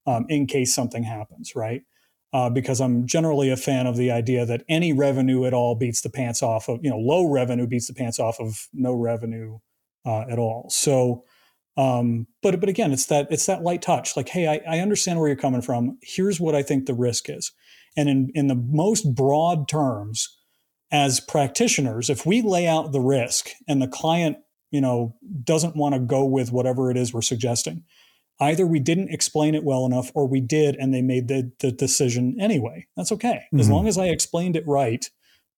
um, 0.06 0.24
in 0.30 0.46
case 0.46 0.74
something 0.74 1.02
happens, 1.02 1.54
right? 1.54 1.82
Uh, 2.32 2.48
because 2.48 2.80
I'm 2.80 3.06
generally 3.06 3.50
a 3.50 3.56
fan 3.56 3.86
of 3.86 3.96
the 3.96 4.10
idea 4.10 4.46
that 4.46 4.64
any 4.68 4.92
revenue 4.94 5.44
at 5.44 5.54
all 5.54 5.74
beats 5.74 6.00
the 6.00 6.10
pants 6.10 6.42
off 6.42 6.68
of, 6.68 6.82
you 6.82 6.90
know, 6.90 6.98
low 6.98 7.30
revenue 7.30 7.66
beats 7.66 7.86
the 7.86 7.94
pants 7.94 8.18
off 8.18 8.40
of 8.40 8.66
no 8.72 8.94
revenue 8.94 9.58
uh, 10.06 10.22
at 10.30 10.38
all. 10.38 10.68
So, 10.70 11.24
um, 11.76 12.26
but 12.42 12.58
but 12.58 12.68
again, 12.68 12.92
it's 12.92 13.06
that 13.06 13.28
it's 13.30 13.46
that 13.46 13.62
light 13.62 13.82
touch. 13.82 14.16
Like, 14.16 14.28
hey, 14.28 14.46
I, 14.48 14.76
I 14.76 14.80
understand 14.80 15.18
where 15.18 15.28
you're 15.28 15.36
coming 15.36 15.62
from. 15.62 15.98
Here's 16.02 16.40
what 16.40 16.54
I 16.54 16.62
think 16.62 16.86
the 16.86 16.94
risk 16.94 17.28
is. 17.28 17.52
And 17.96 18.08
in 18.08 18.30
in 18.34 18.46
the 18.46 18.54
most 18.54 19.14
broad 19.14 19.68
terms, 19.68 20.36
as 20.90 21.20
practitioners, 21.20 22.08
if 22.08 22.24
we 22.24 22.40
lay 22.42 22.66
out 22.66 22.92
the 22.92 23.00
risk 23.00 23.50
and 23.68 23.82
the 23.82 23.88
client, 23.88 24.38
you 24.70 24.80
know, 24.80 25.14
doesn't 25.44 25.76
want 25.76 25.94
to 25.94 26.00
go 26.00 26.24
with 26.24 26.50
whatever 26.50 26.90
it 26.90 26.96
is 26.96 27.12
we're 27.12 27.22
suggesting, 27.22 27.84
either 28.40 28.66
we 28.66 28.78
didn't 28.78 29.10
explain 29.10 29.54
it 29.54 29.64
well 29.64 29.84
enough 29.84 30.10
or 30.14 30.26
we 30.26 30.40
did 30.40 30.76
and 30.76 30.94
they 30.94 31.02
made 31.02 31.28
the, 31.28 31.52
the 31.60 31.72
decision 31.72 32.36
anyway. 32.40 32.86
That's 32.96 33.12
okay. 33.12 33.44
Mm-hmm. 33.46 33.60
As 33.60 33.70
long 33.70 33.86
as 33.86 33.98
I 33.98 34.06
explained 34.06 34.56
it 34.56 34.66
right, 34.66 35.08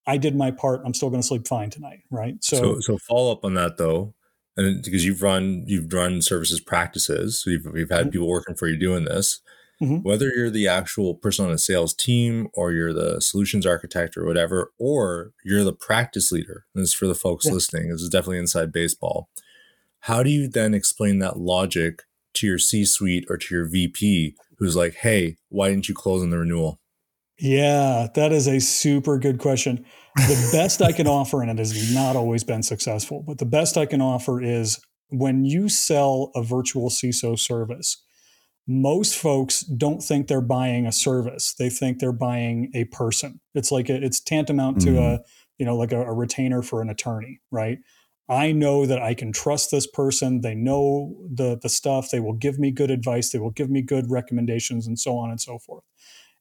I 0.07 0.17
did 0.17 0.35
my 0.35 0.51
part. 0.51 0.81
I'm 0.85 0.93
still 0.93 1.09
going 1.09 1.21
to 1.21 1.27
sleep 1.27 1.47
fine 1.47 1.69
tonight. 1.69 1.99
Right. 2.09 2.43
So, 2.43 2.57
so, 2.57 2.79
so 2.79 2.97
follow 2.97 3.31
up 3.31 3.43
on 3.43 3.53
that 3.55 3.77
though 3.77 4.13
and 4.59 4.83
because 4.83 5.05
you've 5.05 5.21
run 5.21 5.63
you've 5.67 5.91
run 5.91 6.21
services 6.21 6.59
practices, 6.59 7.41
so 7.41 7.49
you've, 7.49 7.65
you've 7.73 7.89
had 7.89 8.01
mm-hmm. 8.01 8.09
people 8.09 8.27
working 8.27 8.55
for 8.55 8.67
you 8.67 8.77
doing 8.77 9.05
this. 9.05 9.41
Mm-hmm. 9.81 10.03
Whether 10.03 10.27
you're 10.35 10.49
the 10.49 10.67
actual 10.67 11.15
person 11.15 11.45
on 11.45 11.51
a 11.51 11.57
sales 11.57 11.93
team 11.93 12.49
or 12.53 12.73
you're 12.73 12.91
the 12.91 13.21
solutions 13.21 13.65
architect 13.65 14.17
or 14.17 14.25
whatever, 14.25 14.73
or 14.77 15.31
you're 15.45 15.63
the 15.63 15.71
practice 15.71 16.33
leader, 16.33 16.65
and 16.75 16.83
this 16.83 16.89
is 16.89 16.95
for 16.95 17.07
the 17.07 17.15
folks 17.15 17.45
yeah. 17.45 17.53
listening, 17.53 17.89
this 17.89 18.01
is 18.01 18.09
definitely 18.09 18.39
inside 18.39 18.73
baseball. 18.73 19.29
How 20.01 20.21
do 20.21 20.29
you 20.29 20.49
then 20.49 20.73
explain 20.73 21.19
that 21.19 21.39
logic 21.39 22.03
to 22.33 22.47
your 22.47 22.59
C 22.59 22.83
suite 22.83 23.25
or 23.29 23.37
to 23.37 23.55
your 23.55 23.65
VP 23.65 24.35
who's 24.57 24.75
like, 24.75 24.95
hey, 24.95 25.37
why 25.47 25.69
didn't 25.69 25.87
you 25.87 25.95
close 25.95 26.21
on 26.21 26.29
the 26.29 26.37
renewal? 26.37 26.81
Yeah, 27.39 28.07
that 28.15 28.31
is 28.31 28.47
a 28.47 28.59
super 28.59 29.17
good 29.17 29.39
question. 29.39 29.85
The 30.15 30.49
best 30.51 30.81
I 30.81 30.91
can 30.91 31.07
offer, 31.07 31.41
and 31.41 31.49
it 31.49 31.57
has 31.57 31.93
not 31.93 32.15
always 32.15 32.43
been 32.43 32.63
successful, 32.63 33.23
but 33.25 33.37
the 33.37 33.45
best 33.45 33.77
I 33.77 33.85
can 33.85 34.01
offer 34.01 34.41
is 34.41 34.79
when 35.09 35.45
you 35.45 35.69
sell 35.69 36.31
a 36.35 36.43
virtual 36.43 36.89
CISO 36.89 37.39
service, 37.39 38.03
most 38.67 39.17
folks 39.17 39.61
don't 39.61 40.03
think 40.03 40.27
they're 40.27 40.41
buying 40.41 40.85
a 40.85 40.91
service. 40.91 41.55
They 41.57 41.69
think 41.69 41.99
they're 41.99 42.11
buying 42.11 42.71
a 42.75 42.85
person. 42.85 43.39
It's 43.55 43.71
like 43.71 43.89
a, 43.89 43.95
it's 43.95 44.19
tantamount 44.19 44.77
mm-hmm. 44.77 44.95
to 44.95 45.01
a, 45.01 45.19
you 45.57 45.65
know, 45.65 45.75
like 45.75 45.91
a, 45.91 46.01
a 46.01 46.13
retainer 46.13 46.61
for 46.61 46.81
an 46.81 46.89
attorney, 46.89 47.39
right? 47.51 47.79
I 48.29 48.51
know 48.51 48.85
that 48.85 49.01
I 49.01 49.15
can 49.15 49.31
trust 49.31 49.71
this 49.71 49.87
person. 49.87 50.41
They 50.41 50.53
know 50.53 51.15
the 51.33 51.57
the 51.59 51.69
stuff. 51.69 52.11
They 52.11 52.19
will 52.19 52.33
give 52.33 52.59
me 52.59 52.69
good 52.69 52.91
advice. 52.91 53.31
They 53.31 53.39
will 53.39 53.49
give 53.49 53.71
me 53.71 53.81
good 53.81 54.11
recommendations, 54.11 54.85
and 54.85 54.99
so 54.99 55.17
on 55.17 55.31
and 55.31 55.41
so 55.41 55.57
forth. 55.57 55.83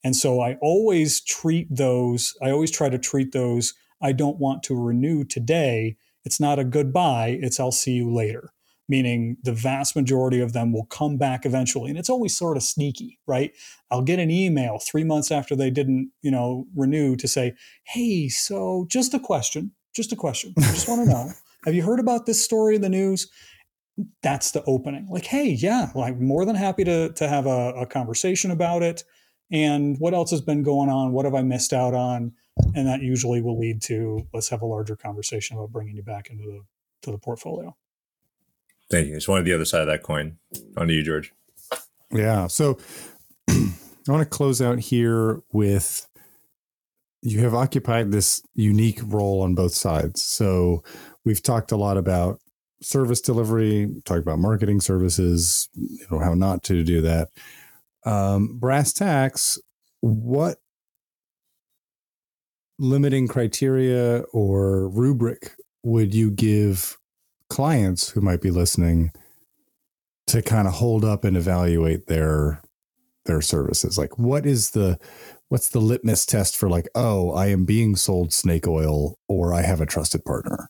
And 0.04 0.14
so 0.14 0.40
I 0.40 0.56
always 0.60 1.20
treat 1.20 1.66
those, 1.70 2.34
I 2.42 2.50
always 2.50 2.70
try 2.70 2.88
to 2.88 2.98
treat 2.98 3.32
those, 3.32 3.74
I 4.00 4.12
don't 4.12 4.38
want 4.38 4.62
to 4.64 4.80
renew 4.80 5.24
today. 5.24 5.96
It's 6.24 6.40
not 6.40 6.58
a 6.58 6.64
goodbye, 6.64 7.38
it's 7.40 7.58
I'll 7.58 7.72
see 7.72 7.92
you 7.92 8.12
later. 8.12 8.52
Meaning 8.90 9.36
the 9.42 9.52
vast 9.52 9.94
majority 9.94 10.40
of 10.40 10.54
them 10.54 10.72
will 10.72 10.86
come 10.86 11.18
back 11.18 11.44
eventually. 11.44 11.90
And 11.90 11.98
it's 11.98 12.08
always 12.08 12.34
sort 12.34 12.56
of 12.56 12.62
sneaky, 12.62 13.18
right? 13.26 13.52
I'll 13.90 14.02
get 14.02 14.18
an 14.18 14.30
email 14.30 14.78
three 14.78 15.04
months 15.04 15.30
after 15.30 15.54
they 15.54 15.68
didn't, 15.68 16.10
you 16.22 16.30
know, 16.30 16.66
renew 16.74 17.14
to 17.16 17.28
say, 17.28 17.54
hey, 17.84 18.28
so 18.28 18.86
just 18.88 19.12
a 19.12 19.20
question, 19.20 19.72
just 19.94 20.12
a 20.12 20.16
question. 20.16 20.54
I 20.56 20.62
just 20.62 20.88
want 20.88 21.04
to 21.04 21.10
know. 21.10 21.30
Have 21.66 21.74
you 21.74 21.82
heard 21.82 22.00
about 22.00 22.24
this 22.24 22.42
story 22.42 22.76
in 22.76 22.80
the 22.80 22.88
news? 22.88 23.30
That's 24.22 24.52
the 24.52 24.64
opening. 24.64 25.06
Like, 25.10 25.26
hey, 25.26 25.50
yeah, 25.50 25.90
I'm 25.94 26.24
more 26.24 26.46
than 26.46 26.56
happy 26.56 26.84
to, 26.84 27.10
to 27.12 27.28
have 27.28 27.46
a, 27.46 27.72
a 27.72 27.86
conversation 27.86 28.50
about 28.50 28.82
it 28.82 29.04
and 29.50 29.98
what 29.98 30.14
else 30.14 30.30
has 30.30 30.40
been 30.40 30.62
going 30.62 30.90
on? 30.90 31.12
What 31.12 31.24
have 31.24 31.34
i 31.34 31.42
missed 31.42 31.72
out 31.72 31.94
on? 31.94 32.32
And 32.74 32.86
that 32.86 33.02
usually 33.02 33.40
will 33.40 33.58
lead 33.58 33.80
to 33.82 34.26
let's 34.34 34.48
have 34.48 34.62
a 34.62 34.66
larger 34.66 34.96
conversation 34.96 35.56
about 35.56 35.70
bringing 35.70 35.96
you 35.96 36.02
back 36.02 36.30
into 36.30 36.44
the 36.44 36.60
to 37.02 37.12
the 37.12 37.18
portfolio. 37.18 37.76
Thank 38.90 39.08
you. 39.08 39.16
It's 39.16 39.28
one 39.28 39.38
of 39.38 39.44
the 39.44 39.54
other 39.54 39.64
side 39.64 39.82
of 39.82 39.86
that 39.86 40.02
coin. 40.02 40.38
On 40.76 40.88
to 40.88 40.92
you 40.92 41.02
george. 41.02 41.32
Yeah. 42.12 42.46
So 42.48 42.78
i 43.50 43.72
want 44.08 44.22
to 44.22 44.28
close 44.28 44.60
out 44.60 44.78
here 44.78 45.40
with 45.52 46.08
you 47.22 47.40
have 47.40 47.54
occupied 47.54 48.12
this 48.12 48.42
unique 48.54 49.00
role 49.04 49.42
on 49.42 49.54
both 49.54 49.74
sides. 49.74 50.22
So 50.22 50.82
we've 51.24 51.42
talked 51.42 51.72
a 51.72 51.76
lot 51.76 51.96
about 51.96 52.40
service 52.80 53.20
delivery 53.20 53.92
talked 54.04 54.20
about 54.20 54.38
marketing 54.38 54.80
services 54.80 55.68
you 55.74 56.06
know 56.10 56.18
how 56.20 56.32
not 56.34 56.62
to 56.62 56.84
do 56.84 57.00
that 57.00 57.28
um, 58.08 58.58
brass 58.58 58.92
tacks, 58.92 59.58
what 60.00 60.58
limiting 62.78 63.28
criteria 63.28 64.20
or 64.32 64.88
rubric 64.88 65.52
would 65.82 66.14
you 66.14 66.30
give 66.30 66.96
clients 67.50 68.08
who 68.10 68.20
might 68.20 68.40
be 68.40 68.50
listening 68.50 69.10
to 70.26 70.40
kind 70.40 70.66
of 70.66 70.74
hold 70.74 71.04
up 71.04 71.24
and 71.24 71.36
evaluate 71.36 72.06
their 72.06 72.62
their 73.26 73.42
services? 73.42 73.98
Like 73.98 74.18
what 74.18 74.46
is 74.46 74.70
the 74.70 74.98
what's 75.48 75.68
the 75.68 75.80
litmus 75.80 76.24
test 76.24 76.56
for 76.56 76.68
like 76.68 76.86
oh 76.94 77.32
i 77.32 77.46
am 77.46 77.64
being 77.64 77.96
sold 77.96 78.32
snake 78.32 78.66
oil 78.66 79.18
or 79.28 79.54
i 79.54 79.62
have 79.62 79.80
a 79.80 79.86
trusted 79.86 80.22
partner 80.24 80.68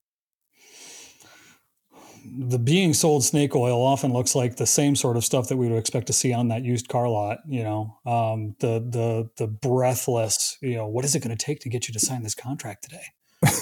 the 2.37 2.59
being 2.59 2.95
sold 2.95 3.25
snake 3.25 3.55
oil 3.55 3.81
often 3.83 4.13
looks 4.13 4.35
like 4.35 4.57
the 4.57 4.67
same 4.67 4.97
sort 4.97 5.17
of 5.17 5.25
stuff 5.25 5.49
that 5.49 5.57
we 5.57 5.69
would 5.69 5.79
expect 5.79 6.07
to 6.09 6.13
see 6.13 6.33
on 6.33 6.49
that 6.49 6.65
used 6.65 6.89
car 6.89 7.09
lot. 7.09 7.39
You 7.47 7.63
know, 7.63 7.99
um, 8.07 8.55
the 8.61 8.81
the 8.81 9.31
the 9.37 9.47
breathless. 9.47 10.57
You 10.61 10.77
know, 10.77 10.87
what 10.87 11.05
is 11.05 11.15
it 11.15 11.21
going 11.21 11.37
to 11.37 11.45
take 11.45 11.61
to 11.61 11.69
get 11.69 11.89
you 11.89 11.95
to 11.95 12.01
sign 12.01 12.23
this 12.23 12.35
contract 12.35 12.85
today? 12.85 13.05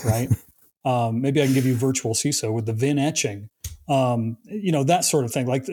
Right. 0.05 0.29
um, 0.85 1.21
maybe 1.21 1.43
I 1.43 1.47
can 1.47 1.55
give 1.55 1.67
you 1.67 1.75
virtual 1.75 2.14
CISO 2.14 2.53
with 2.53 2.67
the 2.67 2.73
VIN 2.73 2.99
etching. 2.99 3.49
um, 3.89 4.37
you 4.45 4.73
know 4.73 4.85
that 4.85 5.05
sort 5.05 5.25
of 5.25 5.33
thing. 5.33 5.47
Like 5.47 5.67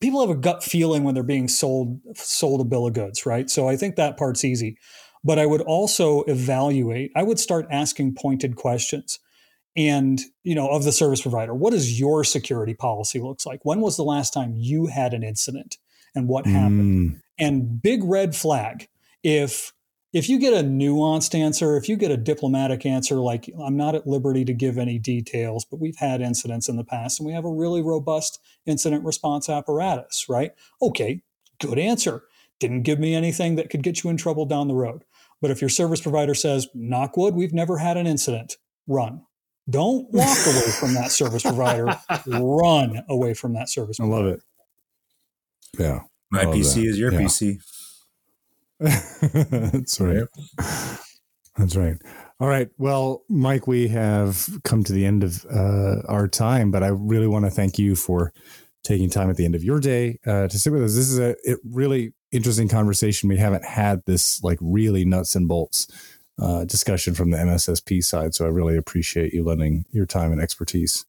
people 0.00 0.20
have 0.20 0.30
a 0.30 0.40
gut 0.40 0.62
feeling 0.62 1.04
when 1.04 1.14
they're 1.14 1.22
being 1.22 1.48
sold 1.48 2.00
sold 2.14 2.60
a 2.60 2.64
bill 2.64 2.86
of 2.86 2.94
goods, 2.94 3.26
right? 3.26 3.48
So 3.50 3.68
I 3.68 3.76
think 3.76 3.96
that 3.96 4.16
part's 4.16 4.44
easy. 4.44 4.78
But 5.24 5.38
I 5.38 5.46
would 5.46 5.60
also 5.60 6.22
evaluate. 6.22 7.12
I 7.14 7.22
would 7.22 7.38
start 7.38 7.66
asking 7.70 8.16
pointed 8.16 8.56
questions, 8.56 9.20
and 9.76 10.20
you 10.42 10.54
know 10.54 10.68
of 10.68 10.84
the 10.84 10.92
service 10.92 11.22
provider. 11.22 11.54
What 11.54 11.72
does 11.72 11.98
your 11.98 12.24
security 12.24 12.74
policy 12.74 13.20
looks 13.20 13.46
like? 13.46 13.60
When 13.64 13.80
was 13.80 13.96
the 13.96 14.04
last 14.04 14.32
time 14.32 14.54
you 14.56 14.86
had 14.86 15.14
an 15.14 15.22
incident, 15.22 15.78
and 16.14 16.28
what 16.28 16.46
happened? 16.46 17.10
Mm. 17.10 17.20
And 17.38 17.82
big 17.82 18.04
red 18.04 18.36
flag 18.36 18.88
if 19.22 19.72
if 20.12 20.28
you 20.28 20.38
get 20.38 20.52
a 20.52 20.66
nuanced 20.66 21.34
answer, 21.34 21.76
if 21.76 21.88
you 21.88 21.96
get 21.96 22.10
a 22.10 22.18
diplomatic 22.18 22.84
answer, 22.84 23.16
like 23.16 23.48
I'm 23.58 23.78
not 23.78 23.94
at 23.94 24.06
liberty 24.06 24.44
to 24.44 24.52
give 24.52 24.76
any 24.76 24.98
details, 24.98 25.64
but 25.64 25.80
we've 25.80 25.96
had 25.96 26.20
incidents 26.20 26.68
in 26.68 26.76
the 26.76 26.84
past 26.84 27.18
and 27.18 27.26
we 27.26 27.32
have 27.32 27.46
a 27.46 27.50
really 27.50 27.82
robust 27.82 28.38
incident 28.66 29.04
response 29.04 29.48
apparatus, 29.48 30.26
right? 30.28 30.52
Okay, 30.82 31.22
good 31.60 31.78
answer. 31.78 32.24
Didn't 32.60 32.82
give 32.82 32.98
me 32.98 33.14
anything 33.14 33.56
that 33.56 33.70
could 33.70 33.82
get 33.82 34.04
you 34.04 34.10
in 34.10 34.18
trouble 34.18 34.44
down 34.44 34.68
the 34.68 34.74
road. 34.74 35.04
But 35.40 35.50
if 35.50 35.62
your 35.62 35.70
service 35.70 36.00
provider 36.00 36.34
says, 36.34 36.68
knock 36.74 37.16
wood, 37.16 37.34
we've 37.34 37.54
never 37.54 37.78
had 37.78 37.96
an 37.96 38.06
incident, 38.06 38.58
run. 38.86 39.22
Don't 39.70 40.10
walk 40.12 40.38
away 40.46 40.70
from 40.78 40.94
that 40.94 41.12
service 41.12 41.42
provider. 41.42 41.86
Run 42.26 43.02
away 43.08 43.34
from 43.34 43.54
that 43.54 43.68
service 43.68 43.98
provider. 43.98 44.14
I 44.14 44.18
love 44.18 44.34
it. 44.34 44.40
Yeah. 45.78 46.00
My 46.30 46.44
PC 46.46 46.74
that. 46.74 46.84
is 46.86 46.98
your 46.98 47.12
yeah. 47.12 47.20
PC. 47.20 47.62
That's 49.72 50.00
right. 50.00 50.26
That's 51.56 51.76
right. 51.76 51.96
All 52.40 52.48
right. 52.48 52.68
Well, 52.78 53.22
Mike, 53.28 53.66
we 53.66 53.88
have 53.88 54.48
come 54.64 54.82
to 54.84 54.92
the 54.92 55.06
end 55.06 55.22
of 55.22 55.44
uh, 55.46 56.02
our 56.08 56.26
time, 56.26 56.70
but 56.70 56.82
I 56.82 56.88
really 56.88 57.28
want 57.28 57.44
to 57.44 57.50
thank 57.50 57.78
you 57.78 57.94
for 57.94 58.32
taking 58.82 59.08
time 59.08 59.30
at 59.30 59.36
the 59.36 59.44
end 59.44 59.54
of 59.54 59.62
your 59.62 59.78
day 59.78 60.18
uh, 60.26 60.48
to 60.48 60.58
sit 60.58 60.72
with 60.72 60.82
us. 60.82 60.96
This 60.96 61.08
is 61.08 61.18
a 61.20 61.36
really 61.64 62.14
interesting 62.32 62.68
conversation. 62.68 63.28
We 63.28 63.36
haven't 63.36 63.64
had 63.64 64.02
this 64.06 64.42
like 64.42 64.58
really 64.60 65.04
nuts 65.04 65.36
and 65.36 65.46
bolts 65.46 65.86
uh, 66.40 66.64
discussion 66.64 67.14
from 67.14 67.30
the 67.30 67.38
MSSP 67.38 68.02
side, 68.04 68.34
so 68.34 68.44
I 68.44 68.48
really 68.48 68.76
appreciate 68.76 69.32
you 69.32 69.44
lending 69.44 69.84
your 69.90 70.06
time 70.06 70.32
and 70.32 70.40
expertise. 70.40 71.04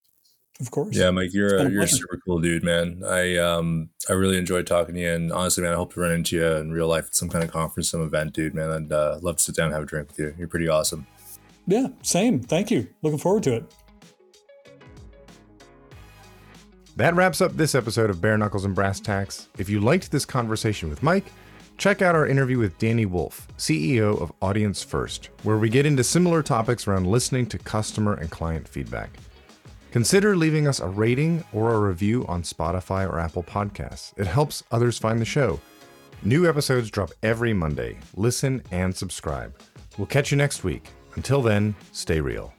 Of 0.60 0.70
course. 0.70 0.96
Yeah, 0.96 1.10
Mike, 1.10 1.34
you're 1.34 1.58
a, 1.58 1.70
you're 1.70 1.84
a 1.84 1.88
super 1.88 2.20
cool 2.26 2.40
dude, 2.40 2.64
man. 2.64 3.02
I 3.06 3.38
um 3.38 3.90
I 4.08 4.14
really 4.14 4.38
enjoyed 4.38 4.68
talking 4.68 4.94
to 4.96 5.02
you, 5.02 5.12
and 5.12 5.32
honestly, 5.32 5.64
man, 5.64 5.74
I 5.74 5.76
hope 5.76 5.94
to 5.94 6.00
run 6.00 6.12
into 6.12 6.36
you 6.36 6.46
in 6.46 6.72
real 6.72 6.88
life 6.88 7.08
at 7.08 7.16
some 7.16 7.28
kind 7.28 7.44
of 7.44 7.52
conference, 7.52 7.90
some 7.90 8.04
event, 8.04 8.34
dude, 8.34 8.54
man. 8.54 8.70
I'd 8.70 8.92
uh, 8.92 9.18
love 9.22 9.38
to 9.38 9.44
sit 9.44 9.56
down 9.56 9.68
and 9.68 9.74
have 9.74 9.84
a 9.84 9.88
drink 9.88 10.10
with 10.10 10.20
you. 10.20 10.36
You're 10.38 10.48
pretty 10.48 10.68
awesome. 10.68 11.08
Yeah, 11.66 11.88
same. 12.04 12.40
Thank 12.40 12.70
you. 12.70 12.88
Looking 13.02 13.20
forward 13.20 13.44
to 13.44 13.56
it. 13.56 13.74
That 16.98 17.16
wraps 17.16 17.42
up 17.42 17.58
this 17.58 17.74
episode 17.74 18.12
of 18.12 18.22
Bare 18.22 18.38
Knuckles 18.38 18.66
and 18.66 18.76
Brass 18.76 19.00
Tacks. 19.00 19.50
If 19.58 19.68
you 19.68 19.80
liked 19.80 20.12
this 20.12 20.26
conversation 20.26 20.90
with 20.90 21.02
Mike, 21.02 21.26
check 21.78 22.02
out 22.02 22.16
our 22.16 22.28
interview 22.28 22.58
with 22.58 22.78
Dani 22.78 23.06
Woolf, 23.06 23.48
CEO 23.58 24.22
of 24.22 24.32
Audience 24.42 24.84
First, 24.84 25.30
where 25.44 25.58
we 25.58 25.70
get 25.70 25.86
into 25.86 26.04
similar 26.04 26.44
topics 26.44 26.88
around 26.88 27.08
listening 27.08 27.46
to 27.48 27.58
customer 27.58 28.14
and 28.14 28.30
client 28.30 28.68
feedback. 28.68 29.10
Consider 29.92 30.36
leaving 30.36 30.68
us 30.68 30.80
a 30.80 30.88
rating 30.88 31.44
or 31.54 31.74
a 31.74 31.80
review 31.80 32.26
on 32.28 32.42
Spotify 32.42 33.08
or 33.08 33.20
Apple 33.20 33.44
Podcasts. 33.44 34.18
It 34.18 34.26
helps 34.26 34.64
others 34.72 34.98
find 34.98 35.20
the 35.20 35.26
show. 35.26 35.60
New 36.24 36.48
episodes 36.50 36.90
drop 36.90 37.12
every 37.22 37.54
Monday. 37.54 37.98
Listen 38.16 38.64
and 38.72 38.96
subscribe. 38.96 39.54
We'll 39.98 40.08
catch 40.08 40.32
you 40.32 40.38
next 40.38 40.64
week. 40.64 40.88
Until 41.16 41.42
then, 41.42 41.76
stay 41.92 42.22
real. 42.22 42.54